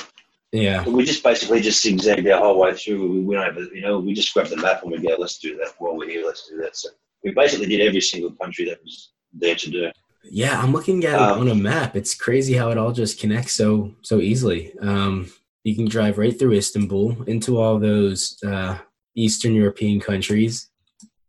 Yeah. 0.51 0.83
We 0.87 1.03
just 1.05 1.23
basically 1.23 1.61
just 1.61 1.81
zigzagged 1.83 2.27
our 2.27 2.39
whole 2.39 2.59
way 2.59 2.73
through. 2.73 3.07
We 3.11 3.21
went 3.21 3.43
over, 3.43 3.61
you 3.73 3.81
know, 3.81 3.99
we 3.99 4.13
just 4.13 4.33
grabbed 4.33 4.49
the 4.49 4.57
map 4.57 4.81
and 4.81 4.91
we 4.91 4.97
go, 4.97 5.15
let's 5.17 5.37
do 5.37 5.55
that 5.57 5.73
while 5.77 5.95
we're 5.95 6.09
here, 6.09 6.25
let's 6.25 6.47
do 6.49 6.57
that. 6.61 6.75
So 6.75 6.89
we 7.23 7.31
basically 7.31 7.67
did 7.67 7.81
every 7.81 8.01
single 8.01 8.31
country 8.31 8.65
that 8.65 8.81
was 8.83 9.11
there 9.31 9.55
to 9.55 9.69
do. 9.69 9.91
Yeah, 10.23 10.61
I'm 10.61 10.71
looking 10.71 11.03
at 11.05 11.13
it 11.15 11.21
Um, 11.21 11.39
on 11.41 11.47
a 11.49 11.55
map. 11.55 11.95
It's 11.95 12.13
crazy 12.15 12.53
how 12.53 12.69
it 12.71 12.77
all 12.77 12.91
just 12.91 13.19
connects 13.19 13.53
so 13.53 13.95
so 14.01 14.19
easily. 14.19 14.71
Um, 14.81 15.31
you 15.63 15.75
can 15.75 15.85
drive 15.87 16.17
right 16.17 16.37
through 16.37 16.53
Istanbul 16.57 17.23
into 17.27 17.57
all 17.59 17.79
those 17.79 18.37
uh, 18.45 18.77
Eastern 19.15 19.53
European 19.55 19.99
countries, 19.99 20.69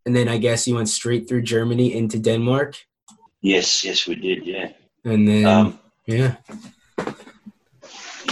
and 0.07 0.15
then 0.17 0.29
I 0.29 0.39
guess 0.39 0.67
you 0.69 0.75
went 0.77 0.89
straight 0.89 1.29
through 1.29 1.43
Germany 1.43 1.95
into 1.95 2.19
Denmark, 2.19 2.77
Yes, 3.43 3.85
yes, 3.85 4.07
we 4.07 4.15
did, 4.17 4.45
yeah. 4.47 4.69
and 5.05 5.27
then 5.27 5.47
Um, 5.47 5.79
yeah, 6.07 6.37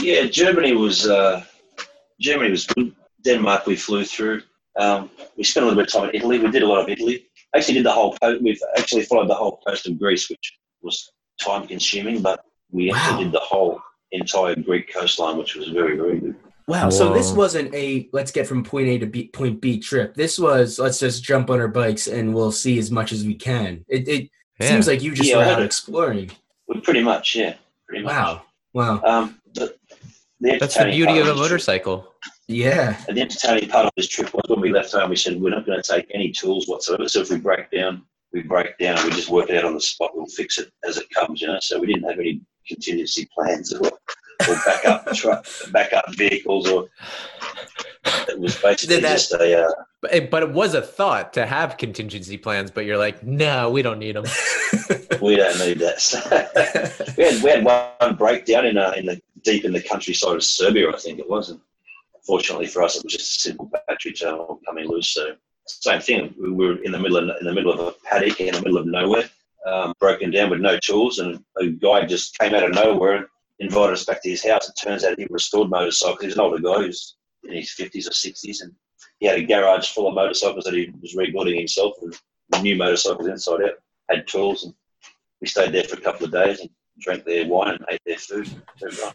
Yeah, 0.02 0.26
Germany 0.26 0.74
was 0.74 1.06
uh, 1.06 1.42
Germany 2.20 2.50
was 2.50 2.66
good. 2.66 2.92
Denmark 3.24 3.66
we 3.66 3.76
flew 3.76 4.04
through. 4.04 4.42
Um, 4.78 5.10
we 5.36 5.44
spent 5.44 5.64
a 5.64 5.68
little 5.68 5.82
bit 5.82 5.92
of 5.94 6.00
time 6.00 6.10
in 6.10 6.14
Italy. 6.16 6.38
We 6.38 6.50
did 6.50 6.62
a 6.62 6.66
lot 6.68 6.80
of 6.82 6.88
Italy. 6.88 7.26
Actually, 7.56 7.74
did 7.74 7.86
the 7.86 7.92
whole 7.92 8.16
coast. 8.18 8.42
We've 8.42 8.60
actually 8.76 9.02
followed 9.04 9.28
the 9.28 9.34
whole 9.34 9.60
coast 9.66 9.86
of 9.88 9.98
Greece, 9.98 10.28
which 10.28 10.58
was 10.82 11.10
time 11.40 11.66
consuming, 11.66 12.20
but 12.22 12.44
we 12.70 12.90
Wow. 12.90 12.96
actually 12.96 13.24
did 13.24 13.32
the 13.32 13.40
whole 13.40 13.80
entire 14.12 14.54
Greek 14.56 14.92
coastline, 14.92 15.36
which 15.38 15.54
was 15.54 15.68
very 15.68 15.96
very 15.96 16.18
good. 16.20 16.34
wow. 16.66 16.90
So 16.90 17.12
this 17.14 17.32
wasn't 17.32 17.74
a 17.74 18.08
let's 18.12 18.30
get 18.30 18.46
from 18.46 18.62
point 18.64 18.88
A 18.88 18.98
to 18.98 19.06
B, 19.06 19.28
point 19.28 19.60
B 19.60 19.78
trip. 19.78 20.14
This 20.14 20.38
was 20.38 20.78
let's 20.78 20.98
just 20.98 21.22
jump 21.24 21.48
on 21.50 21.58
our 21.60 21.68
bikes 21.68 22.06
and 22.06 22.34
we'll 22.34 22.52
see 22.52 22.78
as 22.78 22.90
much 22.90 23.12
as 23.12 23.24
we 23.24 23.34
can. 23.34 23.84
It, 23.88 24.06
it 24.08 24.30
yeah. 24.60 24.68
seems 24.68 24.86
like 24.86 25.02
you 25.02 25.14
just 25.14 25.30
Yeah, 25.30 25.36
were 25.38 25.42
out 25.44 25.48
had 25.50 25.58
a- 25.60 25.64
exploring. 25.64 26.30
We 26.68 26.80
pretty 26.80 27.02
much, 27.02 27.34
yeah, 27.34 27.54
pretty 27.86 28.04
much. 28.04 28.12
Wow, 28.12 28.42
wow, 28.74 29.00
Um, 29.02 29.40
the, 29.54 29.74
the 30.40 30.58
That's 30.58 30.76
the 30.76 30.84
beauty 30.84 31.12
of 31.12 31.18
a 31.18 31.20
this 31.20 31.24
trip- 31.24 31.36
motorcycle. 31.38 32.12
Yeah. 32.48 33.00
And 33.06 33.16
the 33.16 33.20
entertaining 33.20 33.68
part 33.68 33.86
of 33.86 33.92
this 33.96 34.08
trip 34.08 34.32
was 34.34 34.42
when 34.48 34.60
we 34.60 34.72
left 34.72 34.92
home, 34.92 35.10
we 35.10 35.16
said 35.16 35.40
we're 35.40 35.50
not 35.50 35.66
going 35.66 35.80
to 35.80 35.88
take 35.88 36.10
any 36.12 36.30
tools 36.32 36.66
whatsoever. 36.66 37.08
So 37.08 37.20
if 37.20 37.30
we 37.30 37.36
break 37.38 37.70
down, 37.70 38.02
we 38.32 38.42
break 38.42 38.76
down. 38.78 39.02
We 39.04 39.10
just 39.10 39.28
work 39.30 39.48
it 39.50 39.56
out 39.56 39.64
on 39.64 39.74
the 39.74 39.80
spot. 39.80 40.10
We'll 40.14 40.26
fix 40.26 40.58
it 40.58 40.70
as 40.84 40.96
it 40.96 41.08
comes, 41.10 41.40
you 41.40 41.46
know. 41.46 41.58
So 41.60 41.78
we 41.78 41.86
didn't 41.86 42.08
have 42.08 42.18
any 42.18 42.40
contingency 42.66 43.28
plans 43.34 43.72
or, 43.72 43.86
or 43.86 44.56
backup 44.66 45.06
truck, 45.14 45.46
backup 45.72 46.14
vehicles, 46.14 46.68
or 46.68 46.88
it 48.28 48.38
was 48.38 48.56
basically 48.56 48.96
Did 48.96 49.04
that- 49.04 49.12
just 49.12 49.32
a. 49.32 49.66
Uh, 49.66 49.72
But 50.00 50.14
it, 50.14 50.30
but 50.30 50.42
it 50.42 50.50
was 50.50 50.74
a 50.74 50.82
thought 50.82 51.32
to 51.32 51.44
have 51.44 51.76
contingency 51.76 52.36
plans, 52.38 52.70
but 52.70 52.84
you're 52.84 52.98
like, 52.98 53.22
no, 53.24 53.68
we 53.70 53.82
don't 53.82 53.98
need 53.98 54.14
them. 54.14 54.24
we 55.20 55.34
don't 55.36 55.58
need 55.58 55.80
that. 55.80 56.00
So 56.00 56.20
we 57.16 57.24
had 57.24 57.42
we 57.42 57.50
had 57.50 57.64
one 57.64 58.14
breakdown 58.16 58.64
in 58.66 58.78
uh, 58.78 58.92
in 58.96 59.06
the 59.06 59.20
deep 59.42 59.64
in 59.64 59.72
the 59.72 59.82
countryside 59.82 60.36
of 60.36 60.44
Serbia, 60.44 60.88
I 60.90 60.98
think 60.98 61.18
it 61.18 61.28
was. 61.28 61.50
And 61.50 61.60
fortunately 62.28 62.66
for 62.66 62.82
us, 62.82 62.96
it 62.96 63.04
was 63.04 63.14
just 63.14 63.36
a 63.36 63.40
simple 63.40 63.70
battery 63.88 64.12
terminal 64.12 64.60
coming 64.66 64.86
loose. 64.86 65.08
So 65.08 65.34
same 65.66 66.00
thing. 66.00 66.34
We 66.40 66.52
were 66.52 66.76
in 66.82 66.92
the 66.92 66.98
middle 66.98 67.16
of 67.16 67.24
in 67.40 67.46
the 67.46 67.52
middle 67.52 67.72
of 67.72 67.80
a 67.80 67.92
paddock 68.04 68.40
in 68.40 68.54
the 68.54 68.62
middle 68.62 68.78
of 68.78 68.86
nowhere, 68.86 69.28
um, 69.66 69.92
broken 69.98 70.30
down 70.30 70.50
with 70.50 70.60
no 70.60 70.78
tools, 70.78 71.18
and 71.18 71.42
a 71.60 71.66
guy 71.86 72.04
just 72.04 72.38
came 72.38 72.54
out 72.54 72.68
of 72.68 72.74
nowhere 72.74 73.16
and 73.16 73.26
invited 73.58 73.94
us 73.94 74.04
back 74.04 74.22
to 74.22 74.30
his 74.30 74.46
house. 74.46 74.68
It 74.68 74.74
turns 74.80 75.04
out 75.04 75.18
he 75.18 75.26
restored 75.30 75.70
motorcycles. 75.70 76.22
He's 76.22 76.34
an 76.34 76.40
older 76.40 76.62
guy 76.62 76.82
who's 76.84 77.16
in 77.44 77.54
his 77.54 77.72
fifties 77.72 78.08
or 78.08 78.12
sixties, 78.12 78.60
and 78.60 78.72
he 79.20 79.26
had 79.26 79.38
a 79.38 79.46
garage 79.46 79.88
full 79.90 80.08
of 80.08 80.14
motorcycles 80.14 80.64
that 80.64 80.74
he 80.74 80.92
was 81.02 81.16
rebuilding 81.16 81.56
himself 81.56 81.94
and 82.02 82.62
new 82.62 82.76
motorcycles 82.76 83.26
inside 83.26 83.62
out. 83.62 83.78
Had 84.10 84.26
tools, 84.26 84.64
and 84.64 84.74
we 85.40 85.46
stayed 85.48 85.72
there 85.72 85.84
for 85.84 85.96
a 85.96 86.00
couple 86.00 86.24
of 86.24 86.32
days 86.32 86.60
and 86.60 86.70
drank 86.98 87.24
their 87.24 87.46
wine 87.46 87.74
and 87.74 87.84
ate 87.90 88.00
their 88.06 88.16
food. 88.18 88.50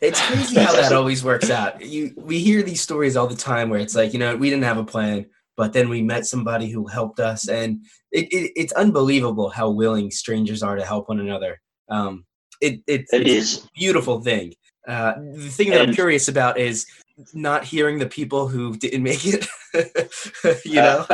It's 0.01 0.21
crazy 0.27 0.59
how 0.59 0.73
that 0.73 0.93
always 0.93 1.23
works 1.23 1.49
out. 1.49 1.81
You 1.83 2.13
we 2.17 2.39
hear 2.39 2.63
these 2.63 2.81
stories 2.81 3.15
all 3.15 3.27
the 3.27 3.35
time 3.35 3.69
where 3.69 3.79
it's 3.79 3.95
like, 3.95 4.13
you 4.13 4.19
know, 4.19 4.35
we 4.35 4.49
didn't 4.49 4.63
have 4.65 4.77
a 4.77 4.83
plan, 4.83 5.25
but 5.57 5.73
then 5.73 5.89
we 5.89 6.01
met 6.01 6.25
somebody 6.25 6.69
who 6.69 6.87
helped 6.87 7.19
us, 7.19 7.47
and 7.47 7.85
it, 8.11 8.25
it 8.31 8.51
it's 8.55 8.73
unbelievable 8.73 9.49
how 9.49 9.69
willing 9.69 10.11
strangers 10.11 10.63
are 10.63 10.75
to 10.75 10.85
help 10.85 11.09
one 11.09 11.19
another. 11.19 11.61
Um, 11.89 12.25
it, 12.61 12.81
it 12.87 13.05
It 13.11 13.27
it's 13.27 13.57
is. 13.57 13.65
a 13.65 13.67
beautiful 13.75 14.21
thing. 14.21 14.53
Uh, 14.87 15.13
the 15.35 15.49
thing 15.49 15.69
that 15.69 15.81
I'm 15.81 15.93
curious 15.93 16.27
about 16.27 16.57
is 16.57 16.85
not 17.33 17.63
hearing 17.63 17.99
the 17.99 18.05
people 18.05 18.47
who 18.49 18.75
didn't 18.75 19.03
make 19.03 19.21
it. 19.25 19.47
you 20.65 20.75
know, 20.75 21.05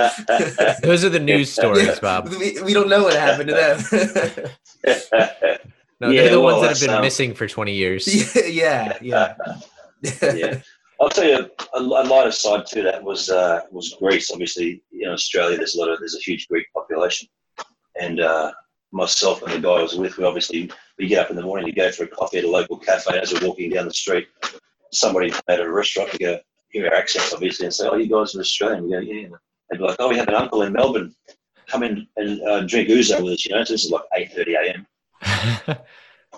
Those 0.81 1.03
are 1.03 1.09
the 1.09 1.19
news 1.19 1.51
stories, 1.59 1.99
Bob. 1.99 2.29
we, 2.29 2.59
we 2.63 2.73
don't 2.73 2.89
know 2.89 3.03
what 3.03 3.15
happened 3.15 3.49
to 3.49 4.49
them. 4.83 5.59
No, 5.99 6.09
Yeah, 6.09 6.23
they're 6.23 6.31
the 6.31 6.41
well, 6.41 6.61
ones 6.61 6.79
that 6.79 6.79
have 6.79 6.87
been 6.87 6.97
um, 6.97 7.01
missing 7.01 7.33
for 7.33 7.47
20 7.47 7.73
years. 7.73 8.35
yeah, 8.47 8.97
yeah, 9.01 9.35
yeah. 10.21 10.61
I'll 11.01 11.09
tell 11.09 11.25
you 11.25 11.49
a, 11.73 11.79
a 11.79 11.81
lighter 11.81 12.31
side 12.31 12.65
to 12.67 12.83
that 12.83 13.03
was 13.03 13.29
uh, 13.29 13.61
was 13.71 13.95
Greece. 13.99 14.31
Obviously, 14.31 14.83
in 14.91 15.09
Australia, 15.09 15.57
there's 15.57 15.75
a 15.75 15.79
lot 15.79 15.89
of 15.89 15.99
there's 15.99 16.15
a 16.15 16.19
huge 16.19 16.47
Greek 16.47 16.67
population, 16.73 17.27
and 17.99 18.19
uh, 18.19 18.51
myself 18.91 19.41
and 19.43 19.53
the 19.53 19.59
guy 19.59 19.75
I 19.75 19.81
was 19.81 19.95
with, 19.95 20.17
we 20.17 20.25
obviously 20.25 20.71
we 20.97 21.07
get 21.07 21.25
up 21.25 21.29
in 21.29 21.37
the 21.37 21.41
morning 21.41 21.67
to 21.67 21.71
go 21.71 21.91
for 21.91 22.03
a 22.03 22.07
coffee 22.07 22.39
at 22.39 22.43
a 22.43 22.49
local 22.49 22.77
cafe. 22.77 23.17
As 23.17 23.33
we're 23.33 23.47
walking 23.47 23.69
down 23.69 23.85
the 23.85 23.93
street, 23.93 24.27
somebody 24.91 25.33
at 25.47 25.61
a 25.61 25.71
restaurant, 25.71 26.11
we 26.13 26.19
go 26.19 26.39
hear 26.69 26.87
our 26.87 26.95
accents 26.95 27.33
obviously 27.33 27.65
and 27.65 27.73
say, 27.73 27.87
"Oh, 27.87 27.95
you 27.95 28.09
guys 28.09 28.35
are 28.35 28.41
Australian." 28.41 28.83
We 28.83 28.91
go, 28.91 28.99
"Yeah." 28.99 29.27
They'd 29.69 29.77
be 29.77 29.83
like, 29.83 29.97
"Oh, 29.99 30.09
we 30.09 30.17
have 30.17 30.27
an 30.27 30.35
uncle 30.35 30.63
in 30.63 30.73
Melbourne. 30.73 31.13
Come 31.67 31.83
in 31.83 32.07
and 32.17 32.41
uh, 32.41 32.61
drink 32.61 32.89
ouzo 32.89 33.23
with 33.23 33.33
us." 33.33 33.45
You 33.45 33.55
know, 33.55 33.63
so 33.63 33.73
this 33.73 33.85
is 33.85 33.91
like 33.91 34.03
eight 34.15 34.33
thirty 34.33 34.55
a.m. 34.55 34.85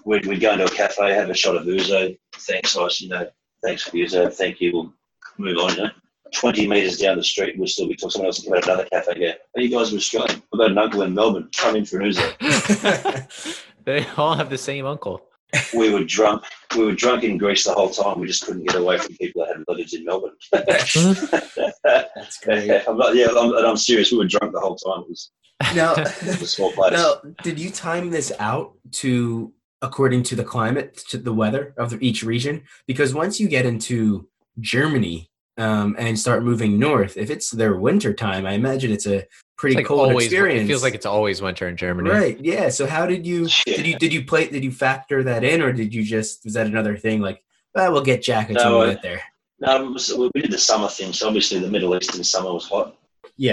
we'd, 0.05 0.25
we'd 0.25 0.41
go 0.41 0.53
into 0.53 0.65
a 0.65 0.69
cafe, 0.69 1.13
have 1.13 1.29
a 1.29 1.33
shot 1.33 1.55
of 1.55 1.63
ouzo. 1.63 2.17
Thanks, 2.35 2.77
I 2.77 2.83
was, 2.83 3.01
you 3.01 3.09
know, 3.09 3.27
thanks 3.63 3.83
for 3.83 3.91
the 3.91 4.01
ouzo. 4.03 4.33
Thank 4.33 4.61
you. 4.61 4.73
We'll 4.73 4.93
move 5.37 5.57
on, 5.57 5.75
you 5.75 5.83
know. 5.83 5.89
20 6.33 6.67
metres 6.67 6.97
down 6.97 7.17
the 7.17 7.23
street, 7.23 7.57
we'll 7.57 7.67
still 7.67 7.87
be 7.87 7.95
talking. 7.95 8.11
Someone 8.11 8.27
else 8.27 8.43
will 8.43 8.51
come 8.51 8.57
out 8.59 8.65
another 8.65 8.85
cafe 8.89 9.19
go, 9.19 9.33
Are 9.55 9.61
you 9.61 9.69
guys 9.69 9.89
from 9.89 9.97
Australia? 9.97 10.41
I've 10.53 10.59
got 10.59 10.71
an 10.71 10.77
uncle 10.77 11.01
in 11.01 11.13
Melbourne. 11.13 11.49
Come 11.55 11.75
in 11.75 11.85
for 11.85 11.99
an 11.99 12.11
ouzo. 12.11 13.57
they 13.85 14.05
all 14.17 14.35
have 14.35 14.49
the 14.49 14.57
same 14.57 14.85
uncle. 14.85 15.25
We 15.73 15.91
were 15.91 16.05
drunk. 16.05 16.43
We 16.77 16.85
were 16.85 16.95
drunk 16.95 17.25
in 17.25 17.37
Greece 17.37 17.65
the 17.65 17.73
whole 17.73 17.89
time. 17.89 18.19
We 18.19 18.27
just 18.27 18.45
couldn't 18.45 18.65
get 18.65 18.75
away 18.77 18.97
from 18.97 19.17
people 19.17 19.43
that 19.43 19.57
had 19.57 19.65
relatives 19.67 19.93
in 19.93 20.05
Melbourne. 20.05 20.31
that's 20.51 22.39
great. 22.41 22.87
I'm 22.87 22.97
not, 22.97 23.15
yeah, 23.15 23.27
I'm, 23.37 23.53
and 23.53 23.67
I'm 23.67 23.75
serious. 23.75 24.11
We 24.11 24.19
were 24.19 24.27
drunk 24.27 24.53
the 24.53 24.61
whole 24.61 24.77
time. 24.77 25.01
It 25.01 25.09
was, 25.09 25.31
Now, 25.75 25.93
it 25.93 26.23
was 26.23 26.41
a 26.41 26.47
small 26.47 26.71
place. 26.71 26.93
now, 26.93 27.15
did 27.43 27.59
you 27.59 27.69
time 27.69 28.09
this 28.09 28.31
out 28.39 28.73
to 28.93 29.53
according 29.81 30.21
to 30.23 30.35
the 30.35 30.43
climate, 30.43 30.95
to 31.09 31.17
the 31.17 31.33
weather 31.33 31.73
of 31.77 31.89
the, 31.89 31.97
each 32.05 32.23
region? 32.23 32.63
Because 32.87 33.13
once 33.13 33.39
you 33.39 33.47
get 33.47 33.65
into 33.65 34.27
Germany 34.59 35.29
um, 35.57 35.95
and 35.97 36.17
start 36.19 36.43
moving 36.43 36.77
north, 36.79 37.17
if 37.17 37.29
it's 37.29 37.49
their 37.51 37.75
winter 37.75 38.13
time, 38.13 38.45
I 38.45 38.53
imagine 38.53 38.91
it's 38.91 39.07
a 39.07 39.25
pretty 39.57 39.73
It's 39.73 39.79
like 39.79 39.85
cold 39.87 40.09
always, 40.09 40.25
experience. 40.25 40.63
it 40.63 40.67
feels 40.67 40.83
like 40.83 40.95
it's 40.95 41.05
always 41.05 41.41
winter 41.41 41.67
in 41.67 41.77
Germany. 41.77 42.09
right. 42.09 42.39
Yeah. 42.39 42.69
So 42.69 42.85
how 42.87 43.05
did 43.05 43.25
you 43.25 43.47
did 43.65 43.85
you 43.85 43.97
did 43.97 44.13
you 44.13 44.25
play 44.25 44.47
did 44.49 44.63
you 44.63 44.71
factor 44.71 45.23
that 45.23 45.43
in, 45.43 45.61
or 45.61 45.71
did 45.71 45.93
you 45.93 46.03
just 46.03 46.43
was 46.43 46.53
that 46.53 46.67
another 46.67 46.97
thing 46.97 47.21
like? 47.21 47.43
Well, 47.73 47.93
we'll 47.93 48.01
get 48.03 48.21
jackets 48.21 48.61
No, 48.61 48.79
when 48.79 48.87
we 48.89 48.93
get 48.95 49.03
there. 49.03 49.21
No, 49.61 49.95
it 49.95 50.31
we 50.33 50.41
did 50.41 50.51
the 50.51 50.57
summer 50.57 50.89
thing. 50.89 51.13
So 51.13 51.27
obviously 51.27 51.59
the 51.59 51.69
Middle 51.69 51.95
East 51.95 52.15
in 52.17 52.23
summer 52.23 52.51
was 52.51 52.67
hot. 52.67 52.97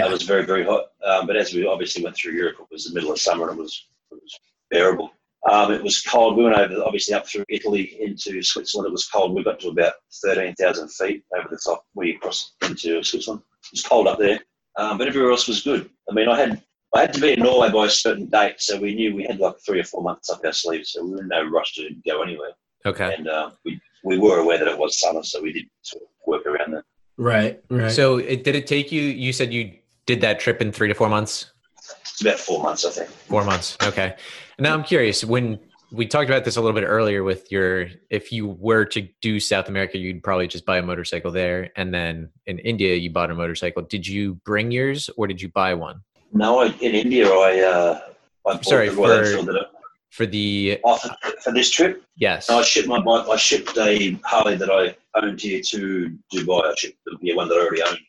It 0.07 0.11
was 0.11 0.23
very, 0.23 0.45
very 0.45 0.63
hot. 0.63 0.85
Um, 1.03 1.27
but 1.27 1.35
as 1.35 1.53
we 1.53 1.65
obviously 1.65 2.03
went 2.03 2.15
through 2.15 2.33
Europe, 2.33 2.57
it 2.59 2.67
was 2.71 2.85
the 2.85 2.93
middle 2.93 3.11
of 3.11 3.19
summer 3.19 3.49
and 3.49 3.57
it 3.57 3.61
was, 3.61 3.87
it 4.11 4.19
was 4.21 4.39
bearable. 4.69 5.11
Um, 5.49 5.71
it 5.71 5.81
was 5.81 6.01
cold. 6.01 6.37
We 6.37 6.43
went 6.43 6.57
over, 6.57 6.83
obviously, 6.83 7.13
up 7.13 7.27
through 7.27 7.45
Italy 7.49 7.97
into 8.01 8.43
Switzerland. 8.43 8.87
It 8.87 8.91
was 8.91 9.07
cold. 9.07 9.33
We 9.33 9.43
got 9.43 9.59
to 9.61 9.69
about 9.69 9.93
13,000 10.25 10.89
feet 10.89 11.23
over 11.35 11.47
the 11.49 11.59
top 11.63 11.85
when 11.93 12.07
you 12.07 12.19
cross 12.19 12.53
into 12.61 13.01
Switzerland. 13.03 13.41
It 13.63 13.71
was 13.71 13.83
cold 13.83 14.07
up 14.07 14.19
there. 14.19 14.39
Um, 14.77 14.97
but 14.97 15.07
everywhere 15.07 15.31
else 15.31 15.47
was 15.47 15.63
good. 15.63 15.89
I 16.09 16.13
mean, 16.13 16.27
I 16.27 16.39
had 16.39 16.61
I 16.93 17.01
had 17.01 17.13
to 17.13 17.21
be 17.21 17.33
in 17.33 17.39
Norway 17.39 17.71
by 17.71 17.85
a 17.85 17.89
certain 17.89 18.25
date, 18.25 18.55
so 18.59 18.79
we 18.79 18.95
knew 18.95 19.15
we 19.15 19.23
had 19.23 19.39
like 19.39 19.55
three 19.65 19.79
or 19.79 19.83
four 19.83 20.01
months 20.01 20.29
up 20.29 20.41
our 20.43 20.51
sleeves, 20.51 20.91
so 20.91 21.03
we 21.03 21.11
were 21.11 21.21
in 21.21 21.27
no 21.27 21.47
rush 21.47 21.75
to 21.75 21.89
go 22.05 22.23
anywhere. 22.23 22.51
Okay. 22.85 23.13
And 23.15 23.27
uh, 23.27 23.51
we, 23.63 23.79
we 24.03 24.17
were 24.17 24.39
aware 24.39 24.57
that 24.57 24.67
it 24.67 24.77
was 24.77 24.99
summer, 24.99 25.21
so 25.23 25.41
we 25.41 25.53
did 25.53 25.65
sort 25.81 26.03
of 26.03 26.09
work 26.25 26.45
around 26.47 26.73
that. 26.73 26.83
Right. 27.17 27.61
Right. 27.69 27.91
So 27.91 28.17
it, 28.17 28.43
did 28.43 28.55
it 28.55 28.65
take 28.65 28.91
you? 28.91 29.01
You 29.01 29.33
said 29.33 29.53
you 29.53 29.77
did 30.09 30.21
that 30.21 30.39
trip 30.39 30.59
in 30.59 30.71
three 30.71 30.87
to 30.87 30.95
four 30.95 31.07
months. 31.07 31.51
It's 32.01 32.21
about 32.21 32.39
four 32.39 32.63
months, 32.63 32.83
I 32.83 32.89
think. 32.89 33.09
Four 33.09 33.43
months. 33.43 33.77
Okay. 33.83 34.15
Now 34.57 34.73
I'm 34.73 34.83
curious. 34.83 35.23
When 35.23 35.59
we 35.91 36.07
talked 36.07 36.27
about 36.31 36.43
this 36.45 36.57
a 36.57 36.61
little 36.61 36.73
bit 36.73 36.83
earlier, 36.87 37.23
with 37.23 37.51
your, 37.51 37.89
if 38.09 38.31
you 38.31 38.47
were 38.47 38.85
to 38.85 39.07
do 39.21 39.39
South 39.39 39.69
America, 39.69 39.99
you'd 39.99 40.23
probably 40.23 40.47
just 40.47 40.65
buy 40.65 40.79
a 40.79 40.81
motorcycle 40.81 41.31
there, 41.31 41.69
and 41.75 41.93
then 41.93 42.29
in 42.47 42.57
India, 42.57 42.95
you 42.95 43.11
bought 43.11 43.29
a 43.29 43.35
motorcycle. 43.35 43.83
Did 43.83 44.07
you 44.07 44.33
bring 44.45 44.71
yours, 44.71 45.11
or 45.15 45.27
did 45.27 45.39
you 45.43 45.49
buy 45.49 45.75
one 45.75 46.01
No, 46.33 46.59
I, 46.61 46.65
in 46.81 46.93
India, 46.95 47.27
I 47.29 47.59
uh, 47.61 47.99
I 48.47 48.53
bought 48.53 48.65
Sorry, 48.65 48.89
for- 48.89 49.13
I- 49.13 49.67
for 50.09 50.25
the? 50.25 50.79
oh, 50.83 50.95
for, 50.97 51.15
for 51.43 51.51
this 51.53 51.69
trip. 51.69 52.03
Yes. 52.17 52.49
I 52.49 52.63
shipped 52.63 52.87
my 52.87 52.99
bike. 52.99 53.27
I 53.29 53.35
shipped 53.37 53.77
a 53.77 54.19
Harley 54.23 54.55
that 54.55 54.71
I 54.71 54.95
owned 55.21 55.39
here 55.39 55.61
to 55.61 56.17
Dubai. 56.33 56.63
I 56.65 56.73
shipped 56.75 56.97
the 57.05 57.15
yeah, 57.21 57.35
one 57.35 57.47
that 57.47 57.55
I 57.55 57.59
already 57.59 57.83
owned. 57.83 57.99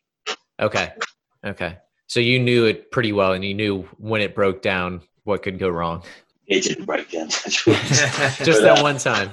Okay. 0.61 0.93
Okay. 1.45 1.77
So 2.11 2.19
you 2.19 2.41
knew 2.41 2.65
it 2.65 2.91
pretty 2.91 3.13
well, 3.13 3.35
and 3.35 3.45
you 3.45 3.55
knew 3.55 3.83
when 3.99 4.21
it 4.21 4.35
broke 4.35 4.63
down 4.63 5.03
what 5.23 5.45
could 5.45 5.61
go 5.61 5.69
wrong. 5.69 6.03
It 6.49 6.65
didn't 6.65 6.85
break 6.85 7.09
down. 7.09 7.29
Just 7.39 7.65
But, 7.67 8.63
that 8.63 8.79
uh, 8.81 8.83
one 8.83 8.99
time. 8.99 9.31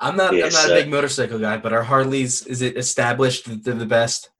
I'm 0.00 0.16
not. 0.16 0.32
Yes, 0.32 0.56
I'm 0.56 0.62
not 0.62 0.70
a 0.70 0.72
uh, 0.72 0.82
big 0.82 0.90
motorcycle 0.90 1.38
guy, 1.38 1.58
but 1.58 1.74
are 1.74 1.82
Harleys? 1.82 2.46
Is 2.46 2.62
it 2.62 2.78
established 2.78 3.44
that 3.50 3.62
they're 3.62 3.74
the 3.74 3.84
best? 3.84 4.30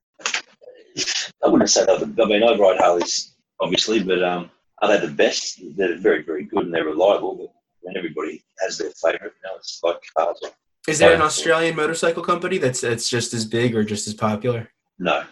I 1.45 1.49
wouldn't 1.49 1.69
say 1.69 1.85
they're. 1.85 1.99
I 1.99 2.27
mean, 2.27 2.43
I 2.43 2.57
ride 2.57 2.79
Harleys, 2.79 3.35
obviously, 3.61 4.03
but 4.03 4.23
um, 4.23 4.51
are 4.81 4.89
they 4.89 5.07
the 5.07 5.13
best? 5.13 5.61
They're 5.77 5.99
very, 5.99 6.23
very 6.23 6.45
good 6.45 6.65
and 6.65 6.73
they're 6.73 6.87
reliable. 6.87 7.37
But 7.37 7.51
I 7.51 7.93
mean, 7.93 7.99
everybody 7.99 8.43
has 8.61 8.79
their 8.79 8.93
favourite. 8.93 9.25
You 9.25 9.51
know, 9.51 9.57
it's 9.57 9.81
like 9.83 10.01
cars. 10.17 10.41
Is 10.89 11.01
there 11.01 11.13
an 11.13 11.21
Yeah. 11.21 11.27
Australian 11.27 11.77
motorcycle 11.77 12.23
company 12.23 12.57
that's 12.57 12.81
that's 12.81 13.11
just 13.11 13.35
as 13.35 13.45
big 13.45 13.77
or 13.77 13.85
just 13.85 14.09
as 14.09 14.15
popular? 14.15 14.71
No. 14.99 15.25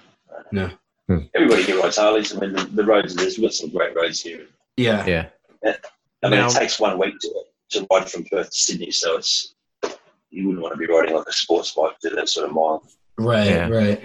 No. 0.53 0.71
Hmm. 1.09 1.19
Everybody 1.35 1.63
here 1.63 1.81
rides 1.81 1.97
Harleys. 1.99 2.35
I 2.35 2.41
mean, 2.41 2.53
the, 2.53 2.65
the 2.65 2.85
roads. 2.85 3.15
There's 3.15 3.39
we've 3.39 3.47
got 3.47 3.55
some 3.55 3.71
great 3.71 3.95
roads 3.95 4.21
here. 4.21 4.47
Yeah. 4.77 5.07
Yeah. 5.07 5.29
I 5.65 6.29
mean, 6.29 6.41
Now- 6.41 6.49
it 6.49 6.55
takes 6.55 6.81
one 6.81 6.99
week 6.99 7.15
to, 7.21 7.43
to 7.71 7.87
ride 7.91 8.11
from 8.11 8.25
Perth 8.25 8.51
to 8.51 8.57
Sydney, 8.57 8.91
so 8.91 9.17
it's 9.17 9.55
you 10.31 10.47
wouldn't 10.47 10.63
want 10.63 10.75
to 10.75 10.79
be 10.79 10.87
riding 10.93 11.15
like 11.15 11.27
a 11.29 11.33
sports 11.33 11.73
bike 11.73 11.99
to 12.01 12.11
that 12.11 12.29
sort 12.29 12.49
of 12.49 12.55
mile. 12.55 12.83
Right. 13.19 13.47
Yeah. 13.47 13.69
Right. 13.69 14.03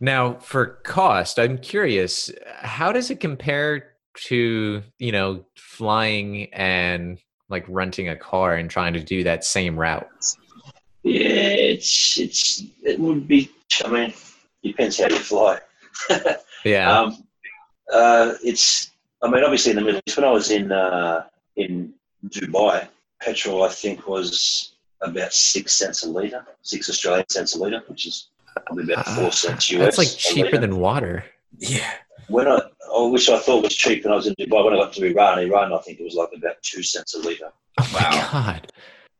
Now, 0.00 0.34
for 0.34 0.80
cost, 0.84 1.38
I'm 1.38 1.58
curious, 1.58 2.30
how 2.60 2.90
does 2.90 3.10
it 3.10 3.20
compare 3.20 3.92
to, 4.24 4.82
you 4.98 5.12
know, 5.12 5.44
flying 5.56 6.52
and 6.52 7.18
like 7.48 7.64
renting 7.68 8.08
a 8.08 8.16
car 8.16 8.54
and 8.56 8.68
trying 8.70 8.94
to 8.94 9.00
do 9.00 9.24
that 9.24 9.44
same 9.44 9.78
route? 9.78 10.08
Yeah, 11.02 11.20
it's 11.22 12.18
it's 12.18 12.62
it 12.82 12.98
would 12.98 13.28
be. 13.28 13.50
I 13.84 13.88
mean, 13.88 14.12
depends 14.62 14.98
how 14.98 15.08
you 15.08 15.16
fly. 15.16 15.60
Yeah. 16.64 17.00
Um, 17.00 17.24
uh, 17.92 18.34
it's. 18.44 18.90
I 19.22 19.30
mean, 19.30 19.42
obviously 19.44 19.70
in 19.72 19.76
the 19.76 19.82
Middle 19.84 20.00
East. 20.06 20.16
When 20.16 20.24
I 20.26 20.30
was 20.30 20.50
in 20.50 20.70
uh, 20.72 21.24
in 21.56 21.92
Dubai, 22.28 22.86
petrol 23.20 23.62
I 23.62 23.68
think 23.68 24.06
was 24.06 24.72
about 25.00 25.32
six 25.32 25.72
cents 25.72 26.04
a 26.04 26.10
liter, 26.10 26.46
six 26.62 26.88
Australian 26.88 27.28
cents 27.28 27.54
a 27.54 27.58
liter, 27.58 27.82
which 27.88 28.06
is 28.06 28.28
probably 28.66 28.92
about 28.92 29.06
four 29.06 29.32
cents 29.32 29.70
US. 29.72 29.96
That's 29.96 29.98
like 29.98 30.08
cheaper 30.16 30.58
than 30.58 30.76
water. 30.78 31.24
Yeah. 31.58 31.90
when 32.28 32.46
I, 32.46 32.60
I 32.94 33.06
which 33.08 33.28
I 33.28 33.38
thought 33.38 33.62
was 33.64 33.74
cheap 33.74 34.04
when 34.04 34.12
I 34.12 34.16
was 34.16 34.26
in 34.26 34.34
Dubai. 34.34 34.64
When 34.64 34.74
I 34.74 34.76
got 34.76 34.92
to 34.94 35.04
Iran, 35.06 35.38
Iran 35.40 35.72
I 35.72 35.78
think 35.78 35.98
it 36.00 36.04
was 36.04 36.14
like 36.14 36.30
about 36.36 36.60
two 36.62 36.82
cents 36.82 37.14
a 37.14 37.18
liter, 37.18 37.50
Oh 37.78 37.90
my 37.92 38.00
God. 38.32 38.72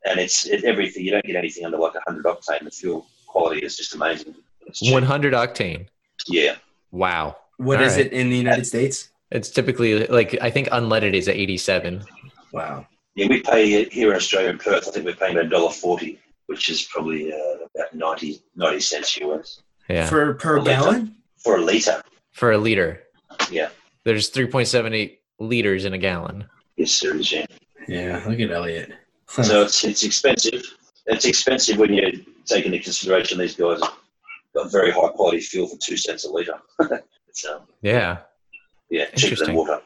and 0.05 0.21
it's 0.21 0.47
it, 0.47 0.65
everything. 0.65 1.05
You 1.05 1.13
don't 1.13 1.25
get 1.25 1.37
anything 1.37 1.65
under 1.65 1.79
like 1.79 1.93
hundred 2.07 2.25
octane. 2.27 2.65
The 2.65 2.71
fuel 2.71 3.07
quality 3.27 3.61
is 3.65 3.77
just 3.77 3.95
amazing. 3.95 4.35
100 4.83 5.33
octane. 5.35 5.87
Yeah, 6.29 6.57
Wow. 6.91 7.37
What 7.57 7.79
All 7.79 7.85
is 7.85 7.97
right. 7.97 8.07
it 8.07 8.13
in 8.13 8.31
the 8.31 8.37
United 8.37 8.67
States? 8.67 9.11
It's 9.31 9.51
typically 9.51 10.07
like, 10.07 10.37
I 10.41 10.51
think 10.51 10.69
unleaded 10.69 11.15
is 11.15 11.29
at 11.29 11.37
87. 11.37 12.05
Wow. 12.53 12.87
yeah. 13.15 13.27
We 13.29 13.41
pay 13.43 13.89
here 13.89 14.11
in 14.11 14.17
Australia 14.17 14.51
in 14.51 14.59
Perth. 14.59 14.89
I 14.89 14.91
think 14.91 15.05
we're 15.07 15.15
paying 15.15 15.33
about 15.37 15.47
a 15.47 15.49
dollar 15.49 15.71
forty, 15.71 16.19
which 16.47 16.69
is 16.69 16.83
probably 16.83 17.33
uh, 17.33 17.37
about 17.75 17.95
90, 17.95 18.43
90 18.57 18.81
cents 18.81 19.17
US 19.19 19.63
Yeah. 19.89 20.09
For 20.09 20.35
per 20.35 20.57
A 20.57 20.63
litre. 20.63 20.71
gallon? 20.83 21.15
for 21.39 21.57
a 21.57 21.61
liter. 21.63 22.03
For 22.33 22.53
a 22.53 22.59
liter. 22.59 23.03
Yeah. 23.51 23.69
There's 24.05 24.31
3.78 24.31 25.19
liters 25.39 25.85
in 25.85 25.93
a 25.95 25.99
gallon. 25.99 26.45
Yes, 26.77 26.91
sir. 26.93 27.15
it 27.15 27.21
is, 27.21 27.33
Yeah. 27.33 27.47
Yeah. 27.89 28.25
Look 28.27 28.41
at 28.41 28.51
Elliot. 28.51 28.93
So 29.29 29.63
it's 29.63 29.85
it's 29.85 30.03
expensive. 30.03 30.63
It's 31.07 31.25
expensive 31.25 31.79
when 31.79 31.93
you 31.95 32.25
take 32.47 32.67
into 32.67 32.79
consideration 32.81 33.39
these 33.39 33.55
guys 33.55 33.81
have 33.81 33.93
got 34.55 34.71
very 34.71 34.91
high 34.91 35.09
quality 35.09 35.41
fuel 35.41 35.67
for 35.69 35.77
two 35.79 35.97
cents 35.97 36.25
a 36.25 36.31
liter. 36.31 36.59
it's 37.29 37.45
um, 37.47 37.63
Yeah. 37.83 38.19
yeah, 38.91 39.07
cheaper 39.17 39.45
than 39.45 39.55
water. 39.55 39.81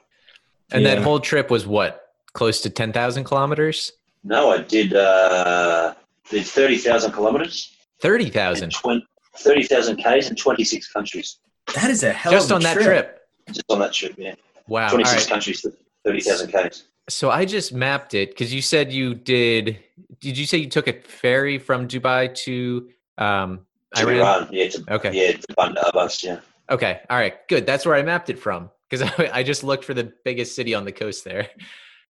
And 0.73 0.85
that 0.87 0.99
whole 0.99 1.21
trip 1.21 1.51
was 1.51 1.67
what? 1.67 2.13
Close 2.33 2.61
to 2.63 2.71
10,000 2.71 3.25
kilometers? 3.25 3.93
No, 4.25 4.51
I 4.51 4.59
did 4.63 4.95
uh, 4.95 5.95
did 6.31 6.47
thirty 6.47 6.79
thousand 6.79 7.13
kilometers, 7.13 7.77
30,000 8.01 8.65
and 8.65 8.73
20 8.73 9.07
30,000 9.37 9.97
k's 9.99 10.31
in 10.31 10.37
twenty 10.37 10.65
six 10.65 10.91
countries. 10.91 11.37
that 11.75 11.91
is 11.91 12.03
a 12.03 12.11
hell 12.13 12.33
just 12.33 12.51
of 12.51 12.65
a 12.65 12.73
trip. 12.75 12.75
just 12.75 12.81
on 12.81 12.81
that 12.81 12.85
trip. 12.85 13.21
Just 13.49 13.65
on 13.69 13.79
that 13.81 13.93
trip, 13.93 14.15
yeah, 14.17 14.35
Wow. 14.67 14.89
Twenty 14.89 15.05
six 15.05 15.25
right. 15.25 15.31
countries, 15.31 15.67
thirty 16.05 16.21
thousand 16.21 16.51
k's. 16.53 16.85
So 17.11 17.31
I 17.31 17.45
just 17.45 17.75
mapped 17.75 18.15
it 18.15 18.31
because 18.31 18.55
you 18.55 18.63
said 18.63 18.91
you 18.91 19.15
did 19.15 19.79
did 20.21 20.39
you 20.39 20.47
say 20.47 20.57
you 20.57 20.71
took 20.71 20.89
a 20.89 20.95
ferry 21.03 21.59
from 21.59 21.87
Dubai 21.87 22.35
to 22.47 22.89
um, 23.19 23.67
To 23.95 24.09
Iran? 24.09 24.17
Iran, 24.19 24.49
yeah, 24.53 24.69
to, 24.69 24.85
Okay. 24.95 25.13
yeah, 25.13 25.33
to 25.37 25.55
Bandar 25.57 25.83
Abbas, 25.89 26.23
yeah. 26.23 26.41
Okay. 26.71 27.01
All 27.11 27.17
right. 27.19 27.47
Good. 27.49 27.67
That's 27.67 27.85
where 27.85 27.95
I 27.95 28.03
mapped 28.03 28.31
it 28.31 28.39
from 28.39 28.71
because 28.89 29.09
I, 29.19 29.31
I 29.41 29.43
just 29.43 29.65
looked 29.65 29.85
for 29.85 29.95
the 29.95 30.13
biggest 30.25 30.55
city 30.57 30.75
on 30.75 30.85
the 30.85 30.93
coast 30.93 31.25
there. 31.25 31.49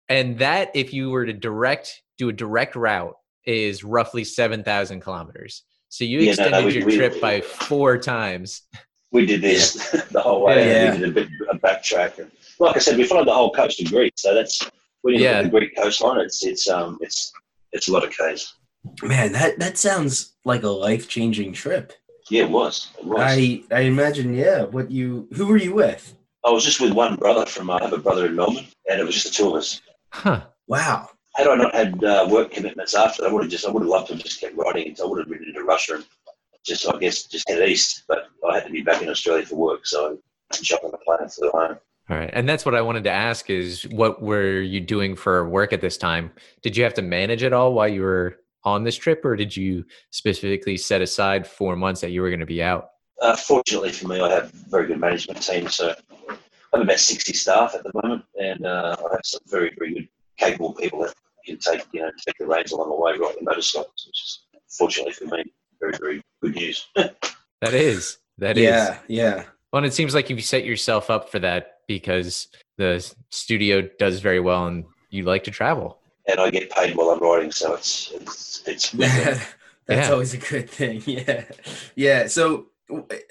And 0.10 0.38
that, 0.40 0.72
if 0.76 0.94
you 0.94 1.10
were 1.10 1.26
to 1.26 1.32
direct, 1.34 2.02
do 2.18 2.28
a 2.30 2.34
direct 2.34 2.76
route, 2.76 3.16
is 3.46 3.84
roughly 3.84 4.24
7,000 4.24 5.00
kilometers. 5.00 5.64
So 5.90 6.04
you 6.04 6.20
Yeah, 6.20 6.34
no, 6.36 6.50
no, 6.50 6.58
extended 6.60 6.66
we- 6.66 6.74
your 6.80 6.86
we- 6.86 6.98
trip 6.98 7.22
by 7.22 7.42
four 7.42 7.98
times. 7.98 8.64
We 9.14 9.26
did 9.26 9.42
this 9.42 9.74
the 10.12 10.22
whole 10.22 10.44
way. 10.46 10.68
Yeah. 10.70 10.92
We 10.94 10.98
did 11.00 11.10
a 11.10 11.12
bit 11.14 11.28
a 11.50 11.58
backtrack, 11.58 12.18
and 12.20 12.32
like 12.60 12.76
I 12.76 12.80
said, 12.80 12.98
we 12.98 13.04
followed 13.06 13.28
the 13.28 13.34
whole 13.34 13.52
coast 13.52 13.82
of 13.82 13.90
Greece. 13.90 14.12
So 14.16 14.34
that's 14.34 14.62
when 15.02 15.16
you 15.16 15.22
Yeah. 15.22 15.30
look 15.30 15.38
at 15.38 15.44
the 15.46 15.50
Greek 15.60 15.76
coastline. 15.76 16.20
It's 16.22 16.46
it's 16.46 16.70
um 16.70 16.98
it's 17.02 17.32
it's 17.74 17.88
a 17.90 17.92
lot 17.92 18.04
of 18.06 18.12
k's. 18.16 18.54
Man, 19.04 19.32
that 19.34 19.60
that 19.60 19.78
sounds 19.78 20.34
like 20.44 20.64
a 20.64 20.70
life 20.70 21.08
changing 21.08 21.54
trip. 21.54 21.94
Yeah, 22.30 22.44
it 22.44 22.50
was. 22.50 22.90
It 23.00 23.06
was. 23.06 23.20
I, 23.20 23.64
I 23.72 23.78
I 23.78 23.80
imagine, 23.82 24.34
yeah. 24.34 24.64
What 24.64 24.92
you? 24.92 25.28
Who 25.34 25.48
were 25.48 25.58
you 25.58 25.74
with? 25.74 26.16
I 26.46 26.50
was 26.50 26.64
just 26.64 26.82
with 26.82 26.94
one 26.94 27.16
brother 27.16 27.46
from 27.46 27.70
I 27.70 27.82
have 27.82 27.94
a 27.94 27.98
brother 27.98 28.26
in 28.26 28.36
Melbourne, 28.36 28.68
and 28.90 29.00
it 29.00 29.04
was 29.06 29.14
just 29.14 29.28
the 29.28 29.32
two 29.32 29.50
of 29.50 29.56
us. 29.56 29.82
Huh. 30.10 30.42
Wow. 30.68 31.10
Had 31.36 31.48
I 31.48 31.56
not 31.56 31.74
had 31.74 32.04
uh, 32.04 32.28
work 32.30 32.52
commitments 32.52 32.94
after, 32.94 33.26
I 33.26 33.32
would 33.32 33.44
have 33.44 33.52
just 33.52 33.66
I 33.66 33.72
would 33.72 33.84
have 33.84 33.90
loved 33.90 34.08
to 34.08 34.14
have 34.14 34.24
just 34.24 34.42
kept 34.42 34.58
riding 34.58 34.88
until 34.88 35.08
I 35.08 35.10
would 35.10 35.20
have 35.20 35.30
ridden 35.30 35.50
into 35.50 35.64
Russia 35.64 35.96
and 35.96 36.06
just 36.66 36.88
I 36.88 36.98
guess 36.98 37.24
just 37.24 37.48
head 37.48 37.68
east. 37.68 38.04
But 38.08 38.28
I 38.50 38.56
had 38.56 38.66
to 38.66 38.72
be 38.72 38.82
back 38.82 39.02
in 39.02 39.10
Australia 39.10 39.46
for 39.46 39.56
work, 39.56 39.86
so 39.86 40.18
I 40.52 40.58
jumped 40.62 40.86
on 40.86 40.92
the 40.92 40.98
plane 40.98 41.20
and 41.22 41.32
flew 41.32 41.52
home. 41.52 41.78
All 42.10 42.18
right. 42.18 42.30
And 42.34 42.50
that's 42.50 42.66
what 42.66 42.76
I 42.76 42.82
wanted 42.82 43.06
to 43.06 43.12
ask 43.12 43.50
is 43.50 43.88
what 43.88 44.22
were 44.22 44.60
you 44.60 44.82
doing 44.82 45.16
for 45.16 45.48
work 45.48 45.72
at 45.72 45.80
this 45.80 45.98
time? 45.98 46.32
Did 46.62 46.76
you 46.76 46.84
have 46.84 46.94
to 46.96 47.02
manage 47.02 47.44
it 47.44 47.54
all 47.54 47.74
while 47.74 47.88
you 47.88 48.02
were 48.02 48.38
on 48.64 48.84
this 48.84 48.96
trip 48.96 49.24
or 49.26 49.36
did 49.36 49.56
you 49.56 49.86
specifically 50.12 50.78
set 50.78 51.02
aside 51.02 51.48
four 51.48 51.76
months 51.76 52.02
that 52.02 52.12
you 52.12 52.22
were 52.22 52.30
going 52.30 52.40
to 52.40 52.46
be 52.46 52.62
out? 52.62 52.92
Uh, 53.22 53.36
fortunately 53.36 53.92
for 53.92 54.08
me, 54.08 54.20
I 54.20 54.30
have 54.30 54.46
a 54.46 54.70
very 54.70 54.88
good 54.88 55.00
management 55.00 55.42
team. 55.42 55.68
So 55.68 55.94
I 56.30 56.34
have 56.74 56.82
about 56.82 57.00
60 57.00 57.34
staff 57.34 57.76
at 57.76 57.84
the 57.84 57.92
moment, 58.02 58.24
and 58.40 58.66
uh, 58.66 58.96
I 59.00 59.14
have 59.14 59.22
some 59.24 59.42
very, 59.48 59.72
very 59.78 59.94
good, 59.94 60.08
capable 60.38 60.74
people 60.74 61.02
that 61.02 61.14
can 61.46 61.58
take, 61.58 61.86
you 61.92 62.02
know, 62.02 62.12
take 62.26 62.38
the 62.40 62.48
reins 62.48 62.72
along 62.72 62.90
the 62.90 62.96
way, 62.96 63.18
right 63.18 63.36
the 63.38 63.44
motorcycles, 63.44 64.08
which 64.08 64.22
is 64.24 64.40
fortunately 64.68 65.14
for 65.14 65.26
me, 65.26 65.44
very, 65.80 65.94
very 66.00 66.22
good 66.42 66.56
news. 66.56 66.88
That 67.62 67.76
is. 67.76 68.18
That 68.40 68.58
is. 68.58 68.64
yeah, 68.64 68.98
yeah. 69.08 69.44
Well, 69.72 69.78
and 69.78 69.86
it 69.86 69.94
seems 69.94 70.16
like 70.16 70.32
you've 70.32 70.44
set 70.44 70.66
yourself 70.66 71.12
up 71.12 71.30
for 71.30 71.38
that 71.40 71.78
because 71.88 72.48
the 72.78 73.08
studio 73.30 73.88
does 74.00 74.20
very 74.20 74.40
well 74.40 74.66
and 74.66 74.86
you 75.12 75.26
like 75.26 75.44
to 75.44 75.52
travel. 75.52 76.01
And 76.32 76.40
I 76.42 76.50
get 76.50 76.70
paid 76.72 76.96
while 76.96 77.10
I'm 77.10 77.20
writing, 77.20 77.52
so 77.52 77.74
it's 77.76 78.12
it's 78.14 78.64
it's. 78.68 78.92
That's 79.88 80.08
Yeah. 80.08 80.12
always 80.14 80.34
a 80.34 80.38
good 80.38 80.70
thing. 80.70 81.02
Yeah, 81.08 81.44
yeah. 81.96 82.28
So, 82.28 82.68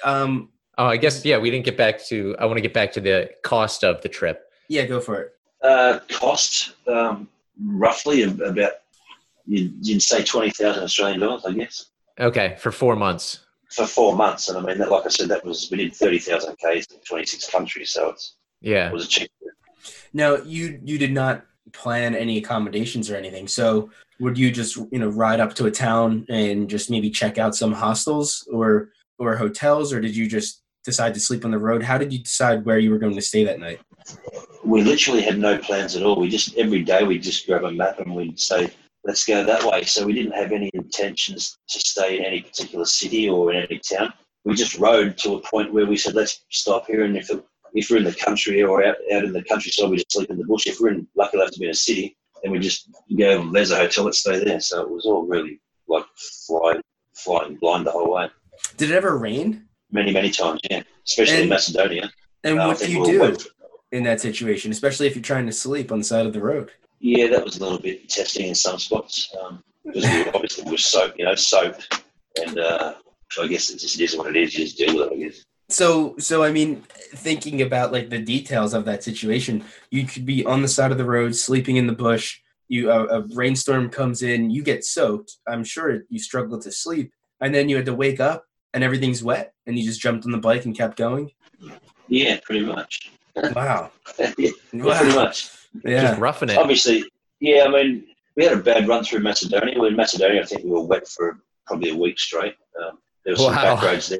um, 0.05 0.49
Oh, 0.79 0.87
I 0.87 0.97
guess, 0.97 1.25
yeah, 1.25 1.37
we 1.39 1.51
didn't 1.51 1.67
get 1.67 1.77
back 1.77 2.03
to, 2.07 2.35
I 2.39 2.47
want 2.47 2.57
to 2.57 2.63
get 2.63 2.73
back 2.73 2.91
to 2.93 3.01
the 3.01 3.31
cost 3.43 3.85
of 3.85 4.01
the 4.01 4.09
trip. 4.09 4.51
yeah, 4.69 4.87
go 4.87 4.99
for 4.99 5.21
it. 5.21 5.35
Uh, 5.63 5.99
cost 6.11 6.73
um, 6.87 7.29
roughly 7.63 8.23
about 8.23 8.73
you'd, 9.47 9.75
you'd 9.87 10.03
say 10.03 10.25
twenty 10.25 10.51
thousand 10.51 10.83
Australian 10.85 11.21
dollars, 11.21 11.45
I 11.47 11.53
guess, 11.53 11.87
Okay. 12.19 12.57
For 12.59 12.73
four 12.73 12.97
months. 12.97 13.41
for 13.71 13.87
four 13.87 14.17
months. 14.17 14.49
And 14.49 14.57
I 14.59 14.63
mean, 14.63 14.79
that, 14.79 14.91
like 14.91 15.05
I 15.07 15.09
said, 15.11 15.29
that 15.29 15.45
was 15.45 15.69
we 15.71 15.77
did 15.79 15.95
thirty 15.95 16.19
thousand 16.19 16.57
k's 16.59 16.87
in 16.91 16.99
twenty 17.01 17.27
six 17.27 17.49
countries, 17.51 17.91
so 17.91 18.09
it's, 18.11 18.37
Yeah. 18.63 18.89
it 18.89 18.93
was 18.93 19.05
a 19.05 19.09
cheap. 19.09 19.31
Now, 20.15 20.37
you 20.37 20.81
you 20.83 20.97
did 20.99 21.13
not 21.13 21.45
plan 21.73 22.15
any 22.15 22.39
accommodations 22.39 23.11
or 23.11 23.17
anything. 23.17 23.49
So, 23.49 23.91
would 24.19 24.37
you 24.37 24.51
just 24.51 24.77
you 24.77 24.99
know 24.99 25.09
ride 25.09 25.41
up 25.41 25.55
to 25.55 25.67
a 25.67 25.71
town 25.71 26.27
and 26.29 26.69
just 26.69 26.91
maybe 26.91 27.11
check 27.11 27.39
out 27.39 27.55
some 27.55 27.73
hostels 27.73 28.47
or 28.53 28.91
or 29.19 29.37
hotels, 29.37 29.93
or 29.93 30.01
did 30.01 30.17
you 30.17 30.29
just 30.29 30.63
decide 30.85 31.15
to 31.15 31.21
sleep 31.21 31.45
on 31.45 31.51
the 31.51 31.59
road? 31.59 31.83
How 31.83 31.99
did 31.99 32.13
you 32.13 32.21
decide 32.21 32.65
where 32.65 32.79
you 32.79 32.91
were 32.91 32.99
going 32.99 33.15
to 33.15 33.23
stay 33.23 33.45
that 33.45 33.61
night? 33.61 33.81
We 34.65 34.83
literally 34.83 35.23
had 35.23 35.39
no 35.39 35.59
plans 35.59 35.97
at 35.97 36.03
all. 36.03 36.17
We 36.19 36.29
just 36.29 36.57
every 36.57 36.83
day 36.83 37.05
we 37.05 37.19
just 37.19 37.47
grab 37.47 37.65
a 37.65 37.71
map 37.71 38.01
and 38.01 38.15
we'd 38.15 38.41
say, 38.41 38.71
"Let's 39.05 39.25
go 39.25 39.45
that 39.45 39.65
way." 39.65 39.85
So 39.85 40.05
we 40.05 40.13
didn't 40.13 40.33
have 40.33 40.53
any 40.53 40.71
intentions 40.75 41.57
to 41.69 41.81
stay 41.81 42.19
in 42.19 42.25
any 42.25 42.43
particular 42.43 42.85
city 42.85 43.29
or 43.29 43.53
in 43.53 43.63
any 43.63 43.79
town. 43.79 44.13
We 44.45 44.55
just 44.55 44.79
rode 44.79 45.19
to 45.19 45.35
a 45.35 45.41
point 45.41 45.73
where 45.73 45.87
we 45.87 45.97
said, 45.97 46.15
"Let's 46.15 46.41
stop 46.51 46.87
here." 46.87 47.05
And 47.05 47.17
if 47.17 47.31
it, 47.31 47.45
if 47.75 47.91
we're 47.91 47.99
in 47.99 48.05
the 48.05 48.15
country 48.15 48.63
or 48.63 48.85
out, 48.85 48.97
out 49.13 49.25
in 49.25 49.33
the 49.33 49.43
countryside, 49.45 49.91
we 49.91 49.97
just 49.97 50.13
sleep 50.13 50.31
in 50.31 50.39
the 50.39 50.45
bush. 50.45 50.67
If 50.67 50.81
we're 50.81 50.91
in 50.91 51.07
lucky 51.17 51.37
enough 51.39 51.51
to 51.53 51.59
be 51.59 51.67
in 51.67 51.71
a 51.71 51.75
city, 51.75 52.17
then 52.43 52.53
we 52.53 52.59
just 52.59 52.89
go. 53.17 53.51
There's 53.51 53.71
a 53.71 53.77
hotel. 53.77 54.05
Let's 54.05 54.21
stay 54.21 54.43
there. 54.43 54.61
So 54.61 54.83
it 54.83 54.91
was 54.91 55.07
all 55.07 55.27
really 55.27 55.61
like 55.89 56.05
flying, 56.47 56.81
flying 57.15 57.57
blind 57.57 57.87
the 57.87 57.93
whole 57.93 58.13
way. 58.13 58.29
Did 58.77 58.91
it 58.91 58.95
ever 58.97 59.17
rain? 59.19 59.67
Many, 59.93 60.13
many 60.13 60.31
times, 60.31 60.61
yeah. 60.71 60.83
Especially 61.07 61.43
in 61.43 61.49
Macedonia. 61.49 62.11
And 62.45 62.59
Uh, 62.59 62.67
what 62.69 62.79
do 62.79 62.91
you 62.91 63.01
we'll 63.01 63.11
do 63.11 63.21
wait- 63.23 63.47
in 63.93 64.05
that 64.05 64.21
situation, 64.21 64.71
especially 64.71 65.07
if 65.09 65.17
you're 65.17 65.23
trying 65.23 65.47
to 65.47 65.53
sleep 65.53 65.91
on 65.91 65.99
the 65.99 66.05
side 66.05 66.27
of 66.27 66.33
the 66.33 66.41
road? 66.41 66.71
Yeah, 67.01 67.27
that 67.29 67.45
was 67.45 67.57
a 67.57 67.61
little 67.61 67.79
bit 67.79 68.09
testing 68.09 68.47
in 68.49 68.55
some 68.55 68.79
spots 68.79 69.35
um, 69.43 69.65
because 69.85 70.05
we 70.05 70.27
obviously 70.31 70.77
soaked, 70.77 71.19
you 71.19 71.25
know, 71.25 71.35
soaked, 71.35 72.03
and 72.45 72.59
uh, 72.59 72.95
so 73.33 73.43
I 73.43 73.49
guess 73.49 73.71
it 73.71 73.79
just 73.79 73.99
is 74.01 74.17
what 74.17 74.29
it 74.29 74.37
is. 74.37 74.55
You 74.57 74.65
just 74.67 74.79
deal 74.79 74.97
with 74.97 75.11
it, 75.11 75.13
I 75.13 75.17
guess. 75.17 75.45
So, 75.71 76.17
so 76.19 76.43
I 76.43 76.51
mean, 76.51 76.83
thinking 77.15 77.63
about 77.63 77.93
like 77.93 78.11
the 78.11 78.19
details 78.19 78.75
of 78.75 78.85
that 78.87 79.05
situation, 79.05 79.65
you 79.91 80.07
could 80.07 80.27
be 80.27 80.45
on 80.45 80.63
the 80.63 80.69
side 80.69 80.91
of 80.93 80.99
the 80.99 81.05
road, 81.05 81.35
sleeping 81.35 81.77
in 81.77 81.87
the 81.87 81.93
bush. 81.93 82.41
You 82.69 82.91
a, 82.91 83.07
a 83.07 83.21
rainstorm 83.35 83.91
comes 83.91 84.23
in, 84.23 84.51
you 84.51 84.63
get 84.63 84.85
soaked. 84.85 85.37
I'm 85.49 85.65
sure 85.65 86.03
you 86.09 86.19
struggle 86.19 86.61
to 86.61 86.71
sleep, 86.71 87.13
and 87.41 87.55
then 87.55 87.69
you 87.69 87.77
had 87.77 87.87
to 87.87 87.95
wake 87.95 88.21
up 88.21 88.45
and 88.73 88.85
everything's 88.85 89.25
wet, 89.25 89.53
and 89.67 89.77
you 89.79 89.85
just 89.85 90.01
jumped 90.01 90.25
on 90.25 90.31
the 90.31 90.39
bike 90.39 90.65
and 90.65 90.77
kept 90.77 90.97
going. 90.97 91.31
Yeah, 92.09 92.39
pretty 92.45 92.65
much. 92.65 93.13
Wow, 93.55 93.93
yeah, 94.19 94.51
pretty 94.71 95.15
much. 95.15 95.51
yeah, 95.85 96.09
Just 96.09 96.21
roughing 96.21 96.51
it. 96.51 96.59
Obviously, 96.59 97.05
yeah. 97.39 97.65
I 97.65 97.69
mean, 97.69 98.05
we 98.37 98.45
had 98.45 98.53
a 98.53 98.61
bad 98.61 98.87
run 98.89 99.05
through 99.05 99.21
Macedonia. 99.21 99.79
Well, 99.79 99.89
in 99.89 99.95
Macedonia, 99.97 100.43
I 100.43 100.45
think 100.45 100.65
we 100.65 100.71
were 100.71 100.83
wet 100.83 101.07
for 101.07 101.39
probably 101.65 101.91
a 101.91 101.97
week 101.97 102.19
straight. 102.19 102.55
Um, 102.83 102.99
there 103.25 103.33
were 103.35 103.39
some 103.39 103.55
Wow. 103.55 103.77
back 103.77 103.85
roads 103.85 104.09
there 104.09 104.19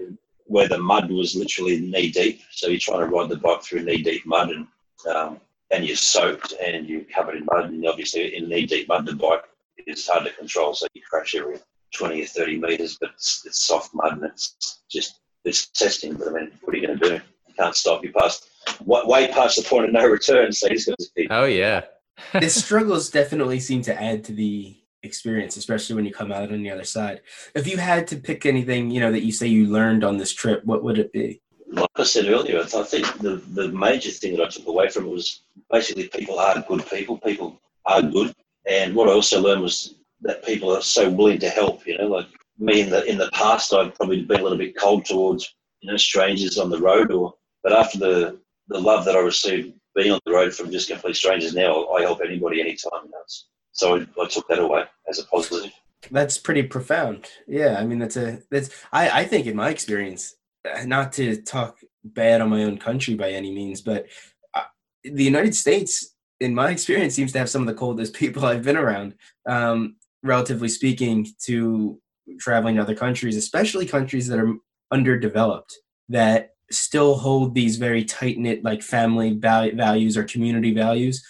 where 0.51 0.67
the 0.67 0.79
mud 0.79 1.09
was 1.13 1.37
literally 1.37 1.81
knee 1.81 2.11
deep. 2.11 2.43
So 2.51 2.67
you're 2.67 2.81
trying 2.81 2.99
to 3.01 3.07
ride 3.07 3.29
the 3.29 3.37
bike 3.37 3.63
through 3.63 3.85
knee 3.85 4.03
deep 4.03 4.27
mud, 4.27 4.51
and 4.51 4.67
um, 5.09 5.41
and 5.71 5.85
you're 5.85 5.97
soaked 5.97 6.55
and 6.61 6.89
you're 6.89 7.05
covered 7.05 7.37
in 7.37 7.47
mud, 7.53 7.71
and 7.71 7.87
obviously 7.87 8.37
in 8.37 8.49
knee 8.49 8.67
deep 8.67 8.89
mud, 8.89 9.07
the 9.07 9.15
bike 9.15 9.45
is 9.87 10.09
hard 10.09 10.25
to 10.25 10.33
control. 10.33 10.75
So 10.75 10.89
you 10.93 11.03
crash 11.09 11.37
every 11.37 11.59
20 11.95 12.23
or 12.23 12.27
30 12.27 12.59
meters, 12.59 12.99
but 13.01 13.11
it's, 13.15 13.45
it's 13.47 13.65
soft 13.65 13.95
mud 13.95 14.15
and 14.15 14.25
it's 14.25 14.83
just 14.91 15.21
it's 15.45 15.69
testing. 15.69 16.15
But 16.15 16.29
I 16.29 16.33
mean, 16.33 16.51
what 16.63 16.75
are 16.75 16.79
you 16.79 16.87
going 16.89 16.99
to 16.99 17.09
do? 17.09 17.15
You 17.15 17.55
can't 17.57 17.77
stop. 17.77 18.03
You 18.03 18.13
past 18.13 18.49
wa- 18.85 19.07
way 19.07 19.29
past 19.29 19.57
the 19.57 19.63
point 19.63 19.85
of 19.85 19.93
no 19.93 20.05
return. 20.05 20.53
So 20.53 20.67
you 20.67 20.75
just 20.75 20.89
got 20.89 20.99
to 20.99 21.09
keep. 21.17 21.29
Oh, 21.31 21.45
yeah. 21.45 21.85
the 22.33 22.51
struggles 22.51 23.09
definitely 23.09 23.61
seem 23.61 23.83
to 23.83 24.03
add 24.03 24.25
to 24.25 24.33
the 24.33 24.77
experience, 25.03 25.57
especially 25.57 25.97
when 25.97 26.05
you 26.05 26.13
come 26.13 26.33
out 26.33 26.53
on 26.53 26.63
the 26.63 26.71
other 26.71 26.85
side. 26.85 27.21
If 27.55 27.67
you 27.67 27.79
had 27.79 28.07
to 28.09 28.17
pick 28.17 28.47
anything, 28.47 28.91
you 28.91 29.01
know, 29.01 29.13
that 29.13 29.25
you 29.25 29.33
say 29.33 29.47
you 29.47 29.67
learned 29.67 30.05
on 30.05 30.19
this 30.19 30.33
trip, 30.33 30.65
what 30.65 30.83
would 30.83 30.99
it 30.99 31.13
be? 31.13 31.41
like 31.73 31.89
I 31.97 32.03
said 32.03 32.27
earlier, 32.27 32.61
I 32.61 32.83
think 32.83 33.19
the, 33.19 33.37
the 33.55 33.69
major 33.69 34.11
thing 34.11 34.37
that 34.37 34.45
I 34.45 34.49
took 34.49 34.67
away 34.67 34.89
from 34.89 35.07
it 35.07 35.11
was 35.11 35.43
basically 35.71 36.09
people 36.09 36.39
are 36.39 36.65
good 36.67 36.85
people. 36.89 37.19
People 37.19 37.61
are 37.87 38.03
good. 38.03 38.35
And 38.67 38.95
what 38.95 39.09
I 39.09 39.13
also 39.13 39.41
learned 39.41 39.63
was 39.63 39.95
that 40.23 40.45
people 40.45 40.75
are 40.75 40.83
so 40.83 41.09
willing 41.09 41.39
to 41.41 41.49
help, 41.49 41.87
you 41.87 41.97
know, 41.97 42.07
like 42.07 42.27
me 42.59 42.83
in 42.83 42.91
the 42.91 43.05
in 43.05 43.17
the 43.17 43.31
past 43.33 43.73
I've 43.73 43.95
probably 43.95 44.23
been 44.23 44.41
a 44.41 44.43
little 44.43 44.59
bit 44.59 44.77
cold 44.77 45.05
towards, 45.05 45.55
you 45.81 45.91
know, 45.91 45.97
strangers 45.97 46.59
on 46.59 46.71
the 46.71 46.81
road 46.81 47.11
or 47.11 47.35
but 47.63 47.73
after 47.73 47.99
the 47.99 48.39
the 48.69 48.81
love 48.81 49.05
that 49.05 49.17
I 49.17 49.21
received 49.21 49.73
being 49.95 50.13
on 50.13 50.21
the 50.25 50.33
road 50.33 50.55
from 50.55 50.71
just 50.71 50.89
complete 50.89 51.17
strangers 51.17 51.55
now, 51.55 51.89
I 51.89 52.03
help 52.03 52.21
anybody 52.25 52.61
anytime. 52.61 53.05
You 53.05 53.11
know? 53.11 53.25
So 53.73 53.97
I, 53.97 54.07
I 54.21 54.27
took 54.27 54.49
that 54.49 54.59
away 54.59 54.85
as 55.09 55.19
a 55.19 55.25
positive. 55.27 55.73
That's 56.11 56.39
pretty 56.39 56.63
profound. 56.63 57.27
Yeah, 57.47 57.77
I 57.79 57.85
mean 57.85 57.99
that's 57.99 58.17
a 58.17 58.41
that's 58.51 58.71
I 58.93 59.21
I 59.21 59.25
think 59.25 59.47
in 59.47 59.57
my 59.57 59.71
experience, 59.71 60.35
uh, 60.69 60.85
not 60.85 61.13
to 61.15 61.41
talk 61.43 61.79
bad 62.05 62.41
on 62.41 62.51
my 62.51 62.65
own 62.65 62.79
country 62.79 63.15
by 63.15 63.31
any 63.31 63.53
means, 63.53 63.83
but 63.83 64.07
uh, 64.55 64.63
the 65.05 65.25
United 65.25 65.55
States, 65.55 66.15
in 66.41 66.55
my 66.55 66.71
experience, 66.71 67.15
seems 67.15 67.33
to 67.33 67.39
have 67.39 67.51
some 67.51 67.63
of 67.63 67.69
the 67.69 67.75
coldest 67.75 68.15
people 68.23 68.45
I've 68.45 68.65
been 68.65 68.77
around. 68.77 69.15
Um, 69.47 69.97
relatively 70.23 70.69
speaking, 70.69 71.27
to 71.45 72.01
traveling 72.39 72.77
to 72.77 72.83
other 72.83 72.95
countries, 72.95 73.37
especially 73.37 73.87
countries 73.87 74.29
that 74.29 74.39
are 74.39 74.55
underdeveloped, 74.91 75.77
that 76.09 76.51
still 76.71 77.17
hold 77.17 77.55
these 77.55 77.77
very 77.77 78.05
tight 78.05 78.39
knit 78.39 78.65
like 78.65 78.83
family 78.83 79.35
val- 79.35 79.71
values 79.73 80.17
or 80.17 80.25
community 80.25 80.73
values. 80.73 81.25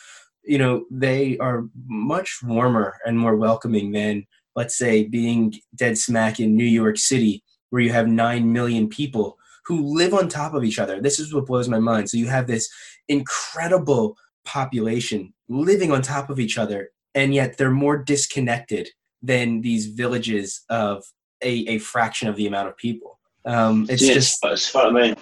You 0.45 0.59
know, 0.59 0.85
they 0.91 1.39
are 1.39 1.65
much 1.87 2.39
warmer 2.43 2.95
and 3.05 3.19
more 3.19 3.37
welcoming 3.37 3.93
than 3.93 4.27
let's 4.57 4.77
say 4.77 5.05
being 5.05 5.55
dead 5.75 5.97
smack 5.97 6.41
in 6.41 6.57
New 6.57 6.65
York 6.65 6.99
City, 6.99 7.43
where 7.71 7.83
you 7.83 7.93
have 7.93 8.09
9 8.09 8.53
million 8.53 8.89
people 8.89 9.37
who 9.67 9.95
live 9.97 10.15
on 10.15 10.29
top 10.29 10.55
of 10.55 10.65
each 10.65 10.79
other. 10.79 11.01
This 11.01 11.19
is 11.21 11.33
what 11.33 11.47
blows 11.47 11.69
my 11.69 11.79
mind. 11.79 12.11
So 12.11 12.17
you 12.17 12.27
have 12.27 12.47
this 12.47 12.69
incredible 13.09 14.17
population 14.45 15.33
living 15.49 15.93
on 15.93 16.03
top 16.03 16.31
of 16.31 16.41
each 16.41 16.59
other, 16.59 16.91
and 17.15 17.35
yet 17.35 17.57
they're 17.57 17.71
more 17.71 17.97
disconnected 17.97 18.89
than 19.23 19.61
these 19.61 19.87
villages 19.87 20.65
of 20.71 21.05
a, 21.43 21.51
a 21.69 21.79
fraction 21.79 22.29
of 22.29 22.37
the 22.37 22.47
amount 22.47 22.69
of 22.69 22.77
people. 22.77 23.19
Um, 23.45 23.87
it's 23.89 24.03
Yeah, 24.03 24.15
just 24.15 24.45
it's 24.45 24.69
fun. 24.69 24.97
I 24.97 25.03
mean, 25.03 25.17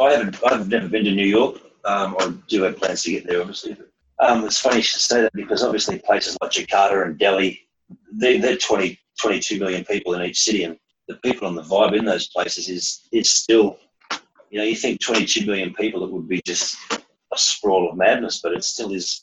I 0.00 0.12
haven't. 0.12 0.38
I've 0.44 0.68
never 0.68 0.88
been 0.88 1.04
to 1.04 1.12
New 1.12 1.26
York. 1.26 1.60
Um, 1.84 2.16
I 2.18 2.32
do 2.48 2.62
have 2.62 2.76
plans 2.76 3.02
to 3.04 3.12
get 3.12 3.26
there, 3.26 3.40
obviously. 3.40 3.74
But, 3.74 3.88
um, 4.18 4.44
it's 4.44 4.58
funny 4.58 4.76
you 4.76 4.82
should 4.82 5.00
say 5.00 5.22
that 5.22 5.32
because 5.34 5.62
obviously 5.62 5.98
places 5.98 6.36
like 6.40 6.50
Jakarta 6.50 7.04
and 7.04 7.18
Delhi, 7.18 7.68
they, 8.12 8.38
they're 8.38 8.56
20, 8.56 8.98
22 9.20 9.58
million 9.58 9.84
people 9.84 10.14
in 10.14 10.22
each 10.22 10.40
city, 10.40 10.64
and 10.64 10.78
the 11.08 11.16
people 11.16 11.46
on 11.46 11.54
the 11.54 11.62
vibe 11.62 11.96
in 11.96 12.04
those 12.04 12.28
places 12.28 12.68
is 12.68 13.08
is 13.12 13.30
still, 13.30 13.78
you 14.50 14.58
know, 14.58 14.64
you 14.64 14.74
think 14.74 15.00
22 15.00 15.46
million 15.46 15.72
people, 15.74 16.04
it 16.04 16.10
would 16.10 16.28
be 16.28 16.40
just 16.46 16.76
a 16.92 17.38
sprawl 17.38 17.90
of 17.90 17.96
madness, 17.96 18.40
but 18.42 18.52
it 18.52 18.64
still 18.64 18.92
is. 18.92 19.22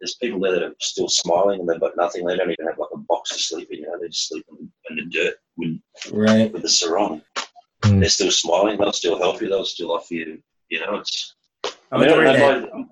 There's 0.00 0.16
people 0.16 0.40
there 0.40 0.52
that 0.52 0.62
are 0.62 0.74
still 0.80 1.08
smiling 1.08 1.60
and 1.60 1.68
they've 1.68 1.80
got 1.80 1.96
nothing. 1.96 2.26
They 2.26 2.36
don't 2.36 2.50
even 2.50 2.66
have 2.66 2.78
like 2.78 2.90
a 2.92 2.98
box 2.98 3.30
to 3.30 3.38
sleep 3.38 3.70
in. 3.70 3.78
You 3.78 3.86
know, 3.86 3.98
they 3.98 4.08
just 4.08 4.28
sleep 4.28 4.44
in, 4.50 4.70
in 4.90 4.96
the 4.96 5.04
dirt 5.10 5.34
with 5.56 5.80
right. 6.12 6.52
with 6.52 6.60
the 6.60 6.68
sarong. 6.68 7.22
Mm. 7.82 8.00
They're 8.00 8.08
still 8.10 8.30
smiling. 8.30 8.76
They'll 8.76 8.92
still 8.92 9.16
help 9.16 9.40
you. 9.40 9.48
They'll 9.48 9.64
still 9.64 9.92
offer 9.92 10.12
you. 10.12 10.42
You 10.68 10.80
know, 10.80 10.96
it's. 10.96 11.36
I 11.64 11.70
I 11.92 11.98
mean, 11.98 12.10
I 12.10 12.36
don't 12.36 12.62
know, 12.62 12.88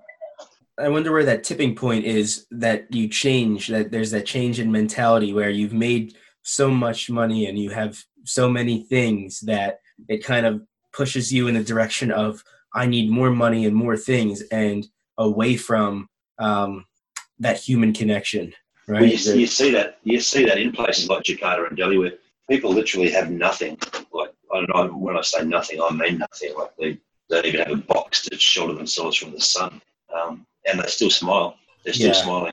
I 0.79 0.89
wonder 0.89 1.13
where 1.13 1.25
that 1.25 1.45
tipping 1.45 1.75
point 1.75 2.05
is 2.05 2.47
that 2.51 2.93
you 2.95 3.09
change, 3.09 3.69
that 3.69 3.91
there's 3.91 4.11
that 4.13 4.27
change 4.27 4.59
in 4.59 4.73
mentality 4.73 5.33
where 5.33 5.51
you've 5.51 5.75
made 5.75 6.17
so 6.43 6.71
much 6.71 7.11
money 7.11 7.47
and 7.47 7.59
you 7.59 7.71
have 7.71 8.03
so 8.25 8.49
many 8.49 8.85
things 8.85 9.41
that 9.41 9.81
it 10.09 10.25
kind 10.25 10.47
of 10.47 10.63
pushes 10.93 11.33
you 11.33 11.49
in 11.49 11.55
the 11.55 11.63
direction 11.63 12.11
of, 12.11 12.43
I 12.75 12.87
need 12.87 13.11
more 13.11 13.31
money 13.31 13.67
and 13.67 13.77
more 13.77 13.97
things 13.97 14.43
and 14.51 14.87
away 15.19 15.57
from 15.57 16.09
um, 16.39 16.87
that 17.39 17.59
human 17.59 17.93
connection. 17.93 18.53
Right. 18.89 19.03
Well, 19.03 19.11
you, 19.11 19.41
you 19.41 19.47
see 19.47 19.71
that 19.73 19.99
you 20.03 20.21
see 20.21 20.45
that 20.45 20.59
in 20.59 20.73
places 20.73 21.09
like 21.09 21.23
Jakarta 21.23 21.69
and 21.69 21.77
Delhi 21.77 21.99
where 21.99 22.15
people 22.49 22.73
literally 22.73 23.11
have 23.11 23.31
nothing. 23.31 23.79
Like 24.13 24.33
I 24.53 24.57
don't 24.57 24.69
know 24.69 24.87
when 24.97 25.17
I 25.17 25.21
say 25.21 25.45
nothing, 25.45 25.81
I 25.81 25.91
mean 25.93 26.19
nothing. 26.19 26.55
Like 26.57 26.77
they 26.79 26.99
don't 27.31 27.47
even 27.47 27.61
have 27.61 27.73
a 27.73 27.77
box 27.77 28.23
to 28.23 28.39
shelter 28.39 28.75
themselves 28.75 29.17
from 29.17 29.33
the 29.33 29.41
sun, 29.41 29.81
um, 30.15 30.47
and 30.67 30.79
they're 30.79 30.89
still 30.89 31.11
smile. 31.11 31.57
They're 31.85 31.95
still 31.95 32.09
Yeah. 32.09 32.13
smiling. 32.25 32.53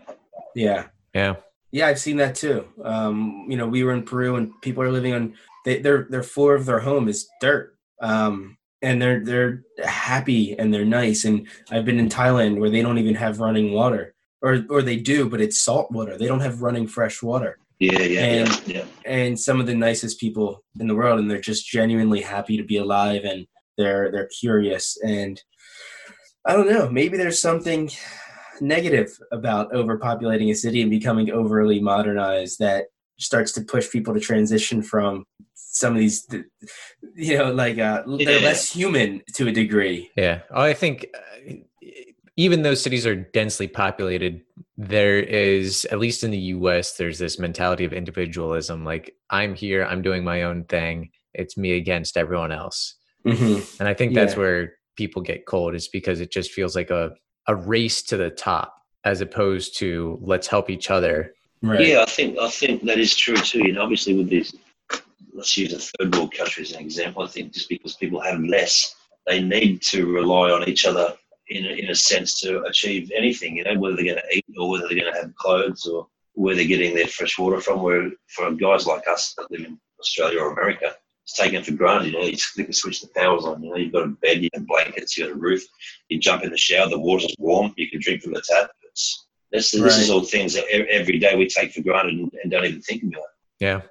yeah. 0.55 0.85
Yeah. 1.13 1.35
Yeah, 1.71 1.87
I've 1.87 1.99
seen 1.99 2.17
that 2.17 2.35
too. 2.35 2.65
Um, 2.83 3.45
you 3.49 3.55
know, 3.57 3.67
we 3.67 3.83
were 3.83 3.93
in 3.93 4.03
Peru 4.03 4.35
and 4.37 4.51
people 4.61 4.81
are 4.83 4.91
living 4.91 5.13
on 5.13 5.35
they, 5.65 5.79
their 5.79 6.07
their 6.09 6.23
floor 6.23 6.55
of 6.55 6.65
their 6.65 6.79
home 6.79 7.07
is 7.07 7.27
dirt. 7.41 7.75
Um, 8.01 8.57
and 8.81 8.99
they're 9.01 9.23
they're 9.23 9.63
happy 9.83 10.57
and 10.57 10.73
they're 10.73 10.85
nice. 10.85 11.25
And 11.25 11.47
I've 11.69 11.85
been 11.85 11.99
in 11.99 12.09
Thailand 12.09 12.59
where 12.59 12.69
they 12.71 12.81
don't 12.81 12.97
even 12.97 13.15
have 13.15 13.39
running 13.39 13.73
water. 13.73 14.13
Or 14.41 14.63
or 14.69 14.81
they 14.81 14.95
do, 14.95 15.29
but 15.29 15.41
it's 15.41 15.59
salt 15.61 15.91
water. 15.91 16.17
They 16.17 16.25
don't 16.27 16.39
have 16.39 16.61
running 16.61 16.87
fresh 16.87 17.21
water. 17.21 17.59
Yeah, 17.79 17.99
yeah, 17.99 18.19
And- 18.21 18.67
yeah, 18.67 18.77
yeah. 18.77 18.85
And 19.05 19.39
some 19.39 19.59
of 19.59 19.67
the 19.67 19.75
nicest 19.75 20.19
people 20.19 20.63
in 20.79 20.87
the 20.87 20.95
world 20.95 21.19
and 21.19 21.29
they're 21.29 21.39
just 21.41 21.67
genuinely 21.67 22.21
happy 22.21 22.57
to 22.57 22.63
be 22.63 22.77
alive 22.77 23.25
and 23.25 23.45
they're 23.77 24.11
they're 24.11 24.29
curious 24.39 24.97
and 25.05 25.41
I 26.49 26.53
don't 26.53 26.67
know, 26.67 26.89
maybe 26.89 27.15
there's 27.15 27.39
something 27.39 27.91
negative 28.59 29.17
about 29.31 29.71
overpopulating 29.71 30.49
a 30.49 30.55
city 30.55 30.81
and 30.81 30.89
becoming 30.89 31.29
overly 31.31 31.79
modernized 31.79 32.57
that 32.59 32.85
starts 33.19 33.51
to 33.53 33.61
push 33.61 33.89
people 33.91 34.13
to 34.15 34.19
transition 34.19 34.81
from 34.81 35.23
some 35.53 35.93
of 35.93 35.99
these 35.99 36.27
you 37.15 37.37
know 37.37 37.51
like 37.53 37.77
uh 37.77 38.01
they're 38.17 38.39
Yeah. 38.39 38.45
less 38.45 38.71
human 38.73 39.21
to 39.35 39.47
a 39.47 39.51
degree 39.51 40.09
Yeah. 40.15 40.41
Oh, 40.51 40.61
I 40.61 40.73
think 40.73 41.05
uh, 41.13 41.53
even 42.35 42.63
though 42.63 42.73
cities 42.73 43.05
are 43.05 43.15
densely 43.15 43.67
populated, 43.67 44.41
there 44.77 45.19
is, 45.19 45.85
at 45.91 45.99
least 45.99 46.23
in 46.23 46.31
the 46.31 46.43
US, 46.55 46.95
there's 46.95 47.19
this 47.19 47.37
mentality 47.37 47.83
of 47.83 47.91
individualism. 47.91 48.85
Like, 48.85 49.13
I'm 49.29 49.55
here, 49.55 49.83
I'm 49.83 50.01
doing 50.01 50.23
my 50.23 50.43
own 50.43 50.63
thing, 50.63 51.11
it's 51.33 51.57
me 51.57 51.73
against 51.73 52.15
everyone 52.17 52.53
else. 52.53 52.95
mm-hmm. 53.25 53.59
And 53.79 53.89
I 53.89 53.93
think 53.93 54.13
that's 54.15 54.33
Yeah. 54.33 54.39
where 54.39 54.73
people 54.99 55.21
get 55.21 55.45
cold, 55.45 55.73
is 55.73 55.87
because 55.87 56.19
it 56.19 56.29
just 56.29 56.51
feels 56.51 56.75
like 56.75 56.89
a, 56.89 57.13
a 57.47 57.55
race 57.55 58.01
to 58.03 58.17
the 58.17 58.29
top 58.29 58.75
as 59.05 59.21
opposed 59.21 59.77
to 59.77 60.19
let's 60.21 60.45
help 60.45 60.69
each 60.69 60.91
other. 60.91 61.33
right 61.61 61.87
Yeah, 61.87 62.01
I 62.01 62.05
think 62.17 62.37
I 62.37 62.49
think 62.49 62.83
that 62.83 62.99
is 62.99 63.15
true 63.15 63.37
too. 63.37 63.65
You 63.65 63.71
know, 63.71 63.83
obviously 63.83 64.13
with 64.13 64.29
these, 64.29 64.53
let's 65.33 65.55
use 65.55 65.71
a 65.71 65.79
third 65.79 66.13
world 66.13 66.33
country 66.33 66.63
as 66.63 66.73
an 66.73 66.81
example. 66.81 67.23
I 67.23 67.27
think 67.27 67.53
just 67.53 67.69
because 67.69 67.95
people 67.95 68.19
have 68.19 68.41
less, 68.43 68.73
they 69.25 69.41
need 69.41 69.81
to 69.93 69.99
rely 70.19 70.51
on 70.51 70.67
each 70.67 70.85
other 70.85 71.07
in 71.47 71.65
a, 71.65 71.73
in 71.81 71.89
a 71.91 71.95
sense 71.95 72.41
to 72.41 72.61
achieve 72.63 73.09
anything. 73.15 73.55
You 73.55 73.63
know, 73.63 73.79
whether 73.79 73.95
they're 73.95 74.11
going 74.11 74.23
to 74.25 74.37
eat 74.37 74.45
or 74.59 74.69
whether 74.69 74.85
they're 74.89 75.01
going 75.01 75.13
to 75.13 75.21
have 75.21 75.33
clothes 75.35 75.85
or 75.85 76.07
where 76.33 76.55
they're 76.55 76.73
getting 76.75 76.93
their 76.93 77.07
fresh 77.07 77.39
water 77.39 77.61
from. 77.61 77.81
Where 77.81 78.11
for 78.27 78.51
guys 78.51 78.85
like 78.85 79.07
us 79.07 79.33
that 79.37 79.49
live 79.49 79.61
in 79.61 79.79
Australia 80.01 80.41
or 80.41 80.51
America, 80.51 80.89
it's 81.29 81.37
taken 81.37 81.63
for 81.63 81.73
granted. 81.73 82.11
You 82.11 82.19
know, 82.19 82.25
you 82.25 82.37
click 82.53 82.69
a 82.69 82.73
switch, 82.73 83.01
the 83.01 83.07
power's 83.15 83.45
on. 83.45 83.61
You 83.61 83.69
know, 83.69 83.75
you've 83.75 83.93
got 83.93 84.03
a 84.03 84.07
bed, 84.07 84.41
you 84.41 84.49
have 84.53 84.67
got 84.67 84.67
blankets, 84.67 85.15
you've 85.15 85.27
got 85.27 85.35
a 85.35 85.39
roof. 85.39 85.61
You 86.09 86.19
jump 86.19 86.43
in 86.43 86.49
the 86.49 86.57
shower, 86.57 86.89
the 86.89 86.97
water's 86.97 87.35
warm. 87.37 87.71
You 87.77 87.87
can 87.87 87.99
drink 88.01 88.23
from 88.23 88.33
the 88.33 88.41
tap. 88.41 88.71
It's 88.83 89.27
this, 89.51 89.71
this 89.71 89.99
is 89.99 90.09
all 90.09 90.23
things 90.23 90.53
that 90.53 90.67
every 90.71 91.19
day 91.19 91.35
we 91.35 91.47
take 91.47 91.73
for 91.73 91.81
granted 91.81 92.15
and, 92.15 92.31
and 92.41 92.51
don't 92.51 92.65
even 92.65 92.81
think 92.81 93.03
about. 93.03 93.23
Yeah. 93.59 93.81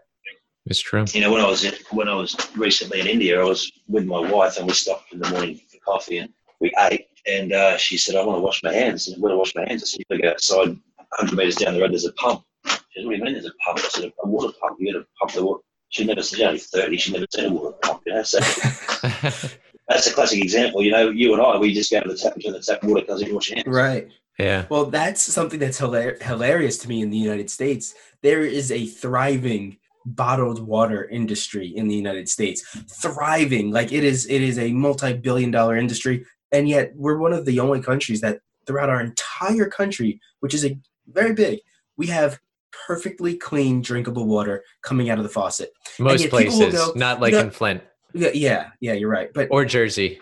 It's 0.67 0.81
true. 0.81 1.05
You 1.13 1.21
know, 1.21 1.33
when 1.33 1.41
I 1.41 1.49
was 1.49 1.65
in, 1.65 1.75
when 1.91 2.09
I 2.09 2.15
was 2.15 2.37
recently 2.57 3.01
in 3.01 3.07
India, 3.07 3.41
I 3.41 3.45
was 3.45 3.71
with 3.87 4.05
my 4.05 4.19
wife 4.19 4.59
and 4.59 4.67
we 4.67 4.73
stopped 4.73 5.13
in 5.13 5.21
the 5.21 5.31
morning 5.31 5.61
for 5.71 5.79
coffee 5.79 6.19
and 6.19 6.31
we 6.61 6.73
ate. 6.79 7.07
And 7.27 7.53
uh, 7.53 7.77
she 7.77 7.97
said, 7.97 8.17
"I 8.17 8.25
want 8.25 8.39
to 8.39 8.43
wash 8.43 8.63
my 8.63 8.73
hands." 8.73 9.09
And 9.09 9.23
when 9.23 9.33
I 9.33 9.35
wash 9.35 9.55
my 9.55 9.67
hands, 9.67 9.83
I 9.83 9.87
said, 9.87 10.01
"You 10.09 10.23
go 10.23 10.31
outside, 10.31 10.69
100 10.69 11.37
meters 11.37 11.57
down 11.57 11.75
the 11.75 11.81
road. 11.81 11.93
There's 11.93 12.07
a 12.07 12.13
pump." 12.13 12.43
She 12.67 12.71
said, 12.71 13.05
"What 13.05 13.13
do 13.13 13.17
you 13.17 13.25
mean 13.25 13.35
there's 13.35 13.47
a 13.47 13.53
pump?" 13.65 13.79
I 13.79 13.89
said, 13.89 14.13
"A 14.23 14.27
water 14.27 14.53
pump. 14.61 14.77
You 14.79 14.93
got 14.93 15.01
to 15.01 15.07
pump 15.21 15.33
the 15.33 15.45
water." 15.45 15.63
She 15.91 16.05
never 16.05 16.23
said, 16.23 16.41
"Only 16.41 16.59
30." 16.59 16.97
She 16.97 17.13
never 17.13 17.27
seen 17.33 17.47
a 17.47 17.53
water 17.53 17.77
pump. 17.83 18.03
You 18.07 18.15
know, 18.15 18.23
so 18.23 18.39
that's 19.89 20.07
a 20.07 20.13
classic 20.13 20.43
example. 20.43 20.83
You 20.83 20.93
know, 20.93 21.11
you 21.11 21.33
and 21.33 21.43
I, 21.43 21.57
we 21.57 21.73
just 21.73 21.91
go 21.91 22.01
to 22.01 22.09
the 22.09 22.17
tap 22.17 22.35
and 22.35 22.45
turn 22.45 22.53
the 22.53 22.61
tap 22.61 22.85
water 22.85 23.07
comes 23.07 23.23
in, 23.23 23.35
wash 23.35 23.51
hands. 23.51 23.65
right 23.67 24.09
yeah. 24.39 24.67
well 24.69 24.87
that's 24.87 25.21
something 25.21 25.59
that's 25.59 25.81
hilar- 25.81 26.21
hilarious 26.23 26.79
to 26.79 26.89
me 26.89 27.03
in 27.03 27.11
the 27.11 27.17
united 27.17 27.51
states 27.51 27.95
there 28.23 28.45
is 28.45 28.71
a 28.71 28.87
thriving 28.87 29.77
bottled 30.07 30.61
water 30.67 31.09
industry 31.09 31.69
in 31.69 31.89
the 31.89 31.95
united 31.95 32.29
states 32.29 32.63
thriving 33.03 33.71
like 33.71 33.93
it 33.93 34.05
is 34.05 34.27
it 34.27 34.41
is 34.41 34.59
a 34.59 34.73
multi-billion 34.73 35.51
dollar 35.51 35.77
industry 35.77 36.25
and 36.53 36.69
yet 36.69 36.93
we're 36.95 37.19
one 37.19 37.33
of 37.33 37.45
the 37.45 37.61
only 37.61 37.83
countries 37.83 38.21
that 38.21 38.41
throughout 38.67 38.89
our 38.89 39.01
entire 39.01 39.69
country 39.69 40.21
which 40.41 40.55
is 40.55 40.65
a 40.65 40.79
very 41.09 41.35
big 41.35 41.59
we 41.97 42.07
have 42.07 42.39
perfectly 42.87 43.37
clean 43.37 43.81
drinkable 43.83 44.27
water 44.27 44.65
coming 44.83 45.11
out 45.11 45.19
of 45.19 45.25
the 45.25 45.31
faucet. 45.31 45.73
Most 45.99 46.21
yet 46.21 46.31
people 46.31 46.59
will 46.59 46.71
places, 46.71 46.75
go, 46.75 46.93
not 46.97 47.21
like 47.21 47.33
"No." 47.33 47.41
in 47.41 47.51
Flint. 47.51 47.83
Yeah 48.15 48.31
yeah, 48.35 48.71
yeah 48.81 48.95
you're 48.95 49.11
right. 49.11 49.31
But 49.35 49.49
or 49.51 49.65
Jersey. 49.65 50.19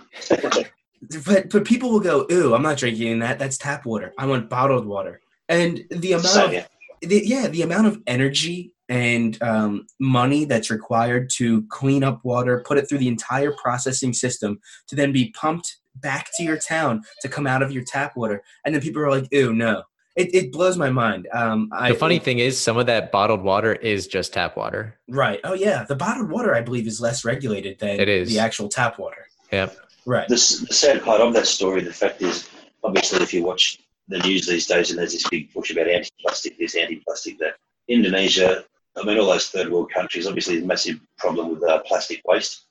but 1.26 1.50
but 1.50 1.64
people 1.64 1.90
will 1.90 2.00
go 2.00 2.26
ooh 2.32 2.54
i'm 2.54 2.62
not 2.62 2.78
drinking 2.78 3.18
that. 3.20 3.38
That's 3.38 3.58
tap 3.58 3.84
water. 3.86 4.12
I 4.18 4.26
want 4.26 4.48
bottled 4.50 4.86
water. 4.86 5.20
And 5.48 5.84
the 5.90 6.12
amount 6.12 6.26
So, 6.26 6.46
of 6.46 6.52
yeah. 6.52 6.66
the, 7.02 7.22
yeah 7.24 7.46
the 7.48 7.62
amount 7.62 7.86
of 7.86 8.02
energy 8.06 8.72
and 8.88 9.40
um, 9.42 9.86
money 9.98 10.44
that's 10.44 10.70
required 10.70 11.28
to 11.30 11.62
clean 11.68 12.04
up 12.04 12.24
water 12.24 12.62
put 12.66 12.78
it 12.78 12.88
through 12.88 12.98
the 12.98 13.08
entire 13.08 13.52
processing 13.52 14.12
system 14.12 14.60
to 14.88 14.94
then 14.96 15.12
be 15.12 15.30
pumped 15.32 15.78
back 15.96 16.28
to 16.36 16.44
your 16.44 16.56
town 16.56 17.02
to 17.20 17.28
come 17.28 17.46
out 17.46 17.62
of 17.62 17.72
your 17.72 17.82
tap 17.84 18.16
water. 18.16 18.42
And 18.64 18.74
then 18.74 18.82
people 18.82 19.02
are 19.02 19.10
like 19.10 19.28
ew 19.32 19.52
no 19.52 19.82
it, 20.16 20.34
it 20.34 20.52
blows 20.52 20.76
my 20.76 20.90
mind 20.90 21.28
um 21.32 21.68
I, 21.72 21.92
The 21.92 21.98
funny 21.98 22.18
thing 22.18 22.38
is, 22.38 22.58
some 22.58 22.76
of 22.78 22.86
that 22.86 23.12
bottled 23.12 23.42
water 23.42 23.74
is 23.74 24.06
just 24.06 24.32
tap 24.32 24.56
water. 24.56 24.98
right 25.08 25.40
oh 25.44 25.54
yeah 25.54 25.84
the 25.84 25.96
bottled 25.96 26.30
water 26.30 26.54
i 26.54 26.60
believe 26.60 26.86
is 26.86 27.00
less 27.00 27.24
regulated 27.24 27.78
than 27.78 28.00
It 28.00 28.08
is. 28.08 28.28
the 28.28 28.38
actual 28.38 28.68
tap 28.68 28.98
water 28.98 29.22
Yep. 29.52 29.76
right 30.06 30.26
the, 30.28 30.34
the 30.68 30.74
sad 30.74 31.02
part 31.04 31.20
of 31.20 31.32
that 31.34 31.46
story, 31.46 31.82
the 31.82 31.92
fact 31.92 32.20
is, 32.22 32.48
obviously, 32.82 33.22
if 33.22 33.32
you 33.32 33.44
watch 33.44 33.78
the 34.08 34.18
news 34.20 34.46
these 34.46 34.66
days, 34.66 34.90
and 34.90 34.98
there's 34.98 35.12
this 35.12 35.28
big 35.28 35.52
push 35.52 35.70
about 35.70 35.88
anti-plastic, 35.88 36.58
this 36.58 36.74
anti-plastic, 36.76 37.38
that 37.38 37.54
Indonesia, 37.88 38.64
I 38.96 39.04
mean, 39.04 39.18
all 39.18 39.26
those 39.26 39.48
third 39.50 39.70
world 39.70 39.90
countries, 39.92 40.26
obviously, 40.26 40.54
there's 40.54 40.64
a 40.64 40.66
massive 40.74 40.98
problem 41.18 41.50
with 41.50 41.62
uh, 41.62 41.78
plastic 41.86 42.22
waste. 42.26 42.66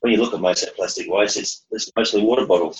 When 0.00 0.12
you 0.12 0.18
look 0.20 0.34
at 0.34 0.40
most 0.40 0.62
of 0.62 0.68
that 0.70 0.76
plastic 0.76 1.06
waste, 1.10 1.36
it's, 1.36 1.64
it's 1.72 1.90
mostly 1.96 2.22
water 2.22 2.46
bottles. 2.46 2.78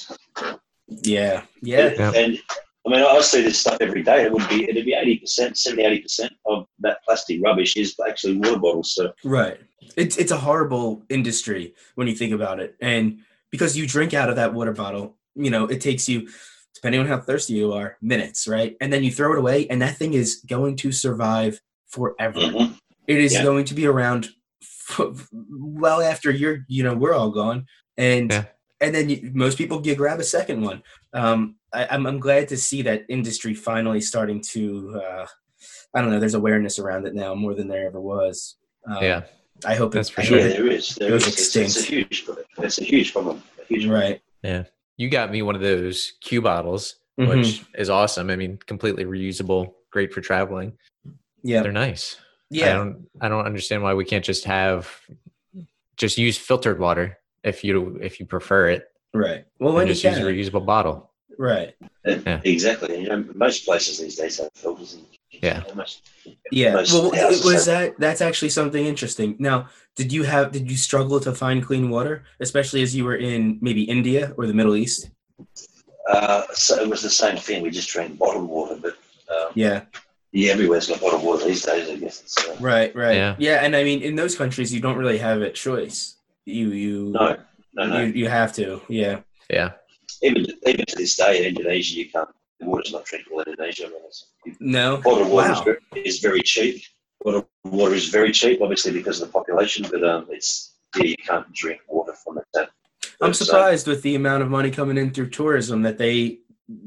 yeah 0.88 1.42
yeah 1.62 1.90
Yeah. 1.98 2.12
And 2.14 2.38
I 2.86 2.90
mean, 2.90 3.00
I 3.04 3.20
see 3.20 3.42
this 3.42 3.58
stuff 3.60 3.76
every 3.80 4.02
day. 4.02 4.24
It 4.24 4.32
would 4.32 4.48
be 4.48 4.68
it'd 4.68 4.84
be 4.84 4.94
eighty 4.94 5.18
percent, 5.18 5.58
70 5.58 5.82
80 5.82 6.00
percent 6.00 6.32
of 6.46 6.66
that 6.80 7.02
plastic 7.04 7.40
rubbish 7.42 7.76
is 7.76 7.94
actually 8.06 8.36
water 8.38 8.58
bottles. 8.58 8.94
So 8.94 9.12
Right. 9.24 9.60
It's 9.96 10.16
it's 10.16 10.32
a 10.32 10.36
horrible 10.38 11.02
industry 11.10 11.74
when 11.96 12.06
you 12.08 12.14
think 12.14 12.32
about 12.32 12.58
it. 12.60 12.76
And 12.80 13.20
because 13.50 13.76
you 13.76 13.86
drink 13.86 14.14
out 14.14 14.30
of 14.30 14.36
that 14.36 14.54
water 14.54 14.72
bottle, 14.72 15.16
you 15.34 15.50
know, 15.50 15.66
it 15.66 15.80
takes 15.80 16.08
you 16.08 16.28
depending 16.74 17.00
on 17.00 17.06
how 17.06 17.18
thirsty 17.20 17.54
you 17.54 17.72
are, 17.72 17.98
minutes, 18.00 18.48
right? 18.48 18.76
And 18.80 18.90
then 18.92 19.04
you 19.04 19.10
throw 19.12 19.32
it 19.34 19.38
away 19.38 19.66
and 19.68 19.82
that 19.82 19.96
thing 19.98 20.14
is 20.14 20.36
going 20.48 20.76
to 20.76 20.90
survive 20.92 21.60
forever. 21.88 22.40
mhm. 22.40 22.78
It 23.06 23.18
is 23.18 23.34
Yeah. 23.34 23.42
going 23.42 23.64
to 23.66 23.74
be 23.74 23.86
around 23.86 24.30
f- 24.62 25.28
well 25.32 26.00
after 26.00 26.30
you're, 26.30 26.64
you 26.68 26.82
know, 26.82 26.94
we're 26.94 27.12
all 27.14 27.30
gone. 27.30 27.66
And 27.98 28.32
Yeah. 28.32 28.44
and 28.80 28.94
then 28.94 29.10
you, 29.10 29.30
most 29.34 29.58
people 29.58 29.80
get 29.80 29.98
grab 29.98 30.18
a 30.20 30.24
second 30.24 30.62
one. 30.62 30.82
Um 31.12 31.56
I, 31.72 31.86
I'm 31.90 32.06
I'm 32.06 32.18
glad 32.18 32.48
to 32.48 32.56
see 32.56 32.82
that 32.82 33.04
industry 33.08 33.54
finally 33.54 34.00
starting 34.00 34.40
to 34.52 35.00
uh 35.04 35.26
I 35.94 36.00
don't 36.00 36.10
know. 36.10 36.20
There's 36.20 36.34
awareness 36.34 36.78
around 36.78 37.06
it 37.06 37.14
now 37.14 37.34
more 37.34 37.54
than 37.54 37.68
there 37.68 37.86
ever 37.86 38.00
was. 38.00 38.56
Um, 38.86 39.02
yeah, 39.02 39.22
I 39.64 39.74
hope 39.74 39.92
That's 39.92 40.08
it, 40.08 40.12
for 40.12 40.22
sure. 40.22 40.38
hope 40.38 40.46
Yeah, 40.46 40.52
it- 40.54 40.56
there 40.56 40.66
is. 40.68 40.94
There 40.94 41.08
goes 41.10 41.26
is. 41.26 41.34
It's, 41.34 41.56
it's 41.56 41.76
a 41.80 41.82
huge. 41.82 42.24
problem. 42.24 42.46
It's 42.58 42.78
a 42.80 42.84
huge 42.84 43.12
problem. 43.12 43.42
A 43.60 43.64
huge 43.66 43.82
problem. 43.86 44.00
right. 44.00 44.20
Yeah, 44.42 44.64
you 44.96 45.08
got 45.08 45.30
me 45.30 45.42
one 45.42 45.54
of 45.54 45.60
those 45.60 46.12
Q 46.22 46.40
bottles, 46.42 46.96
Mhm. 47.18 47.28
which 47.28 47.64
is 47.74 47.90
awesome. 47.90 48.30
I 48.30 48.36
mean, 48.36 48.58
completely 48.66 49.04
reusable, 49.04 49.74
great 49.90 50.12
for 50.12 50.20
traveling. 50.20 50.78
Yeah. 51.42 51.62
They're 51.62 51.72
nice. 51.72 52.16
Yeah, 52.50 52.64
I 52.64 52.68
Yeah. 52.68 52.76
don't 52.76 53.06
I 53.20 53.28
don't 53.28 53.46
understand 53.46 53.82
why 53.82 53.94
we 53.94 54.04
can't 54.04 54.24
just 54.24 54.44
have 54.44 54.88
just 55.96 56.16
use 56.18 56.38
filtered 56.38 56.78
water 56.78 57.18
if 57.44 57.62
you 57.64 57.98
if 58.00 58.18
you 58.20 58.26
prefer 58.26 58.70
it. 58.70 58.86
Right. 59.12 59.44
Well, 59.58 59.70
And 59.70 59.76
when 59.76 59.86
you 59.88 59.94
just 59.94 60.04
use 60.04 60.18
a 60.18 60.22
reusable 60.22 60.64
bottle. 60.64 61.09
Right. 61.38 61.74
Yeah. 62.04 62.40
Exactly. 62.44 63.00
You 63.02 63.08
know, 63.08 63.24
most 63.34 63.64
places 63.64 63.98
these 63.98 64.16
days 64.16 64.38
have 64.38 64.50
filters. 64.54 64.94
And, 64.94 65.04
Yeah. 65.30 65.62
Most, 65.74 66.02
Yeah. 66.50 66.74
most 66.74 66.92
Well, 66.92 67.10
was 67.44 67.66
that. 67.66 67.98
That's 67.98 68.20
actually 68.20 68.50
something 68.50 68.84
interesting. 68.84 69.36
Now, 69.38 69.68
did 69.96 70.12
you 70.12 70.24
have? 70.24 70.52
Did 70.52 70.70
you 70.70 70.76
struggle 70.76 71.20
to 71.20 71.32
find 71.32 71.64
clean 71.64 71.88
water, 71.88 72.24
especially 72.40 72.82
as 72.82 72.94
you 72.96 73.04
were 73.04 73.16
in 73.16 73.58
maybe 73.60 73.82
India 73.84 74.34
or 74.36 74.46
the 74.46 74.54
Middle 74.54 74.76
East? 74.76 75.10
Uh, 76.08 76.42
so 76.52 76.80
it 76.82 76.88
was 76.88 77.02
the 77.02 77.10
same 77.10 77.36
thing. 77.36 77.62
We 77.62 77.70
just 77.70 77.88
drank 77.90 78.18
bottled 78.18 78.48
water, 78.48 78.76
but 78.80 78.96
um, 79.32 79.52
Yeah. 79.54 79.82
yeah, 80.32 80.52
everywhere's 80.52 80.88
got 80.88 81.00
bottled 81.00 81.22
water 81.22 81.44
these 81.46 81.62
days. 81.62 81.88
I 81.88 81.96
guess. 81.96 82.20
It's, 82.22 82.36
uh, 82.48 82.56
Right. 82.60 82.94
Right. 82.96 83.14
Yeah. 83.16 83.36
Yeah. 83.38 83.64
And 83.64 83.76
I 83.76 83.84
mean, 83.84 84.02
in 84.02 84.16
those 84.16 84.34
countries, 84.36 84.72
you 84.74 84.80
don't 84.80 84.96
really 84.98 85.18
have 85.18 85.40
a 85.42 85.50
choice. 85.50 86.16
You. 86.44 86.70
You. 86.70 87.10
no, 87.14 87.36
no, 87.74 87.86
no. 87.86 88.00
You, 88.02 88.12
you 88.12 88.28
have 88.28 88.52
to. 88.54 88.80
Yeah. 88.88 89.20
Yeah. 89.48 89.72
Even 90.22 90.46
even 90.66 90.84
to 90.86 90.96
this 90.96 91.16
day 91.16 91.38
in 91.38 91.44
Indonesia, 91.56 91.94
you 91.96 92.10
can't. 92.10 92.28
The 92.60 92.66
water's 92.66 92.92
not 92.92 93.04
drinkable 93.06 93.40
in 93.40 93.48
Indonesia. 93.52 93.86
I 93.86 93.88
mean, 93.88 94.00
it's, 94.06 94.26
No. 94.60 94.98
bottled 94.98 95.30
water 95.30 95.50
is, 95.52 95.58
Wow. 95.58 95.64
very, 95.64 96.02
is 96.04 96.18
very 96.18 96.42
cheap. 96.42 96.82
Bottled 97.24 97.46
water 97.64 97.94
is 97.94 98.08
very 98.08 98.32
cheap, 98.32 98.60
obviously 98.60 98.92
because 98.92 99.20
of 99.20 99.28
the 99.28 99.32
population, 99.32 99.86
but 99.90 100.04
um, 100.04 100.26
it's 100.30 100.74
yeah, 100.96 101.04
you 101.04 101.16
can't 101.16 101.50
drink 101.54 101.80
water 101.88 102.12
from 102.22 102.34
the 102.34 102.44
tap. 102.54 102.68
I'm 103.22 103.32
So- 103.32 103.44
surprised 103.46 103.86
with 103.86 104.02
the 104.02 104.14
amount 104.14 104.42
of 104.42 104.50
money 104.50 104.70
coming 104.70 104.98
in 104.98 105.10
through 105.10 105.30
tourism 105.30 105.82
that 105.82 105.96
they 105.96 106.40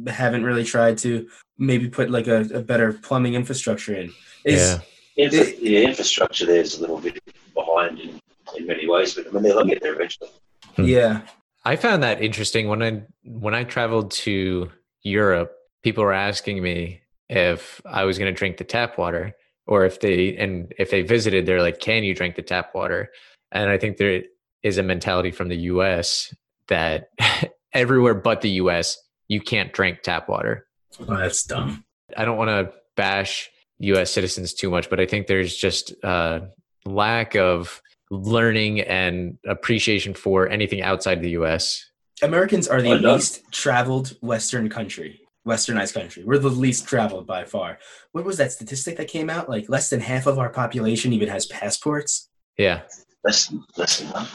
haven't 0.08 0.44
really 0.44 0.64
tried 0.64 0.98
to 1.00 1.28
maybe 1.58 1.90
put 1.90 2.10
like 2.12 2.28
a, 2.28 2.42
a 2.54 2.62
better 2.62 2.94
plumbing 2.94 3.34
infrastructure 3.34 3.96
in. 3.96 4.14
Is, 4.46 4.80
yeah. 5.16 5.26
Infra- 5.26 5.56
yeah, 5.60 5.80
infrastructure 5.90 6.46
there 6.46 6.62
is 6.62 6.78
a 6.78 6.82
little 6.82 7.00
bit 7.00 7.20
behind 7.54 8.00
in, 8.00 8.20
in 8.58 8.68
many 8.68 8.88
ways, 8.88 9.14
but 9.16 9.28
I 9.28 9.32
mean 9.32 9.44
they'll 9.44 9.66
get 9.66 9.82
there 9.82 9.94
eventually. 9.96 10.30
yeah. 10.78 11.22
I 11.66 11.76
found 11.76 12.04
that 12.04 12.22
interesting 12.22 12.68
when 12.68 12.84
I 12.84 13.04
when 13.24 13.56
I 13.56 13.64
traveled 13.64 14.12
to 14.12 14.70
Europe. 15.02 15.54
People 15.82 16.04
were 16.04 16.14
asking 16.14 16.62
me 16.62 17.02
if 17.30 17.82
I 17.86 18.06
was 18.06 18.18
going 18.18 18.34
to 18.34 18.38
drink 18.38 18.58
the 18.58 18.64
tap 18.64 18.98
water, 18.98 19.34
or 19.66 19.86
if 19.86 20.00
they 20.00 20.36
and 20.36 20.74
if 20.78 20.92
they 20.92 21.02
visited, 21.02 21.46
they're 21.46 21.62
like, 21.62 21.80
"Can 21.80 22.04
you 22.04 22.14
drink 22.14 22.36
the 22.36 22.42
tap 22.42 22.76
water?" 22.76 23.12
And 23.52 23.70
I 23.70 23.78
think 23.78 23.98
there 23.98 24.24
is 24.62 24.78
a 24.78 24.84
mentality 24.84 25.32
from 25.32 25.50
the 25.50 25.58
U.S. 25.58 26.34
that 26.68 27.10
everywhere 27.74 28.14
but 28.14 28.42
the 28.42 28.50
U.S. 28.52 28.98
you 29.28 29.42
can't 29.42 29.74
drink 29.74 30.02
tap 30.02 30.30
water. 30.30 30.68
Oh, 31.00 31.18
that's 31.18 31.44
dumb. 31.44 31.84
I 32.16 32.26
don't 32.26 32.38
want 32.38 32.50
to 32.50 32.74
bash 32.96 33.50
U.S. 33.80 34.12
citizens 34.12 34.54
too 34.54 34.70
much, 34.70 34.90
but 34.90 35.00
I 35.00 35.06
think 35.06 35.28
there's 35.28 35.56
just 35.56 35.92
a 36.04 36.50
lack 36.86 37.36
of 37.36 37.82
learning 38.14 38.82
and 38.82 39.38
appreciation 39.48 40.14
for 40.14 40.48
anything 40.50 40.82
outside 40.82 41.22
the 41.22 41.32
U.S. 41.32 41.90
Americans 42.22 42.68
are 42.68 42.82
the 42.82 42.92
Oh, 42.94 43.14
least 43.14 43.44
traveled 43.52 44.16
Western 44.22 44.70
country, 44.70 45.22
Westernized 45.48 45.94
country. 45.94 46.24
We're 46.24 46.38
the 46.38 46.50
least 46.50 46.88
traveled 46.88 47.26
by 47.28 47.44
far. 47.46 47.80
What 48.12 48.24
was 48.26 48.38
that 48.38 48.52
statistic 48.52 48.98
that 48.98 49.08
came 49.08 49.30
out? 49.30 49.50
Like 49.50 49.68
less 49.68 49.90
than 49.90 50.00
half 50.00 50.28
of 50.28 50.38
our 50.40 50.50
population 50.50 51.12
even 51.14 51.28
has 51.30 51.46
passports. 51.48 52.30
Yeah, 52.58 52.82
Less, 53.24 53.54
less 53.78 54.00
than 54.00 54.10
that. 54.12 54.30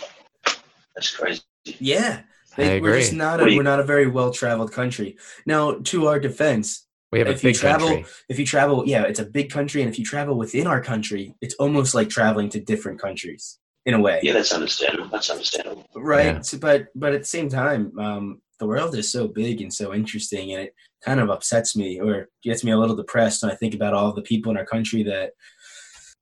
That's 0.95 1.15
crazy. 1.17 1.43
Yeah. 1.79 2.23
I 2.57 2.63
They- 2.63 2.81
We're 2.81 2.99
just 2.99 3.13
agree. 3.13 3.19
not 3.19 3.41
a, 3.41 3.51
you- 3.51 3.57
we're 3.57 3.63
not 3.63 3.79
a 3.81 3.85
very 3.85 4.09
well 4.09 4.33
traveled 4.33 4.73
country. 4.73 5.17
Now, 5.47 5.75
to 5.85 6.09
our 6.09 6.19
defense, 6.19 6.85
we 7.13 7.21
have 7.21 7.29
a 7.29 7.33
If 7.33 7.45
you 7.45 7.55
travel- 7.55 7.89
country. 7.89 8.05
if 8.29 8.39
you 8.41 8.45
travel, 8.45 8.83
yeah, 8.87 9.05
it's 9.05 9.21
a 9.21 9.25
big 9.25 9.51
country, 9.51 9.81
and 9.83 9.91
if 9.91 9.99
you 9.99 10.05
travel 10.05 10.37
within 10.37 10.67
our 10.67 10.83
country, 10.83 11.35
it's 11.41 11.55
almost 11.55 11.95
like 11.95 12.09
traveling 12.09 12.49
to 12.51 12.61
different 12.61 13.01
countries 13.01 13.59
in 13.89 13.95
a 13.95 14.01
way, 14.07 14.21
Yeah, 14.23 14.35
that's 14.35 14.53
understandable. 14.53 15.09
That's 15.15 15.31
understandable. 15.31 15.85
right? 15.97 16.35
Yeah. 16.37 16.41
So, 16.49 16.59
but 16.59 16.89
but 16.95 17.15
at 17.17 17.21
the 17.25 17.33
same 17.37 17.49
time, 17.49 17.83
um, 17.99 18.25
the 18.61 18.67
world 18.67 18.95
is 19.01 19.11
so 19.11 19.23
big 19.43 19.57
and 19.65 19.73
so 19.81 19.87
interesting, 20.01 20.53
and 20.53 20.61
it 20.65 20.75
kind 21.09 21.21
of 21.21 21.31
upsets 21.31 21.75
me 21.81 21.99
or 22.05 22.29
gets 22.43 22.63
me 22.65 22.71
a 22.73 22.79
little 22.83 22.97
depressed 23.03 23.43
when 23.43 23.51
I 23.51 23.55
think 23.61 23.75
about 23.75 23.95
all 23.95 24.13
the 24.13 24.27
people 24.33 24.51
in 24.53 24.59
our 24.59 24.67
country 24.67 25.03
that 25.05 25.31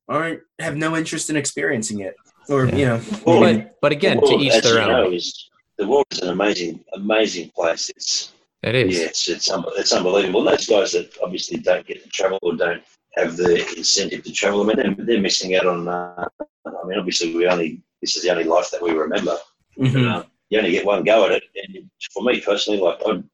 aren't 0.09 0.41
have 0.61 0.77
no 0.77 0.97
interest 0.97 1.29
in 1.31 1.37
experiencing 1.37 2.01
it, 2.01 2.15
or 2.49 2.67
Yeah. 2.67 2.77
you 2.81 2.87
know, 2.87 3.01
Well, 3.27 3.41
maybe- 3.41 3.59
But 3.63 3.81
but 3.83 3.93
again, 3.93 4.17
The 4.19 4.27
to 4.27 4.33
world, 4.35 4.43
each 4.43 4.63
their 4.63 4.81
own. 4.83 4.89
know, 4.89 5.11
is, 5.13 5.51
the 5.77 5.89
world 5.89 6.07
is 6.13 6.21
an 6.21 6.29
amazing, 6.29 6.85
amazing 6.95 7.51
place. 7.59 7.91
It's 7.97 8.33
It 8.63 8.75
is. 8.77 8.97
yeah, 8.99 9.07
it's 9.07 9.29
it's, 9.29 9.51
un- 9.51 9.65
it's 9.77 9.93
unbelievable. 9.93 10.41
And 10.47 10.57
those 10.57 10.67
guys 10.67 10.93
that 10.93 11.09
obviously 11.23 11.57
don't 11.59 11.85
get 11.87 12.03
to 12.05 12.09
travel 12.11 12.39
or 12.43 12.55
don't 12.55 12.83
have 13.17 13.37
the 13.37 13.57
incentive 13.77 14.23
to 14.25 14.33
travel, 14.33 14.63
I 14.63 14.67
mean, 14.75 14.77
they're, 14.97 15.07
they're 15.07 15.21
missing 15.21 15.55
out 15.57 15.67
on. 15.67 15.89
Uh, 15.89 16.29
I 16.67 16.87
mean, 16.87 16.99
obviously, 16.99 17.35
we 17.35 17.47
only 17.47 17.81
this 18.03 18.17
is 18.17 18.23
the 18.23 18.31
only 18.31 18.45
life 18.45 18.71
that 18.71 18.83
we 18.83 18.93
remember. 18.93 19.37
Mhm. 19.79 19.93
But, 19.93 20.03
uh, 20.05 20.25
you 20.51 20.59
only 20.59 20.71
get 20.71 20.87
one 20.87 21.03
go 21.05 21.25
at 21.27 21.33
it. 21.33 21.43
And 21.57 21.91
for 22.13 22.23
me 22.23 22.41
personally, 22.41 22.79
like 22.81 22.99
I'd, 23.07 23.25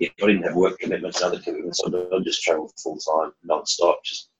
if 0.00 0.12
I 0.22 0.26
didn't 0.26 0.42
have 0.42 0.54
work 0.56 0.78
commitments 0.78 1.20
and 1.22 1.32
other 1.32 1.42
commitments, 1.42 1.80
I'd, 1.86 1.94
I'd 1.94 2.24
just 2.24 2.42
travel 2.42 2.72
full 2.82 2.96
time, 2.98 3.32
non-stop. 3.44 4.02
Just 4.04 4.30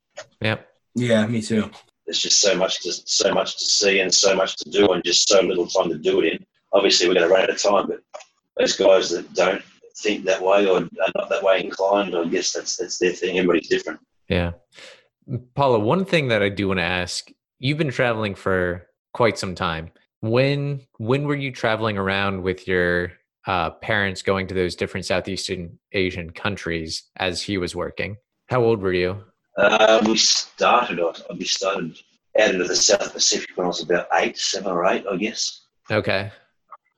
Yep. 0.41 0.67
yeah, 0.95 1.27
me 1.27 1.43
too. 1.43 1.71
there's 2.07 2.21
just 2.21 2.41
so 2.41 2.57
much 2.57 2.81
to 2.83 2.93
so 2.93 3.33
much 3.35 3.59
to 3.59 3.65
see 3.67 4.01
and 4.01 4.13
so 4.13 4.35
much 4.35 4.57
to 4.57 4.71
do 4.71 4.89
and 4.93 5.05
just 5.05 5.29
so 5.29 5.41
little 5.43 5.67
time 5.67 5.89
to 5.91 5.99
do 5.99 6.21
it 6.21 6.33
in. 6.33 6.47
Obviously, 6.73 7.07
we're 7.07 7.15
going 7.15 7.29
to 7.29 7.33
run 7.33 7.43
out 7.43 7.51
of 7.51 7.63
time, 7.63 7.87
but 7.87 8.01
those 8.57 8.77
guys 8.77 9.11
that 9.11 9.33
don't 9.35 9.63
think 9.99 10.25
that 10.25 10.43
way 10.43 10.67
or 10.67 10.79
are 10.79 10.89
not 11.17 11.29
that 11.29 11.43
way 11.43 11.63
inclined, 11.65 12.17
I 12.17 12.25
guess 12.25 12.53
that's 12.53 12.77
that's 12.77 12.99
their 12.99 13.13
thing. 13.13 13.39
Everybody's 13.39 13.69
different. 13.69 14.01
Yeah. 14.29 14.53
Paulo, 15.55 15.79
one 15.79 16.05
thing 16.05 16.29
that 16.29 16.43
I 16.43 16.49
do 16.49 16.69
want 16.69 16.79
to 16.79 16.85
ask, 16.85 17.29
you've 17.59 17.79
been 17.79 17.91
traveling 17.91 18.35
for 18.35 18.87
quite 19.13 19.39
some 19.39 19.55
time. 19.55 19.91
When 20.21 20.83
when 20.99 21.25
were 21.25 21.37
you 21.37 21.53
traveling 21.53 21.99
around 21.99 22.43
with 22.43 22.67
your 22.67 23.13
uh, 23.47 23.71
parents 23.71 24.23
going 24.23 24.47
to 24.49 24.55
those 24.55 24.75
different 24.75 25.07
Southeastern 25.07 25.79
Asian 25.93 26.31
countries 26.31 27.05
as 27.17 27.43
he 27.43 27.59
was 27.59 27.75
working? 27.77 28.17
How 28.49 28.63
old 28.63 28.81
were 28.81 28.93
you? 28.93 29.23
Uh, 29.57 30.03
we 30.07 30.17
started, 30.17 31.01
I- 31.01 31.35
we 31.35 31.45
started 31.45 31.97
out 32.41 32.51
into 32.51 32.65
the 32.65 32.77
South 32.77 33.13
Pacific 33.13 33.51
when 33.57 33.65
I 33.65 33.69
was 33.69 33.83
about 33.83 34.07
eight, 34.15 34.37
seven 34.37 34.71
or 34.73 34.85
eight, 34.87 35.05
I 35.11 35.17
guess. 35.17 35.67
Okay. 35.91 36.31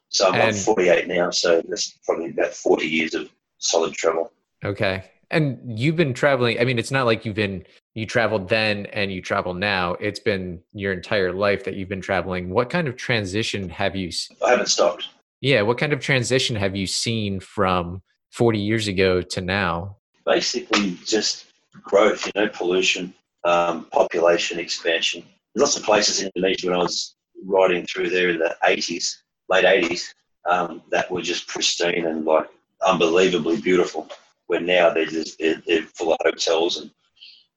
So 0.08 0.28
I'm 0.28 0.34
And- 0.50 0.56
48 0.56 1.06
now, 1.06 1.30
so 1.30 1.62
that's 1.68 1.98
probably 2.04 2.30
about 2.30 2.54
40 2.54 2.86
years 2.86 3.14
of 3.14 3.30
solid 3.58 3.94
travel. 3.94 4.32
Okay. 4.64 5.04
And 5.30 5.78
you've 5.78 5.96
been 5.96 6.14
traveling. 6.14 6.58
I 6.58 6.64
mean, 6.64 6.78
it's 6.78 6.90
not 6.90 7.04
like 7.04 7.26
you've 7.26 7.34
been, 7.34 7.64
you 7.94 8.06
traveled 8.06 8.48
then 8.48 8.86
and 8.86 9.12
you 9.12 9.20
travel 9.20 9.52
now. 9.52 9.94
It's 10.00 10.20
been 10.20 10.60
your 10.72 10.92
entire 10.92 11.32
life 11.32 11.64
that 11.64 11.74
you've 11.74 11.88
been 11.88 12.00
traveling. 12.00 12.50
What 12.50 12.70
kind 12.70 12.88
of 12.88 12.96
transition 12.96 13.68
have 13.68 13.94
you, 13.94 14.10
I 14.44 14.50
haven't 14.50 14.68
stopped. 14.68 15.08
yeah, 15.40 15.62
what 15.62 15.76
kind 15.76 15.92
of 15.92 16.00
transition 16.00 16.56
have 16.56 16.74
you 16.74 16.86
seen 16.86 17.40
from 17.40 18.02
40 18.32 18.58
years 18.58 18.88
ago 18.88 19.20
to 19.20 19.40
now? 19.40 19.98
basically 20.28 20.96
just 21.04 21.46
growth, 21.72 22.26
you 22.26 22.32
know, 22.36 22.48
pollution, 22.48 23.14
um, 23.44 23.86
population 23.86 24.58
expansion. 24.58 25.24
Lots 25.56 25.76
of 25.76 25.82
places 25.82 26.20
in 26.20 26.30
Indonesia 26.36 26.66
when 26.66 26.76
I 26.76 26.82
was 26.82 27.16
riding 27.44 27.86
through 27.86 28.10
there 28.10 28.28
in 28.28 28.38
the 28.38 28.54
80s, 28.64 29.16
late 29.48 29.64
80s, 29.64 30.02
um, 30.48 30.82
that 30.90 31.10
were 31.10 31.22
just 31.22 31.48
pristine 31.48 32.04
and 32.06 32.24
like 32.24 32.48
unbelievably 32.86 33.60
beautiful. 33.62 34.08
Where 34.48 34.60
now 34.60 34.90
they're 34.92 35.06
just 35.06 35.38
they're, 35.38 35.62
they're 35.66 35.82
full 35.94 36.12
of 36.12 36.18
hotels 36.24 36.78
and 36.78 36.90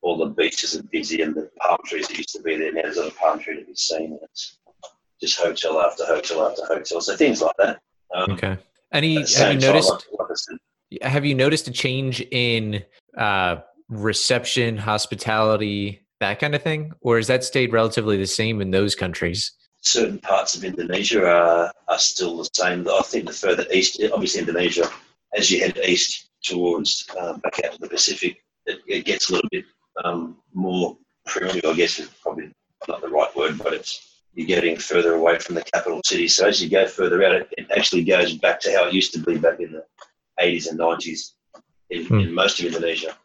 all 0.01 0.17
the 0.17 0.27
beaches 0.27 0.75
are 0.75 0.83
busy 0.83 1.21
and 1.21 1.35
the 1.35 1.49
palm 1.59 1.77
trees 1.85 2.07
that 2.07 2.17
used 2.17 2.35
to 2.35 2.41
be 2.41 2.57
there 2.57 2.73
now 2.73 2.81
there's 2.83 2.97
not 2.97 3.07
a 3.07 3.15
palm 3.15 3.39
tree 3.39 3.59
to 3.59 3.65
be 3.65 3.75
seen. 3.75 4.19
It's 4.23 4.57
just 5.21 5.39
hotel 5.39 5.81
after 5.81 6.05
hotel 6.05 6.47
after 6.47 6.65
hotel. 6.65 7.01
So 7.01 7.15
things 7.15 7.41
like 7.41 7.55
that. 7.57 7.79
Um, 8.15 8.31
Okay. 8.31 8.57
Any, 8.93 9.15
have 9.15 9.29
you 9.29 9.35
time, 9.35 9.59
noticed? 9.59 9.89
like- 9.89 10.19
like 10.19 10.37
said, 10.37 10.57
have 11.01 11.25
you 11.25 11.33
noticed 11.35 11.67
a 11.69 11.71
change 11.71 12.19
in 12.31 12.83
uh, 13.17 13.57
reception, 13.87 14.77
hospitality, 14.77 16.05
that 16.19 16.39
kind 16.39 16.53
of 16.53 16.61
thing, 16.61 16.91
or 17.01 17.15
has 17.15 17.27
that 17.27 17.43
stayed 17.45 17.71
relatively 17.71 18.17
the 18.17 18.27
same 18.27 18.61
in 18.61 18.71
those 18.71 18.95
countries? 18.95 19.53
certain 19.83 20.19
parts 20.19 20.55
of 20.55 20.63
Indonesia 20.63 21.25
are, 21.25 21.71
are 21.87 21.99
still 21.99 22.37
the 22.37 22.49
same. 22.53 22.87
I 22.87 23.01
think 23.03 23.25
the 23.25 23.33
further 23.33 23.65
east, 23.73 24.01
obviously 24.13 24.41
Indonesia, 24.41 24.87
as 25.35 25.49
you 25.49 25.59
head 25.59 25.79
east 25.83 26.29
towards 26.43 27.05
um, 27.19 27.39
back 27.39 27.59
out 27.65 27.73
to 27.73 27.79
the 27.79 27.89
Pacific, 27.89 28.43
it, 28.65 28.79
it 28.87 29.05
gets 29.05 29.29
a 29.29 29.33
little 29.33 29.49
bit 29.51 29.65
um, 30.03 30.37
more 30.53 30.97
primitive. 31.25 31.65
I 31.69 31.73
guess 31.75 31.99
is 31.99 32.09
probably 32.21 32.51
not 32.87 33.01
the 33.01 33.09
right 33.09 33.33
word, 33.35 33.57
but 33.57 33.73
it's 33.73 34.07
you're 34.33 34.47
getting 34.47 34.77
further 34.77 35.15
away 35.15 35.37
from 35.39 35.55
the 35.55 35.63
capital 35.63 36.01
city. 36.05 36.27
So 36.27 36.47
as 36.47 36.61
you 36.63 36.69
go 36.69 36.87
further 36.87 37.23
out, 37.25 37.35
it, 37.35 37.49
it 37.57 37.67
actually 37.75 38.03
goes 38.03 38.33
back 38.37 38.59
to 38.61 38.71
how 38.73 38.87
it 38.87 38.93
used 38.93 39.11
to 39.13 39.19
be 39.19 39.37
back 39.37 39.59
in 39.59 39.73
the 39.73 39.83
80s 40.41 40.69
and 40.69 40.79
90s 40.79 41.31
in, 41.89 42.05
Hmm. 42.05 42.19
in 42.19 42.33
most 42.33 42.59
of 42.59 42.65
Indonesia. 42.65 43.15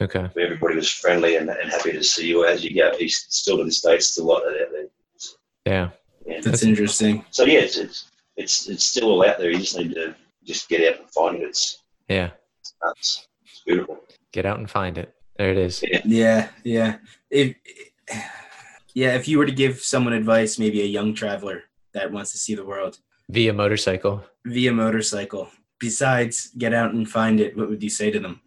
Okay. 0.00 0.26
where 0.32 0.46
everybody 0.46 0.74
was 0.74 0.90
friendly 0.90 1.36
and, 1.36 1.48
and 1.48 1.70
happy 1.70 1.92
to 1.92 2.02
see 2.02 2.26
you 2.26 2.44
as 2.44 2.64
you 2.64 2.74
go 2.74 2.90
east. 2.98 3.32
Still 3.32 3.58
to 3.58 3.64
this 3.64 3.82
day, 3.82 3.94
it's 3.96 4.08
still 4.08 4.24
a 4.24 4.30
lot 4.32 4.38
of 4.46 4.52
that 4.54 4.62
out 4.62 4.68
there. 4.72 4.86
Yeah. 5.64 5.90
Yeah. 6.26 6.40
That's 6.40 6.64
interesting. 6.64 7.24
So 7.30 7.44
yeah, 7.44 7.60
it's, 7.60 7.76
it's 7.76 8.10
it's 8.36 8.68
it's 8.68 8.84
still 8.84 9.10
all 9.10 9.24
out 9.24 9.38
there. 9.38 9.50
You 9.50 9.58
just 9.58 9.76
need 9.76 9.94
to 9.94 10.16
just 10.44 10.68
get 10.68 10.92
out 10.92 11.00
and 11.00 11.10
find 11.10 11.36
it. 11.36 11.42
It's 11.42 11.78
Yeah. 12.08 12.30
Nuts. 12.84 13.28
It's 13.44 13.62
beautiful. 13.66 13.98
Get 14.32 14.46
out 14.46 14.58
and 14.58 14.70
find 14.70 14.98
it. 14.98 15.14
There 15.36 15.50
it 15.50 15.58
is. 15.58 15.82
Yeah, 16.04 16.48
yeah. 16.64 16.96
If 17.30 17.56
yeah, 18.94 19.14
if 19.16 19.26
you 19.28 19.38
were 19.38 19.46
to 19.46 19.52
give 19.52 19.80
someone 19.80 20.12
advice, 20.12 20.58
maybe 20.58 20.82
a 20.82 20.86
young 20.86 21.14
traveler 21.14 21.64
that 21.94 22.12
wants 22.12 22.32
to 22.32 22.38
see 22.38 22.54
the 22.54 22.64
world 22.64 22.98
Via 23.30 23.52
motorcycle. 23.52 24.22
via 24.46 24.72
motorcycle, 24.72 25.48
besides 25.80 26.50
get 26.58 26.74
out 26.74 26.92
and 26.92 27.08
find 27.08 27.40
it, 27.40 27.56
what 27.56 27.68
would 27.68 27.82
you 27.82 27.88
say 27.90 28.10
to 28.10 28.18
them? 28.20 28.40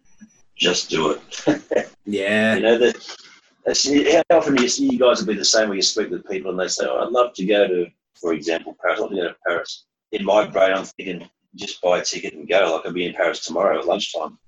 Just 0.56 0.90
do 0.90 1.10
it. 1.12 1.88
Yeah, 2.08 2.54
You 2.54 2.62
know 2.62 2.78
that. 2.78 3.16
That's, 3.64 3.84
how 3.84 4.22
often 4.38 4.54
do 4.54 4.62
you 4.62 4.68
see 4.68 4.88
you 4.88 4.96
guys 4.96 5.18
will 5.18 5.26
be 5.26 5.34
the 5.34 5.44
same 5.44 5.68
when 5.70 5.76
you 5.76 5.82
speak 5.82 6.08
with 6.10 6.24
people 6.30 6.52
and 6.52 6.60
they 6.60 6.68
say, 6.68 6.86
oh, 6.88 7.04
"I'd 7.04 7.10
love 7.10 7.32
to 7.34 7.44
go 7.44 7.66
to, 7.66 7.86
for 8.20 8.32
example, 8.32 8.76
Paris. 8.80 9.00
I'd 9.00 9.02
love 9.02 9.10
to 9.10 9.16
go 9.16 9.22
to 9.24 9.36
Paris." 9.44 9.86
In 10.12 10.24
my 10.24 10.46
brain, 10.46 10.72
I'm 10.72 10.84
thinking, 10.84 11.28
just 11.56 11.80
buy 11.82 11.98
a 11.98 12.04
ticket 12.04 12.34
and 12.34 12.48
go. 12.48 12.74
Like 12.76 12.86
I'll 12.86 12.92
be 12.92 13.06
in 13.06 13.14
Paris 13.14 13.44
tomorrow 13.44 13.78
at 13.78 13.86
lunchtime. 13.86 14.38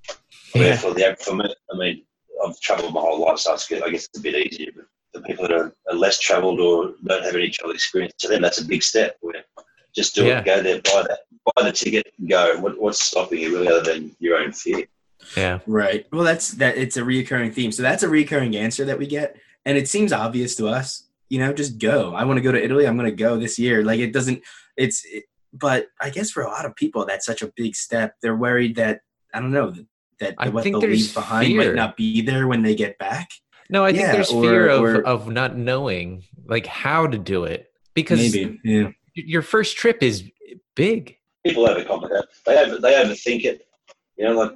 Where 0.52 0.68
Yeah. 0.68 0.76
for 0.76 0.94
the 0.94 1.16
for 1.20 1.34
me, 1.34 1.52
I 1.72 1.76
mean, 1.76 2.02
I've 2.44 2.59
travelled 2.61 2.94
my 2.94 3.00
whole 3.00 3.20
life, 3.20 3.38
so 3.38 3.52
it's 3.54 3.66
good. 3.68 3.82
I 3.82 3.90
guess 3.90 4.06
it's 4.06 4.18
a 4.18 4.22
bit 4.22 4.34
easier. 4.34 4.70
But 4.74 4.86
the 5.12 5.20
people 5.22 5.48
that 5.48 5.52
are, 5.52 5.74
are 5.90 5.96
less 5.96 6.18
travelled 6.18 6.61
or 6.61 6.94
don't 7.04 7.24
have 7.24 7.34
any 7.34 7.50
travel 7.50 7.74
experience, 7.74 8.14
to 8.18 8.28
them 8.28 8.42
that's 8.42 8.61
a 8.61 8.64
big 8.64 8.82
step. 8.82 9.16
Where 9.20 9.44
just 9.94 10.14
do 10.14 10.26
Yeah. 10.26 10.38
it, 10.40 10.44
go 10.44 10.62
there, 10.62 10.80
buy 10.82 11.04
that, 11.09 11.20
buy 11.56 11.62
the 11.64 11.72
ticket, 11.72 12.12
and 12.18 12.28
go. 12.28 12.59
What, 12.61 12.80
what's 12.80 13.02
stopping 13.02 13.40
you 13.40 13.52
really, 13.54 13.68
other 13.68 13.92
than 13.92 14.14
your 14.20 14.38
own 14.38 14.52
fear? 14.52 14.84
Yeah. 15.36 15.59
right. 15.66 16.06
Well, 16.12 16.24
that's 16.24 16.52
that. 16.52 16.76
It's 16.78 16.96
a 16.96 17.02
reoccurring 17.02 17.52
theme. 17.52 17.72
So 17.72 17.82
that's 17.82 18.02
a 18.02 18.09
recurring 18.09 18.56
answer 18.56 18.84
that 18.86 18.98
we 18.98 19.06
get, 19.06 19.36
and 19.64 19.76
it 19.76 19.88
seems 19.88 20.12
obvious 20.12 20.54
to 20.56 20.68
us. 20.68 21.04
You 21.28 21.40
know, 21.40 21.52
just 21.52 21.78
go. 21.78 22.14
I 22.14 22.24
want 22.24 22.38
to 22.38 22.42
go 22.42 22.52
to 22.52 22.62
Italy. 22.64 22.86
I'm 22.86 22.96
going 22.96 23.11
to 23.11 23.14
go 23.16 23.36
this 23.36 23.59
year. 23.59 23.84
Like 23.84 24.00
it 24.00 24.12
doesn't. 24.12 24.42
It's. 24.76 25.04
It, 25.04 25.24
but 25.53 25.86
I 26.01 26.11
guess 26.11 26.30
for 26.30 26.42
a 26.42 26.49
lot 26.49 26.64
of 26.64 26.74
people, 26.76 27.05
that's 27.07 27.26
such 27.26 27.42
a 27.42 27.53
big 27.57 27.74
step. 27.74 28.14
They're 28.22 28.36
worried 28.36 28.76
that 28.76 29.01
I 29.34 29.40
don't 29.40 29.53
know 29.53 29.74
that 30.20 30.34
I 30.38 30.49
what 30.49 30.64
think 30.64 30.80
they'll 30.80 30.90
leave 30.90 31.14
behind 31.14 31.46
fear. 31.49 31.57
might 31.59 31.74
not 31.74 31.96
be 31.96 32.20
there 32.22 32.46
when 32.49 32.62
they 32.62 32.74
get 32.74 32.99
back. 32.99 33.28
No, 33.70 33.84
I 33.84 33.92
think 33.92 34.11
there's 34.12 34.30
or- 34.32 34.42
fear 34.42 34.68
of, 34.68 34.82
or- 34.82 35.07
of 35.07 35.28
not 35.30 35.57
knowing 35.57 36.24
like 36.46 36.66
how 36.66 37.07
to 37.07 37.18
do 37.18 37.44
it 37.44 37.70
because 37.94 38.18
Maybe. 38.18 38.59
Yeah. 38.64 38.90
your 39.14 39.42
first 39.42 39.76
trip 39.76 40.03
is 40.03 40.24
big. 40.74 41.16
people 41.46 41.66
overcomplicate. 41.66 42.24
They 42.46 42.57
over, 42.59 42.78
they 42.78 42.94
overthink 42.94 43.44
it. 43.44 43.66
You 44.16 44.24
know, 44.26 44.32
like 44.38 44.53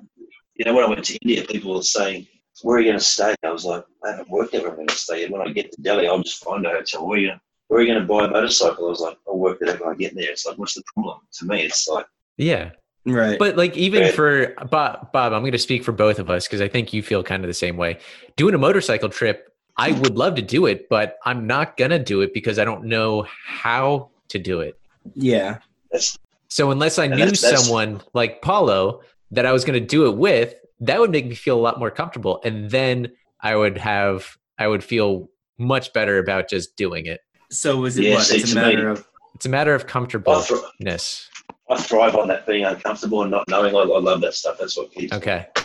you 0.55 0.65
know, 0.65 0.75
when 0.75 0.85
I 0.85 0.89
went 0.89 1.05
to 1.05 1.17
India, 1.23 1.45
people 1.45 1.75
were 1.75 1.83
saying, 1.83 2.27
"Where 2.63 2.77
are 2.77 2.81
you 2.81 2.87
going 2.89 2.99
to 2.99 3.05
stay?" 3.05 3.35
I 3.43 3.51
was 3.51 3.65
like, 3.65 3.85
"I 4.05 4.11
haven't 4.11 4.29
worked 4.31 4.55
out 4.55 4.63
where 4.63 4.71
I'm 4.71 4.77
going 4.77 4.89
to 4.89 4.95
stay. 4.95 5.25
And 5.25 5.33
when 5.33 5.43
I 5.47 5.51
get 5.53 5.73
to 5.73 5.83
Delhi, 5.83 6.07
I'll 6.07 6.23
just 6.23 6.43
find 6.45 6.65
a 6.67 6.71
hotel. 6.71 7.07
Where 7.07 7.17
are 7.17 7.21
you? 7.21 7.29
Gonna, 7.29 7.41
where 7.73 7.81
are 7.81 7.85
you 7.85 7.93
going 7.95 8.07
to 8.07 8.07
buy 8.07 8.27
a 8.27 8.29
motorcycle?" 8.29 8.87
I 8.87 8.91
was 8.91 9.01
like, 9.01 9.17
"I'll 9.27 9.39
work 9.39 9.59
it 9.63 9.69
out 9.71 9.81
when 9.81 9.89
I 9.91 9.95
get 9.97 10.15
there." 10.15 10.31
It's 10.31 10.45
like, 10.45 10.59
what's 10.59 10.75
the 10.75 10.83
problem? 10.93 11.21
To 11.39 11.47
me, 11.47 11.63
it's 11.63 11.89
like, 11.89 12.07
Yeah. 12.37 12.73
Right. 13.07 13.39
But 13.39 13.57
like 13.57 13.77
even 13.77 14.03
Right. 14.03 14.15
for 14.15 14.55
Bob, 14.71 15.11
Bob, 15.13 15.33
I'm 15.33 15.41
going 15.41 15.53
to 15.53 15.59
speak 15.59 15.83
for 15.83 15.91
both 15.93 16.19
of 16.19 16.29
us 16.31 16.47
because 16.47 16.61
I 16.61 16.69
think 16.69 16.93
you 16.93 17.03
feel 17.03 17.23
kind 17.25 17.43
of 17.43 17.49
the 17.49 17.55
same 17.55 17.77
way. 17.77 17.99
Doing 18.37 18.55
a 18.55 18.59
motorcycle 18.59 19.09
trip, 19.09 19.49
I 19.77 19.91
would 19.93 20.17
love 20.17 20.35
to 20.37 20.43
do 20.43 20.67
it, 20.67 20.89
but 20.91 21.17
I'm 21.25 21.47
not 21.47 21.77
going 21.77 21.91
to 21.91 21.99
do 21.99 22.21
it 22.21 22.33
because 22.35 22.59
I 22.61 22.65
don't 22.65 22.85
know 22.85 23.27
how 23.45 24.11
to 24.29 24.39
do 24.39 24.61
it. 24.61 24.79
yeah. 25.17 25.59
that's 25.91 26.17
So 26.49 26.71
unless 26.71 26.99
I 26.99 27.05
And 27.07 27.15
knew 27.15 27.19
that's- 27.25 27.41
that's- 27.41 27.65
someone 27.65 28.03
like 28.15 28.41
Paulo 28.43 29.01
that 29.33 29.47
I 29.47 29.53
was 29.53 29.65
going 29.65 29.81
to 29.81 29.87
do 29.87 30.07
it 30.07 30.17
with, 30.17 30.55
that 30.81 31.01
would 31.01 31.11
make 31.11 31.27
me 31.27 31.35
feel 31.35 31.59
a 31.59 31.65
lot 31.69 31.79
more 31.81 31.91
comfortable, 31.91 32.41
and 32.45 32.71
then 32.71 33.11
I 33.41 33.57
would 33.57 33.79
have 33.79 34.37
I 34.59 34.69
would 34.69 34.85
feel 34.85 35.29
much 35.59 35.93
better 35.93 36.19
about 36.19 36.49
just 36.49 36.77
doing 36.77 37.07
it. 37.07 37.21
So 37.53 37.77
was 37.77 37.99
it 37.99 38.05
Yeah, 38.05 38.15
what? 38.17 38.25
see, 38.25 38.37
It's 38.39 38.53
a 38.53 38.55
to 38.55 38.61
me- 38.61 38.75
matter 38.75 38.89
of 38.89 39.07
It's 39.35 39.47
a 39.47 39.49
matter 39.49 39.75
of 39.75 39.83
I, 39.83 39.87
comfortableness. 39.87 41.29
thr- 41.31 41.53
I 41.71 41.77
thrive 41.81 42.17
on 42.17 42.29
that 42.29 42.47
being 42.47 42.65
uncomfortable 42.65 43.23
and 43.23 43.31
not 43.31 43.49
knowing. 43.49 43.75
I, 43.75 43.81
I 43.81 43.99
love 43.99 44.21
that 44.23 44.35
stuff. 44.35 44.59
That's 44.59 44.77
what 44.77 44.93
keeps. 44.93 45.13
Okay. 45.13 45.47
You 45.57 45.63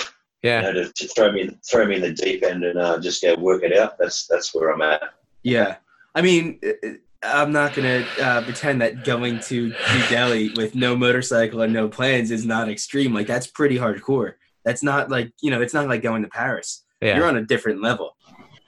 Yeah. 0.50 0.62
know, 0.62 0.74
to, 0.74 0.94
to 0.94 1.08
throw 1.10 1.32
me 1.32 1.50
throw 1.70 1.86
me 1.86 1.96
in 1.96 2.02
the 2.02 2.12
deep 2.12 2.44
end 2.44 2.64
and 2.64 2.78
uh, 2.80 3.00
just 3.00 3.22
go 3.22 3.36
work 3.36 3.64
it 3.64 3.76
out. 3.78 3.98
That's 3.98 4.28
that's 4.28 4.54
where 4.54 4.70
I'm 4.72 4.82
at. 4.82 5.02
yeah. 5.44 5.78
I 6.16 6.22
mean, 6.22 6.60
uh, 6.66 6.88
I'm 7.24 7.52
not 7.52 7.74
gonna 7.76 8.06
uh, 8.22 8.42
pretend 8.42 8.82
that 8.82 9.04
going 9.04 9.40
to 9.42 9.68
New 9.70 10.08
Delhi 10.10 10.50
with 10.56 10.74
no 10.76 10.96
motorcycle 10.96 11.62
and 11.62 11.72
no 11.74 11.88
plans 11.88 12.32
is 12.32 12.46
not 12.46 12.70
extreme. 12.70 13.14
Like 13.14 13.28
that's 13.28 13.48
pretty 13.48 13.78
hardcore. 13.78 14.34
That's 14.66 14.82
not 14.84 15.10
like 15.10 15.32
you 15.42 15.52
know, 15.52 15.62
it's 15.62 15.74
not 15.74 15.88
like 15.88 16.02
going 16.02 16.24
to 16.24 16.30
Paris. 16.30 16.84
Yeah. 17.02 17.18
You're 17.18 17.28
on 17.28 17.38
a 17.38 17.44
different 17.44 17.82
level. 17.82 18.16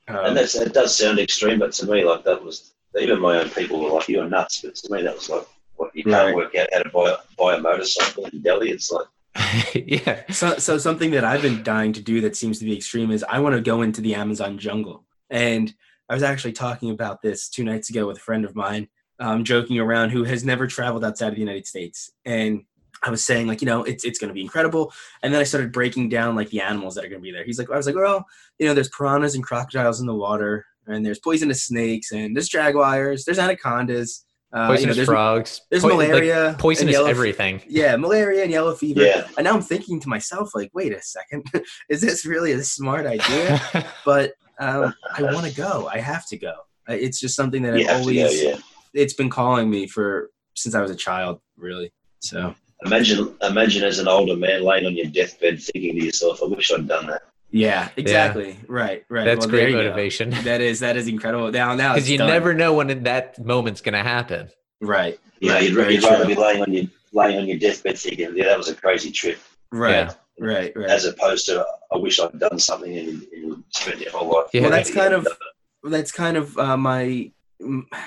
Um, 0.08 0.18
and 0.26 0.38
that's 0.38 0.56
it 0.56 0.74
does 0.74 0.96
sound 0.96 1.20
extreme, 1.20 1.60
but 1.60 1.72
to 1.74 1.86
me, 1.88 2.04
like 2.04 2.24
that 2.26 2.44
was 2.44 2.74
even 3.00 3.20
my 3.20 3.40
own 3.40 3.50
people 3.50 3.80
were 3.82 3.92
like, 3.92 4.08
"You're 4.10 4.28
nuts," 4.30 4.62
but 4.64 4.76
to 4.76 4.92
me, 4.94 5.02
that 5.04 5.16
was 5.16 5.30
like, 5.30 5.46
"What 5.76 5.96
you 5.96 6.04
can't 6.04 6.28
Right. 6.28 6.36
work 6.36 6.56
out 6.56 6.68
how 6.74 6.80
to 6.84 6.90
buy 6.90 7.10
a, 7.12 7.18
buy 7.38 7.56
a 7.56 7.60
motorcycle 7.62 8.26
in 8.26 8.42
Delhi." 8.42 8.72
It's 8.72 8.92
like, 8.92 9.06
yeah. 9.76 10.24
So, 10.32 10.58
so 10.58 10.78
something 10.78 11.12
that 11.12 11.24
I've 11.24 11.42
been 11.42 11.64
dying 11.64 11.94
to 11.94 12.02
do 12.02 12.22
that 12.22 12.36
seems 12.36 12.60
to 12.60 12.66
be 12.66 12.76
extreme 12.76 13.12
is 13.12 13.24
I 13.24 13.40
want 13.40 13.56
to 13.56 13.62
go 13.62 13.82
into 13.84 14.02
the 14.02 14.16
Amazon 14.16 14.58
jungle. 14.58 15.06
And 15.30 15.74
I 16.10 16.14
was 16.14 16.24
actually 16.24 16.54
talking 16.54 16.90
about 16.90 17.22
this 17.22 17.50
two 17.50 17.64
nights 17.64 17.90
ago 17.90 18.08
with 18.08 18.18
a 18.18 18.22
friend 18.22 18.44
of 18.44 18.56
mine, 18.56 18.88
um, 19.20 19.44
joking 19.44 19.80
around 19.80 20.10
who 20.10 20.24
has 20.24 20.44
never 20.44 20.66
traveled 20.66 21.06
outside 21.06 21.28
of 21.28 21.36
the 21.36 21.40
United 21.42 21.68
States. 21.68 22.12
And 22.26 22.64
I 23.04 23.12
was 23.12 23.24
saying 23.24 23.48
like, 23.48 23.62
you 23.62 23.68
know, 23.68 23.84
it's 23.84 24.04
it's 24.04 24.20
going 24.20 24.30
to 24.30 24.34
be 24.34 24.42
incredible. 24.42 24.92
And 25.24 25.32
then 25.34 25.40
I 25.40 25.46
started 25.46 25.72
breaking 25.72 26.10
down 26.10 26.36
like 26.36 26.50
the 26.50 26.62
animals 26.62 26.96
that 26.96 27.06
are 27.06 27.10
going 27.10 27.22
to 27.22 27.24
be 27.24 27.32
there. 27.32 27.46
He's 27.46 27.60
like, 27.60 27.70
I 27.72 27.78
was 27.78 27.86
like, 27.86 27.96
well, 27.96 28.26
you 28.58 28.66
know, 28.68 28.74
there's 28.74 28.90
piranhas 28.90 29.36
and 29.36 29.44
crocodiles 29.44 30.02
in 30.02 30.08
the 30.08 30.16
water, 30.16 30.66
and 30.90 31.06
there's 31.06 31.20
poisonous 31.20 31.64
snakes, 31.64 32.12
and 32.12 32.36
there's 32.36 32.50
jaguars, 32.50 33.24
there's 33.26 33.40
anacondas. 33.40 34.26
Uh, 34.52 34.58
you 34.58 34.64
know, 34.64 34.68
Poisonous 34.70 34.96
there's, 34.96 35.08
frogs. 35.08 35.62
there's 35.70 35.84
poi- 35.84 35.90
like, 35.96 36.08
malaria, 36.10 36.48
and 36.50 36.58
poisonous 36.58 36.94
yellow- 36.94 37.08
everything. 37.08 37.62
Yeah, 37.68 37.96
malaria 37.98 38.42
and 38.42 38.52
yellow 38.52 38.74
fever. 38.74 39.02
yeah, 39.04 39.28
And 39.38 39.44
now 39.46 39.54
I'm 39.54 39.62
thinking 39.62 40.00
to 40.00 40.10
myself, 40.10 40.50
like, 40.56 40.72
wait 40.74 40.92
a 40.92 41.00
second, 41.04 41.46
is 41.90 42.02
this 42.02 42.26
really 42.26 42.54
a 42.54 42.64
smart 42.64 43.06
idea? 43.06 43.62
But 44.06 44.34
um, 44.60 44.94
I 45.16 45.22
want 45.22 45.46
to 45.46 45.56
go. 45.56 45.88
I 45.94 46.00
have 46.00 46.28
to 46.30 46.38
go. 46.38 46.54
It's 46.88 47.20
just 47.20 47.36
something 47.36 47.62
that 47.62 47.76
you 47.78 47.82
I've 47.88 47.98
have 47.98 48.06
to 48.08 48.14
go. 48.16 48.22
always. 48.24 48.42
Yeah, 48.44 48.58
It's 48.96 49.14
been 49.14 49.30
calling 49.30 49.70
me 49.70 49.86
for 49.88 50.32
since 50.56 50.74
I 50.74 50.82
was 50.82 50.90
a 50.90 50.96
child, 50.96 51.40
really. 51.56 51.94
So 52.22 52.56
imagine 52.86 53.36
imagine 53.44 53.84
as 53.84 54.00
an 54.00 54.08
older 54.08 54.36
man 54.36 54.64
laying 54.64 54.88
on 54.88 54.96
your 54.98 55.06
deathbed, 55.06 55.62
thinking 55.62 56.00
to 56.00 56.06
yourself, 56.06 56.40
"I 56.42 56.48
wish 56.48 56.72
I'd 56.72 56.88
done 56.88 57.06
that." 57.06 57.22
Yeah, 57.52 57.90
exactly. 57.98 58.58
Right, 58.68 59.04
right. 59.10 59.26
That's 59.26 59.40
Well, 59.46 59.50
great 59.50 59.70
you 59.70 59.76
go. 59.76 59.84
motivation. 59.84 60.32
That 60.44 60.62
is 60.62 60.80
that 60.82 60.98
is 60.98 61.08
incredible. 61.08 61.52
Now, 61.52 61.76
now 61.76 61.94
Because 61.94 62.10
you 62.10 62.18
done. 62.18 62.28
never 62.28 62.54
know 62.54 62.74
when 62.74 63.04
that 63.04 63.44
moment's 63.44 63.82
going 63.82 63.94
to 63.94 64.04
happen. 64.04 64.50
Right, 64.82 65.20
Yeah, 65.40 65.54
Right, 65.54 65.64
you'd, 65.64 65.76
very 65.76 65.96
you'd 65.96 66.04
rather 66.04 66.26
be 66.26 66.36
laying 66.36 66.62
on 66.62 66.72
your 66.72 66.86
laying 67.12 67.38
on 67.40 67.48
your 67.48 67.58
deathbed, 67.58 67.98
thinking, 67.98 68.32
"Yeah, 68.36 68.46
that 68.46 68.58
was 68.58 68.70
a 68.70 68.76
crazy 68.76 69.12
trip," 69.12 69.40
right, 69.72 69.92
Yeah. 69.92 70.14
right, 70.40 70.72
right. 70.76 70.90
as 70.90 71.06
opposed 71.06 71.46
to, 71.48 71.66
"I 71.92 71.98
wish 71.98 72.20
I'd 72.20 72.38
done 72.40 72.60
something," 72.60 72.96
and, 72.98 73.24
and 73.34 73.64
spent 73.70 74.00
your 74.00 74.12
whole 74.12 74.30
life. 74.32 74.48
Yeah. 74.54 74.62
Well, 74.62 74.72
that's 74.72 74.94
kind 74.94 75.14
of- 75.14 75.28
that's 75.84 76.12
kind 76.12 76.38
of 76.38 76.58
uh, 76.58 76.78
my 76.78 77.32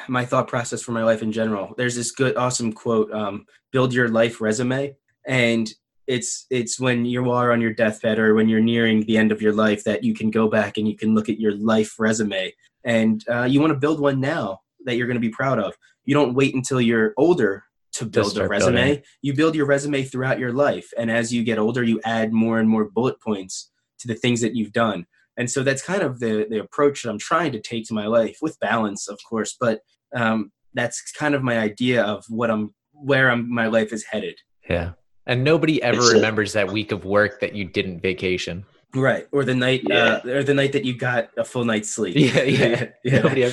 my 0.08 0.24
thought 0.24 0.48
process 0.48 0.80
for 0.82 0.92
my 0.92 1.02
life 1.04 1.20
in 1.22 1.30
general. 1.32 1.74
There's 1.76 1.94
this 1.96 2.10
good, 2.12 2.36
awesome 2.36 2.72
quote: 2.72 3.12
um, 3.12 3.44
"Build 3.72 3.92
your 3.92 4.08
life 4.08 4.40
resume," 4.40 4.96
and 5.26 5.70
it's 6.12 6.46
it's 6.50 6.78
when 6.78 7.04
you 7.04 7.30
are 7.30 7.52
on 7.52 7.60
your 7.60 7.72
deathbed 7.72 8.18
or 8.18 8.34
when 8.34 8.48
you're 8.48 8.60
nearing 8.72 9.04
the 9.06 9.16
end 9.16 9.32
of 9.32 9.40
your 9.40 9.52
life 9.52 9.82
that 9.84 10.04
you 10.04 10.14
can 10.14 10.30
go 10.30 10.48
back 10.48 10.76
and 10.76 10.86
you 10.86 10.96
can 10.96 11.14
look 11.14 11.28
at 11.28 11.40
your 11.40 11.54
life 11.56 11.90
resume, 11.98 12.52
and 12.84 13.24
uh, 13.28 13.44
you 13.44 13.60
want 13.60 13.72
to 13.72 13.78
build 13.78 14.00
one 14.00 14.20
now 14.20 14.60
that 14.84 14.96
you're 14.96 15.06
going 15.06 15.22
to 15.22 15.28
be 15.28 15.30
proud 15.30 15.58
of. 15.58 15.74
You 16.04 16.14
don't 16.14 16.34
wait 16.34 16.54
until 16.54 16.80
you're 16.80 17.14
older 17.16 17.64
to 17.92 18.04
build 18.04 18.36
a 18.38 18.48
resume. 18.48 18.74
building. 18.74 19.02
You 19.22 19.34
build 19.34 19.54
your 19.54 19.66
resume 19.66 20.02
throughout 20.02 20.38
your 20.38 20.52
life, 20.52 20.88
and 20.98 21.10
as 21.10 21.32
you 21.32 21.42
get 21.44 21.58
older, 21.58 21.82
you 21.82 22.00
add 22.04 22.32
more 22.32 22.58
and 22.60 22.68
more 22.68 22.84
bullet 22.84 23.20
points 23.20 23.70
to 24.00 24.08
the 24.08 24.14
things 24.14 24.40
that 24.40 24.54
you've 24.56 24.72
done 24.72 25.06
and 25.36 25.50
so 25.50 25.62
that's 25.62 25.82
kind 25.82 26.02
of 26.02 26.20
the 26.20 26.46
the 26.50 26.58
approach 26.58 27.02
that 27.02 27.10
i'm 27.10 27.18
trying 27.18 27.52
to 27.52 27.60
take 27.60 27.86
to 27.86 27.94
my 27.94 28.06
life 28.06 28.38
with 28.42 28.58
balance 28.60 29.08
of 29.08 29.18
course 29.28 29.56
but 29.58 29.80
um, 30.14 30.52
that's 30.74 31.12
kind 31.12 31.34
of 31.34 31.42
my 31.42 31.58
idea 31.58 32.02
of 32.02 32.24
what 32.28 32.50
i'm 32.50 32.74
where 32.92 33.30
i'm 33.30 33.52
my 33.52 33.66
life 33.66 33.92
is 33.92 34.04
headed 34.04 34.38
Yeah. 34.68 34.92
And 35.26 35.44
nobody 35.44 35.82
ever 35.82 35.98
It's 35.98 36.10
a- 36.10 36.14
remembers 36.16 36.52
that 36.54 36.70
week 36.72 36.92
of 36.92 37.04
work 37.04 37.40
that 37.40 37.54
you 37.54 37.64
didn't 37.64 38.00
vacation. 38.00 38.64
right 38.94 39.26
or 39.32 39.44
the 39.44 39.54
night 39.54 39.88
uh, 39.90 40.20
or 40.26 40.42
the 40.42 40.52
night 40.54 40.72
that 40.72 40.84
you 40.84 40.94
got 40.94 41.30
a 41.38 41.44
full 41.44 41.64
night's 41.64 41.90
sleep 41.90 42.14
Yeah, 42.16 42.42
yeah. 42.42 42.88
yeah 43.04 43.52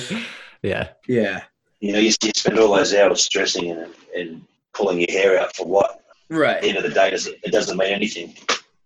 yeah. 0.62 0.88
yeah 1.08 1.40
You 1.80 1.92
know, 1.92 1.98
you, 1.98 2.12
you 2.22 2.32
spend 2.36 2.58
all 2.58 2.74
those 2.76 2.92
hours 2.94 3.22
stressing 3.22 3.70
and, 3.70 3.92
and 4.14 4.42
pulling 4.74 5.00
your 5.00 5.10
hair 5.10 5.40
out 5.40 5.54
for 5.56 5.66
what? 5.66 5.90
At 5.92 6.00
the 6.28 6.36
right 6.38 6.64
end 6.64 6.76
of 6.76 6.82
the 6.84 6.90
day, 6.90 7.08
it 7.08 7.12
doesn't, 7.12 7.36
it 7.44 7.50
doesn't 7.52 7.76
mean 7.78 7.92
anything. 7.92 8.34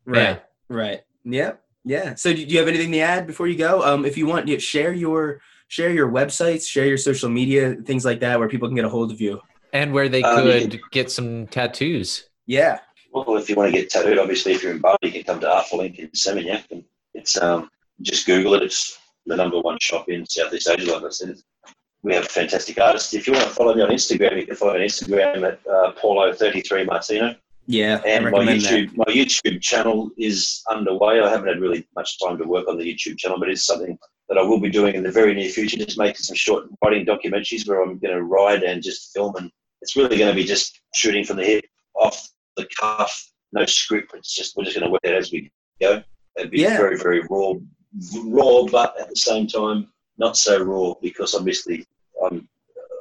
right 0.06 0.22
Yeah. 0.22 0.38
right 0.68 1.00
yeah 1.24 1.52
yeah 1.84 2.14
so 2.14 2.32
do 2.32 2.44
do 2.44 2.52
you 2.52 2.58
have 2.58 2.68
anything 2.68 2.92
to 2.92 3.00
add 3.00 3.26
before 3.26 3.48
you 3.48 3.56
go 3.56 3.82
um 3.82 4.04
if 4.04 4.16
you 4.18 4.26
want 4.26 4.46
you 4.46 4.58
share 4.60 4.92
your 4.92 5.40
share 5.68 5.90
your 5.90 6.08
websites 6.08 6.68
share 6.68 6.86
your 6.86 6.98
social 6.98 7.28
media 7.30 7.74
things 7.84 8.04
like 8.04 8.20
that 8.20 8.38
where 8.38 8.48
people 8.48 8.68
can 8.68 8.76
get 8.76 8.84
a 8.84 8.88
hold 8.88 9.10
of 9.10 9.20
you 9.20 9.40
And 9.72 9.92
where 9.92 10.08
they 10.08 10.22
Um, 10.22 10.46
you 10.46 10.68
could 10.68 10.80
get 10.92 11.10
some 11.10 11.46
tattoos. 11.48 12.28
Yeah 12.46 12.78
Well, 13.14 13.36
if 13.36 13.48
you 13.48 13.54
want 13.54 13.72
to 13.72 13.78
get 13.80 13.90
tattooed, 13.90 14.18
obviously, 14.18 14.52
if 14.52 14.62
you're 14.62 14.72
in 14.72 14.80
Bali, 14.80 14.98
you 15.02 15.12
can 15.12 15.22
come 15.22 15.40
to 15.40 15.48
Artful 15.48 15.80
Ink 15.80 15.98
in 16.00 16.08
Seminyak 16.08 16.64
and 16.72 16.84
It's 17.14 17.40
um, 17.40 17.70
just 18.02 18.26
Google 18.26 18.54
it. 18.54 18.62
It's 18.64 18.98
the 19.24 19.36
number 19.36 19.60
one 19.60 19.78
shop 19.80 20.08
in 20.08 20.26
Southeast 20.26 20.68
Asia. 20.68 20.92
Like 20.92 21.04
I 21.04 21.10
said, 21.10 21.36
we 22.02 22.12
have 22.14 22.26
fantastic 22.26 22.78
artists. 22.80 23.14
If 23.14 23.26
you 23.26 23.32
want 23.32 23.44
to 23.44 23.50
follow 23.50 23.74
me 23.74 23.82
on 23.82 23.90
Instagram, 23.90 24.36
you 24.36 24.46
can 24.46 24.56
follow 24.56 24.74
me 24.74 24.80
on 24.80 24.86
Instagram 24.86 25.46
at 25.46 25.60
uh, 25.66 25.92
Paulo33 25.92 26.86
Martino. 26.86 27.36
Yeah, 27.66 28.02
And 28.04 28.30
my 28.30 28.44
that. 28.44 28.58
YouTube, 28.58 28.94
my 28.94 29.04
YouTube 29.06 29.60
channel 29.62 30.10
is 30.18 30.62
underway. 30.70 31.20
I 31.20 31.30
haven't 31.30 31.48
had 31.48 31.60
really 31.60 31.86
much 31.96 32.18
time 32.20 32.36
to 32.38 32.44
work 32.44 32.68
on 32.68 32.76
the 32.76 32.84
YouTube 32.84 33.16
channel, 33.16 33.38
but 33.38 33.48
it's 33.48 33.64
something 33.64 33.96
that 34.28 34.36
I 34.36 34.42
will 34.42 34.60
be 34.60 34.68
doing 34.68 34.96
in 34.96 35.02
the 35.02 35.10
very 35.10 35.34
near 35.34 35.48
future. 35.48 35.78
Just 35.78 35.98
making 35.98 36.16
some 36.16 36.36
short 36.36 36.64
writing 36.82 37.06
documentaries 37.06 37.66
where 37.66 37.80
I'm 37.80 37.98
going 37.98 38.14
to 38.14 38.22
ride 38.22 38.64
and 38.64 38.82
just 38.82 39.14
film, 39.14 39.36
and 39.36 39.50
it's 39.80 39.96
really 39.96 40.18
going 40.18 40.30
to 40.30 40.36
be 40.36 40.44
just 40.44 40.80
shooting 40.94 41.24
from 41.24 41.36
the 41.36 41.44
hip, 41.44 41.64
off 41.94 42.28
the 42.56 42.68
cuff, 42.80 43.30
no 43.52 43.64
script. 43.66 44.12
It's 44.14 44.34
just 44.34 44.56
we're 44.56 44.64
just 44.64 44.76
going 44.76 44.86
to 44.86 44.92
work 44.92 45.00
it 45.04 45.14
as 45.14 45.32
we 45.32 45.50
go. 45.80 46.02
It'd 46.36 46.50
be 46.50 46.60
Yeah. 46.60 46.76
very, 46.76 46.96
very 46.98 47.22
raw, 47.30 47.54
raw, 48.24 48.64
but 48.64 48.98
at 49.00 49.08
the 49.08 49.16
same 49.16 49.46
time 49.46 49.88
not 50.18 50.36
so 50.36 50.62
raw 50.62 50.94
because 51.02 51.34
obviously 51.34 51.86
I'm. 52.24 52.48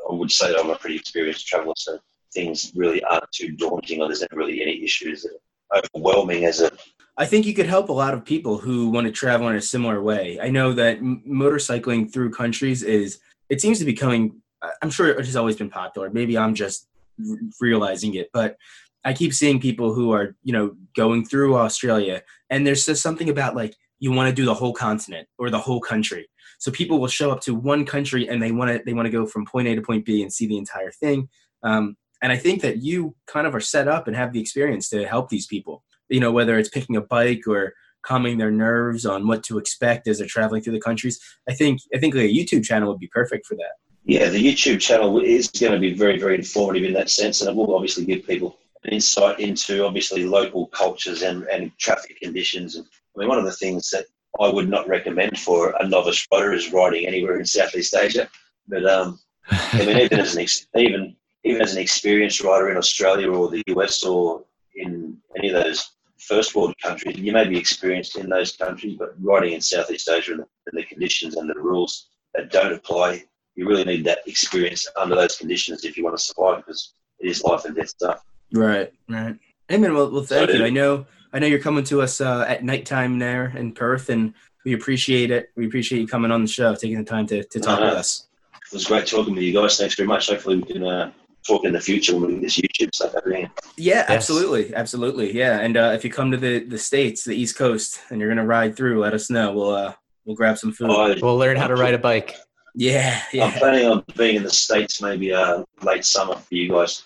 I 0.09 0.13
would 0.15 0.31
say 0.31 0.49
that 0.51 0.59
I'm 0.59 0.69
a 0.69 0.75
pretty 0.75 0.97
experienced 0.97 1.47
traveller, 1.47 1.73
so 1.77 1.97
things 2.33 2.73
really 2.75 3.01
aren't 3.05 3.31
too 3.31 3.51
daunting, 3.51 4.01
or 4.01 4.07
there's 4.07 4.19
not 4.21 4.33
really 4.33 4.61
any 4.61 4.83
issues 4.83 5.23
that 5.23 5.37
are 5.71 5.81
overwhelming 5.95 6.43
as 6.45 6.59
a 6.61 6.71
I 7.17 7.25
think 7.25 7.45
you 7.45 7.53
could 7.53 7.67
help 7.67 7.89
a 7.89 7.93
lot 7.93 8.13
of 8.13 8.25
people 8.25 8.57
who 8.57 8.89
want 8.89 9.05
to 9.05 9.11
travel 9.13 9.47
in 9.47 9.55
a 9.55 9.61
similar 9.61 10.01
way. 10.01 10.39
I 10.41 10.49
know 10.49 10.73
that 10.73 10.97
m- 10.97 11.23
motorcycling 11.27 12.11
through 12.11 12.31
countries 12.31 12.81
is, 12.83 13.19
it 13.49 13.61
seems 13.61 13.77
to 13.79 13.85
be 13.85 13.93
coming, 13.93 14.41
I'm 14.81 14.89
sure 14.89 15.07
it 15.09 15.17
has 15.23 15.35
always 15.35 15.55
been 15.55 15.69
popular. 15.69 16.09
Maybe 16.09 16.37
I'm 16.37 16.55
just 16.55 16.87
r- 17.29 17.37
realizing 17.61 18.15
it, 18.15 18.29
but 18.33 18.57
I 19.05 19.13
keep 19.13 19.33
seeing 19.33 19.59
people 19.59 19.93
who 19.93 20.11
are, 20.11 20.35
you 20.43 20.53
know, 20.53 20.75
going 20.95 21.25
through 21.25 21.55
Australia 21.55 22.21
and 22.49 22.65
there's 22.65 22.85
just 22.85 23.03
something 23.03 23.29
about 23.29 23.55
like, 23.55 23.75
you 23.99 24.11
want 24.11 24.29
to 24.29 24.35
do 24.35 24.45
the 24.45 24.53
whole 24.53 24.73
continent 24.73 25.27
or 25.37 25.49
the 25.49 25.59
whole 25.59 25.79
country. 25.79 26.27
So 26.59 26.71
people 26.71 26.99
will 26.99 27.07
show 27.07 27.31
up 27.31 27.41
to 27.41 27.55
one 27.55 27.85
country 27.85 28.27
and 28.27 28.41
they 28.41 28.51
want 28.51 28.71
to, 28.71 28.81
they 28.85 28.93
want 28.93 29.05
to 29.05 29.11
go 29.11 29.25
from 29.25 29.45
point 29.45 29.67
A 29.67 29.75
to 29.75 29.81
point 29.81 30.05
B 30.05 30.21
and 30.21 30.31
see 30.31 30.47
the 30.47 30.57
entire 30.57 30.91
thing. 30.91 31.29
Um, 31.63 31.95
and 32.21 32.31
I 32.31 32.37
think 32.37 32.61
that 32.61 32.81
you 32.81 33.15
kind 33.27 33.47
of 33.47 33.55
are 33.55 33.59
set 33.59 33.87
up 33.87 34.07
and 34.07 34.15
have 34.15 34.33
the 34.33 34.39
experience 34.39 34.89
to 34.89 35.05
help 35.07 35.29
these 35.29 35.47
people 35.47 35.83
you 36.09 36.19
know 36.19 36.31
whether 36.31 36.57
it's 36.57 36.69
picking 36.69 36.95
a 36.95 37.01
bike 37.01 37.47
or 37.47 37.73
calming 38.03 38.37
their 38.37 38.51
nerves 38.51 39.05
on 39.05 39.27
what 39.27 39.43
to 39.43 39.57
expect 39.57 40.07
as 40.07 40.19
they're 40.19 40.27
traveling 40.27 40.61
through 40.61 40.73
the 40.73 40.79
countries 40.79 41.19
i 41.49 41.53
think 41.53 41.79
i 41.95 41.97
think 41.97 42.13
like 42.13 42.25
a 42.25 42.33
youtube 42.33 42.63
channel 42.63 42.89
would 42.89 42.99
be 42.99 43.07
perfect 43.07 43.45
for 43.45 43.55
that 43.55 43.73
Yeah, 44.05 44.27
the 44.27 44.53
YouTube 44.53 44.81
channel 44.81 45.21
is 45.21 45.47
going 45.47 45.71
to 45.71 45.79
be 45.79 45.93
very, 45.93 46.19
very 46.19 46.35
informative 46.35 46.83
in 46.83 46.93
that 46.95 47.09
sense, 47.09 47.39
and 47.39 47.49
it 47.49 47.55
will 47.55 47.73
obviously 47.73 48.03
give 48.03 48.27
people 48.27 48.57
insight 48.91 49.39
into 49.39 49.85
obviously 49.85 50.25
local 50.25 50.67
cultures 50.67 51.21
and, 51.21 51.43
and 51.45 51.71
traffic 51.77 52.19
conditions. 52.21 52.75
And 52.75 52.85
I 53.15 53.19
mean, 53.19 53.29
one 53.29 53.37
of 53.37 53.45
the 53.45 53.51
things 53.51 53.89
that 53.91 54.05
I 54.39 54.49
would 54.49 54.69
not 54.69 54.87
recommend 54.87 55.39
for 55.39 55.75
a 55.79 55.87
novice 55.87 56.27
rider 56.31 56.53
is 56.53 56.73
riding 56.73 57.05
anywhere 57.05 57.39
in 57.39 57.45
Southeast 57.45 57.95
Asia. 57.95 58.27
But 58.67 58.85
um, 58.85 59.19
I 59.49 59.85
mean, 59.85 59.97
even 59.97 60.19
as 60.19 60.35
an 60.35 60.41
ex- 60.41 60.67
even 60.75 61.15
even 61.45 61.61
as 61.61 61.73
an 61.73 61.81
experienced 61.81 62.41
rider 62.41 62.69
in 62.69 62.77
Australia 62.77 63.29
or 63.31 63.49
the 63.49 63.63
US 63.67 64.03
or 64.03 64.43
in 64.75 65.17
any 65.37 65.49
of 65.49 65.61
those 65.61 65.91
first 66.17 66.55
world 66.55 66.73
countries, 66.81 67.17
you 67.17 67.33
may 67.33 67.47
be 67.47 67.57
experienced 67.57 68.17
in 68.17 68.29
those 68.29 68.55
countries, 68.55 68.95
but 68.97 69.13
riding 69.21 69.53
in 69.53 69.61
Southeast 69.61 70.09
Asia 70.09 70.31
and 70.31 70.41
the, 70.41 70.47
and 70.67 70.79
the 70.79 70.85
conditions 70.85 71.35
and 71.35 71.49
the 71.49 71.59
rules 71.59 72.07
that 72.33 72.49
don't 72.49 72.71
apply 72.71 73.23
you 73.55 73.67
really 73.67 73.83
need 73.83 74.03
that 74.05 74.19
experience 74.25 74.87
under 74.95 75.15
those 75.15 75.37
conditions 75.37 75.83
if 75.83 75.97
you 75.97 76.03
want 76.03 76.17
to 76.17 76.23
survive 76.23 76.57
because 76.57 76.93
it 77.19 77.27
is 77.27 77.43
life 77.43 77.65
and 77.65 77.75
death 77.75 77.89
stuff. 77.89 78.23
Right 78.53 78.93
right 79.09 79.35
amen 79.71 79.93
well, 79.93 80.09
well 80.11 80.23
thank 80.23 80.49
So- 80.49 80.57
you 80.57 80.65
i 80.65 80.69
know 80.69 81.05
i 81.33 81.39
know 81.39 81.47
you're 81.47 81.59
coming 81.59 81.83
to 81.85 82.01
us 82.01 82.21
uh, 82.21 82.45
at 82.47 82.63
nighttime 82.63 83.19
there 83.19 83.53
in 83.57 83.71
perth 83.73 84.09
and 84.09 84.33
we 84.65 84.73
appreciate 84.73 85.31
it 85.31 85.49
we 85.57 85.65
appreciate 85.65 85.99
you 85.99 86.07
coming 86.07 86.31
on 86.31 86.41
the 86.41 86.47
show 86.47 86.73
taking 86.75 86.97
the 86.97 87.03
time 87.03 87.27
to, 87.27 87.43
to 87.43 87.59
talk 87.59 87.79
Uh-huh. 87.79 87.89
with 87.89 87.97
us 87.99 88.27
It 88.71 88.73
was 88.73 88.85
great 88.85 89.05
talking 89.07 89.33
with 89.35 89.43
you 89.43 89.53
guys. 89.53 89.77
Thanks 89.77 89.95
very 89.95 90.07
much. 90.07 90.29
Hopefully, 90.29 90.55
we 90.57 90.63
can 90.73 90.83
uh, 90.83 91.11
talk 91.45 91.63
in 91.65 91.73
the 91.73 91.79
future 91.81 92.13
when 92.15 92.25
we 92.27 92.33
get 92.35 92.41
this 92.43 92.57
YouTube 92.57 92.95
stuff 92.95 93.13
happening. 93.13 93.49
yeah 93.77 94.05
Yes. 94.07 94.09
absolutely 94.09 94.73
absolutely 94.73 95.27
yeah 95.35 95.59
and 95.59 95.75
uh, 95.77 95.91
if 95.95 96.03
you 96.05 96.11
come 96.11 96.31
to 96.31 96.37
the 96.37 96.63
the 96.63 96.77
states 96.77 97.23
the 97.25 97.35
east 97.35 97.57
coast 97.57 97.99
and 98.09 98.19
you're 98.21 98.29
gonna 98.33 98.45
ride 98.45 98.75
through 98.77 98.99
let 98.99 99.13
us 99.13 99.29
know 99.29 99.51
we'll 99.51 99.75
uh 99.75 99.93
we'll 100.25 100.35
grab 100.37 100.57
some 100.57 100.71
food 100.71 100.89
I, 100.89 101.17
We'll 101.21 101.37
learn 101.37 101.57
how 101.57 101.67
to 101.67 101.75
ride 101.75 101.93
a 101.93 101.97
bike. 102.11 102.35
yeah 102.75 103.21
yeah. 103.33 103.45
I'm 103.45 103.53
planning 103.59 103.85
on 103.91 104.03
being 104.17 104.35
in 104.37 104.43
the 104.43 104.49
States 104.65 105.01
maybe 105.01 105.33
uh, 105.33 105.63
late 105.83 106.05
summer 106.05 106.35
for 106.35 106.55
you 106.55 106.69
guys. 106.69 107.03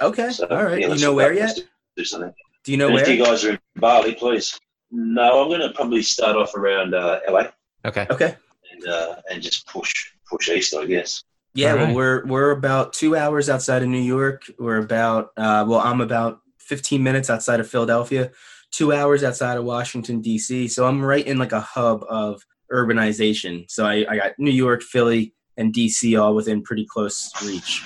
Okay 0.00 0.30
So, 0.30 0.46
all 0.46 0.64
right 0.64 0.80
yeah, 0.80 0.92
you 0.92 1.00
know 1.00 1.14
where 1.14 1.32
yet 1.32 1.58
Do 1.96 2.04
something. 2.04 2.32
do 2.64 2.72
you 2.72 2.78
know 2.78 2.88
And 2.88 2.98
if 2.98 3.08
you 3.08 3.24
guys 3.24 3.44
are 3.44 3.50
in 3.52 3.58
Bali, 3.76 4.14
please. 4.14 4.58
No, 4.90 5.42
I'm 5.42 5.48
going 5.48 5.60
to 5.60 5.70
probably 5.74 6.02
start 6.02 6.36
off 6.36 6.54
around 6.54 6.94
uh, 6.94 7.20
LA 7.28 7.44
Okay. 7.84 8.06
okay 8.10 8.36
and 8.72 8.88
uh, 8.88 9.16
and 9.30 9.42
just 9.42 9.66
push 9.66 9.92
push 10.28 10.48
east, 10.48 10.74
I 10.74 10.84
guess. 10.86 11.22
Yeah, 11.54 11.72
All 11.72 11.76
well, 11.78 11.94
we're 11.94 12.26
we're 12.26 12.50
about 12.50 12.92
two 12.92 13.16
hours 13.16 13.48
outside 13.48 13.82
of 13.82 13.88
New 13.88 14.00
York. 14.00 14.42
We're 14.58 14.78
about 14.78 15.30
uh, 15.36 15.64
well, 15.66 15.80
I'm 15.80 16.00
about 16.00 16.40
15 16.60 17.02
minutes 17.02 17.30
outside 17.30 17.60
of 17.60 17.68
Philadelphia, 17.68 18.30
two 18.70 18.92
hours 18.92 19.24
outside 19.24 19.56
of 19.56 19.64
Washington 19.64 20.20
D.C. 20.20 20.68
So 20.68 20.86
I'm 20.86 21.02
right 21.02 21.26
in 21.26 21.38
like 21.38 21.52
a 21.52 21.60
hub 21.60 22.04
of 22.08 22.42
urbanization. 22.72 23.70
So 23.70 23.86
I, 23.86 24.04
I 24.08 24.16
got 24.16 24.32
New 24.38 24.50
York, 24.50 24.82
Philly, 24.82 25.32
and 25.56 25.72
D.C. 25.72 26.16
all 26.16 26.34
within 26.34 26.62
pretty 26.62 26.84
close 26.84 27.30
reach. 27.44 27.82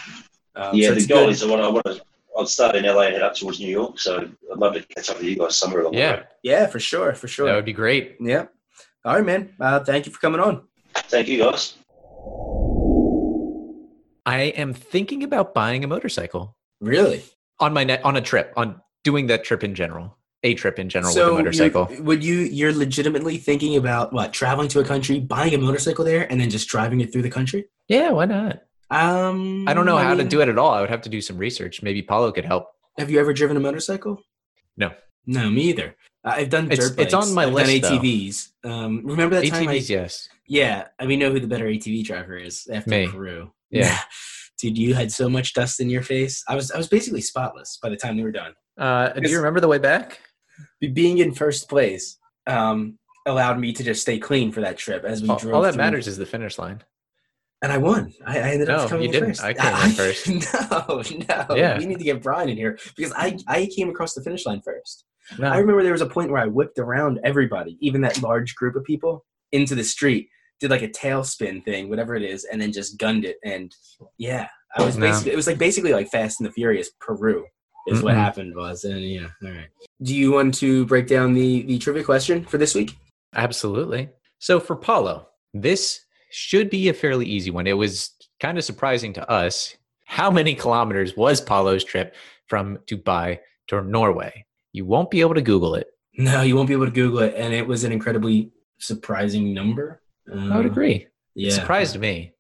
Um, 0.57 0.75
yeah, 0.75 0.89
so 0.89 0.95
the 0.95 1.07
goal 1.07 1.25
good. 1.27 1.31
is 1.33 1.43
I 1.43 1.47
want, 1.47 1.63
I 1.63 1.69
want 1.69 1.87
to. 1.87 2.01
I'll 2.37 2.47
start 2.47 2.77
in 2.77 2.85
LA 2.85 3.03
and 3.03 3.15
head 3.15 3.23
up 3.23 3.35
towards 3.35 3.61
New 3.61 3.69
York. 3.69 3.99
So 3.99 4.19
I'd 4.19 4.59
love 4.59 4.75
to 4.75 4.83
catch 4.83 5.11
up 5.11 5.17
with 5.19 5.27
you 5.27 5.37
guys 5.37 5.57
somewhere 5.57 5.81
along 5.83 5.93
the 5.93 5.99
Yeah, 5.99 6.17
way. 6.17 6.23
yeah, 6.43 6.67
for 6.67 6.79
sure, 6.81 7.13
for 7.15 7.29
sure. 7.29 7.47
that 7.47 7.55
would 7.57 7.65
be 7.65 7.73
great. 7.73 8.17
Yeah. 8.21 8.47
All 9.05 9.15
right, 9.17 9.25
man. 9.25 9.53
Uh, 9.61 9.81
thank 9.81 10.07
you 10.07 10.13
for 10.13 10.21
coming 10.21 10.41
on. 10.41 10.63
Thank 10.95 11.29
you, 11.29 11.39
guys. 11.39 11.75
I 14.27 14.43
am 14.57 14.75
thinking 14.75 15.23
about 15.23 15.55
buying 15.55 15.83
a 15.83 15.89
motorcycle 15.89 16.57
Really? 16.81 17.23
on 17.59 17.73
my 17.73 17.85
net 17.85 18.05
on 18.05 18.17
a 18.17 18.21
trip, 18.21 18.53
on 18.57 18.81
doing 19.03 19.27
that 19.29 19.45
trip 19.45 19.65
in 19.65 19.75
general, 19.75 20.17
a 20.43 20.55
trip 20.55 20.79
in 20.79 20.89
general 20.89 21.13
so 21.13 21.31
with 21.31 21.41
a 21.41 21.43
motorcycle. 21.45 21.89
Would 22.01 22.23
you? 22.23 22.37
You're 22.41 22.73
legitimately 22.73 23.39
thinking 23.39 23.77
about 23.77 24.13
what? 24.13 24.33
Traveling 24.33 24.69
to 24.69 24.81
a 24.81 24.85
country, 24.85 25.21
buying 25.21 25.55
a 25.55 25.59
motorcycle 25.59 26.05
there, 26.05 26.31
and 26.31 26.41
then 26.41 26.51
just 26.51 26.69
driving 26.69 27.01
it 27.01 27.13
through 27.13 27.23
the 27.23 27.31
country? 27.31 27.67
yeah, 27.89 28.11
why 28.11 28.27
not? 28.27 28.63
Um, 28.91 29.69
I 29.69 29.75
don't 29.75 29.87
know 29.87 29.97
how 29.97 30.11
to 30.11 30.17
mean, 30.19 30.29
do 30.29 30.41
it 30.41 30.49
at 30.49 30.59
all. 30.59 30.71
I 30.73 30.81
would 30.81 30.91
have 30.91 31.03
to 31.03 31.09
do 31.09 31.21
some 31.21 31.39
research. 31.39 31.83
Maybe 31.83 32.03
Paulo 32.03 32.33
could 32.33 32.45
help. 32.45 32.67
Have 32.99 33.11
you 33.11 33.21
ever 33.21 33.33
driven 33.33 33.57
a 33.57 33.61
motorcycle? 33.61 34.21
No. 34.77 34.91
No, 35.27 35.49
me 35.51 35.63
either. 35.63 35.95
I've 36.25 36.51
done 36.51 36.71
It's- 36.71 36.89
dirt 36.89 36.97
bikes. 36.97 37.07
it's 37.07 37.15
on 37.15 37.35
my 37.35 37.45
I've 37.47 37.53
list, 37.53 37.83
Done. 37.83 37.99
ATVs. 37.99 38.49
Um, 38.65 39.03
remember 39.07 39.41
that 39.41 39.49
time? 39.49 39.67
ATVs, 39.69 39.89
yes. 39.89 40.29
yeah, 40.47 40.89
I 40.99 41.07
mean, 41.07 41.19
know 41.19 41.31
who 41.31 41.41
the 41.41 41.47
better 41.47 41.67
ATV 41.67 42.05
driver 42.05 42.37
is 42.37 42.67
after 42.71 42.91
Me. 42.91 43.07
Peru. 43.07 43.53
Yeah. 43.71 43.99
dude, 44.59 44.77
you 44.77 44.93
had 44.95 45.11
so 45.13 45.29
much 45.29 45.55
dust 45.55 45.81
in 45.81 45.89
your 45.89 46.03
face. 46.03 46.43
I 46.49 46.55
was, 46.55 46.71
I 46.71 46.77
was 46.77 46.89
basically 46.89 47.23
spotless 47.23 47.79
by 47.83 47.89
the 47.89 47.97
time 47.97 48.17
we 48.17 48.23
were 48.23 48.33
done. 48.33 48.53
Uh, 48.77 49.09
do 49.11 49.31
you 49.31 49.39
remember 49.39 49.61
the 49.61 49.69
way 49.69 49.79
back? 49.79 50.19
Being 50.81 51.19
in 51.19 51.33
first 51.33 51.69
place 51.69 52.19
um, 52.47 52.99
allowed 53.27 53.59
me 53.59 53.73
to 53.73 53.83
just 53.85 54.03
stay 54.03 54.19
clean 54.19 54.53
for 54.53 54.61
that 54.61 54.77
trip 54.77 55.05
as 55.05 55.23
we 55.23 55.29
All, 55.31 55.39
drove. 55.39 55.55
all 55.55 55.63
that 55.63 55.75
through- 55.75 55.79
matters 55.85 56.07
is 56.09 56.19
the 56.19 56.27
finish 56.27 56.59
line. 56.59 56.83
And 57.63 57.73
I 57.73 57.79
won. 57.79 58.13
I, 58.27 58.39
I 58.39 58.51
ended 58.53 58.69
No, 58.69 58.77
up 58.77 58.89
coming 58.91 59.07
you 59.07 59.13
didn't. 59.13 59.31
first. 59.37 59.43
I 59.45 59.53
came 59.55 59.75
in 59.85 59.91
first. 59.93 60.29
No, 60.71 61.03
no. 61.49 61.55
Yeah. 61.57 61.79
We 61.79 61.87
need 61.87 61.99
to 61.99 62.05
get 62.05 62.23
Brian 62.23 62.49
in 62.49 62.57
here 62.57 62.79
because 62.97 63.13
I, 63.17 63.39
I 63.47 63.69
came 63.75 63.89
across 63.91 64.15
the 64.15 64.23
finish 64.23 64.47
line 64.47 64.61
first. 64.65 65.05
No. 65.39 65.49
I 65.49 65.59
remember 65.59 65.83
there 65.83 65.93
was 65.93 66.01
a 66.01 66.07
point 66.09 66.31
where 66.31 66.43
I 66.43 66.47
whipped 66.47 66.79
around 66.79 67.21
everybody, 67.25 67.77
even 67.81 68.01
that 68.01 68.21
large 68.23 68.55
group 68.57 68.75
of 68.77 68.85
people, 68.85 69.25
into 69.53 69.75
the 69.75 69.85
street, 69.85 70.29
did 70.59 70.71
like 70.71 70.83
a 70.83 70.89
tailspin 70.89 71.65
thing, 71.65 71.89
whatever 71.89 72.15
it 72.17 72.23
is, 72.23 72.45
and 72.45 72.61
then 72.61 72.73
just 72.73 72.99
gunned 72.99 73.25
it. 73.25 73.37
And 73.45 73.75
yeah, 74.19 74.49
I 74.77 74.83
was 74.85 74.97
No. 74.97 75.07
basically, 75.07 75.33
it 75.33 75.37
was 75.37 75.47
like 75.47 75.59
basically 75.59 75.93
like 75.93 76.09
Fast 76.11 76.41
and 76.41 76.49
the 76.49 76.53
Furious 76.53 76.91
Peru 77.01 77.47
is 77.87 78.03
what 78.03 78.15
Mm-mm. 78.15 78.19
happened 78.19 78.55
was. 78.57 78.85
And 78.85 79.03
yeah, 79.03 79.29
all 79.45 79.51
right. 79.51 79.69
Do 80.03 80.15
you 80.15 80.33
want 80.33 80.55
to 80.57 80.85
break 80.87 81.07
down 81.07 81.33
the, 81.35 81.63
the 81.63 81.79
trivia 81.79 82.05
question 82.05 82.45
for 82.45 82.59
this 82.59 82.75
week? 82.75 82.97
Absolutely. 83.35 84.09
So 84.39 84.59
for 84.61 84.77
Paulo, 84.77 85.29
this 85.55 86.01
should 86.31 86.71
be 86.71 86.89
a 86.89 86.95
fairly 86.95 87.27
easy 87.27 87.51
one. 87.51 87.67
It 87.67 87.77
was 87.77 88.11
kind 88.41 88.57
of 88.59 88.65
surprising 88.65 89.13
to 89.15 89.31
us. 89.31 89.77
How 90.07 90.31
many 90.31 90.55
kilometers 90.55 91.17
was 91.17 91.41
Paulo's 91.41 91.85
trip 91.85 92.15
from 92.47 92.79
Dubai 92.87 93.39
to 93.69 93.83
Norway? 93.83 94.45
You 94.73 94.85
won't 94.85 95.11
be 95.11 95.21
able 95.21 95.35
to 95.35 95.43
Google 95.43 95.75
it. 95.75 95.87
No, 96.17 96.43
you 96.43 96.57
won't 96.57 96.69
be 96.69 96.75
able 96.75 96.87
to 96.87 96.91
Google 96.93 97.21
it. 97.21 97.35
And 97.37 97.55
it 97.55 97.67
was 97.67 97.85
an 97.85 97.93
incredibly 97.93 98.51
surprising 98.79 99.55
number. 99.55 100.03
I 100.33 100.57
would 100.57 100.67
Uh, 100.67 100.71
agree. 100.71 101.07
Yeah. 101.35 101.49
It 101.49 101.53
surprised 101.53 101.99
me. 101.99 102.33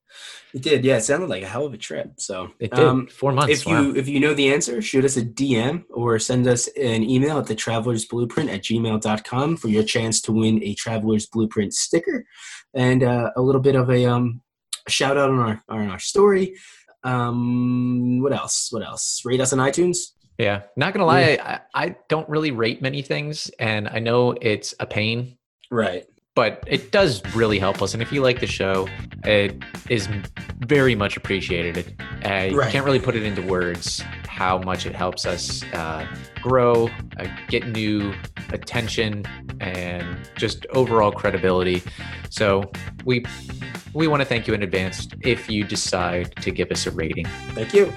It 0.55 0.63
did. 0.63 0.85
Yeah. 0.85 0.97
It 0.97 1.03
sounded 1.03 1.29
like 1.29 1.43
a 1.43 1.47
hell 1.49 1.67
of 1.67 1.73
a 1.75 1.77
trip. 1.79 2.13
So 2.19 2.51
It 2.59 2.71
did. 2.73 2.81
um, 2.85 3.07
Four 3.07 3.33
months. 3.33 3.53
if 3.61 3.67
you 3.67 3.95
if 3.95 4.09
you 4.09 4.19
know 4.21 4.35
the 4.35 4.53
answer 4.53 4.81
shoot 4.83 5.05
us 5.05 5.17
a 5.17 5.23
dm 5.23 5.85
or 5.91 6.19
send 6.19 6.47
us 6.47 6.69
an 6.77 7.03
email 7.05 7.39
at 7.39 7.47
the 7.47 7.55
travelers 7.55 8.05
blueprint 8.05 8.51
at 8.51 8.63
gmail.com 8.63 9.57
for 9.57 9.69
your 9.69 9.83
chance 9.85 10.21
to 10.23 10.33
win 10.33 10.63
a 10.63 10.75
travelers 10.75 11.27
blueprint 11.27 11.73
sticker 11.75 12.25
and 12.75 13.03
uh, 13.03 13.31
a 13.37 13.41
little 13.43 13.61
bit 13.61 13.77
of 13.77 13.91
a 13.91 14.05
um 14.07 14.41
shout 14.89 15.17
out 15.17 15.31
on 15.31 15.39
our 15.39 15.63
on 15.69 15.89
our 15.89 15.99
story 15.99 16.55
um 17.05 18.21
what 18.23 18.33
else 18.33 18.69
what 18.71 18.83
else 18.83 19.23
rate 19.25 19.41
us 19.41 19.53
on 19.53 19.59
itunes 19.59 19.99
Yeah, 20.39 20.63
not 20.77 20.93
gonna 20.95 21.05
lie, 21.07 21.39
I, 21.43 21.61
I 21.75 21.97
don't 22.09 22.29
really 22.29 22.51
rate 22.51 22.81
many 22.81 23.03
things, 23.03 23.51
and 23.59 23.87
I 23.89 23.99
know 23.99 24.35
it's 24.41 24.75
a 24.81 24.87
pain. 24.87 25.37
right 25.71 26.05
but 26.37 26.62
it 26.66 26.93
does 26.93 27.22
really 27.35 27.59
help 27.59 27.83
us. 27.83 27.93
And 27.93 28.03
if 28.03 28.12
you 28.12 28.22
like 28.22 28.41
the 28.41 28.47
show, 28.47 28.89
it 29.24 29.62
is 29.89 30.09
very 30.61 30.95
much 30.95 31.16
appreciated. 31.16 32.01
I 32.24 32.51
Right. 32.51 32.70
can't 32.70 32.85
really 32.85 33.01
put 33.01 33.16
it 33.16 33.24
into 33.24 33.43
words 33.43 34.03
how 34.26 34.59
much 34.59 34.87
it 34.87 34.95
helps 34.95 35.26
us 35.26 35.62
uh, 35.74 36.07
grow, 36.41 36.89
uh, 37.18 37.26
get 37.49 37.66
new 37.68 38.14
attention, 38.53 39.24
and 39.61 40.16
just 40.37 40.66
overall 40.70 41.12
credibility. 41.12 41.83
So 42.31 42.70
we 43.05 43.24
we 43.93 44.07
want 44.07 44.20
to 44.20 44.24
thank 44.24 44.47
you 44.47 44.55
in 44.55 44.62
advance 44.62 45.09
if 45.22 45.51
you 45.51 45.64
decide 45.64 46.35
to 46.37 46.53
give 46.53 46.70
us 46.70 46.87
a 46.87 46.93
rating. 46.93 47.26
Thank 47.55 47.74
you. 47.74 47.93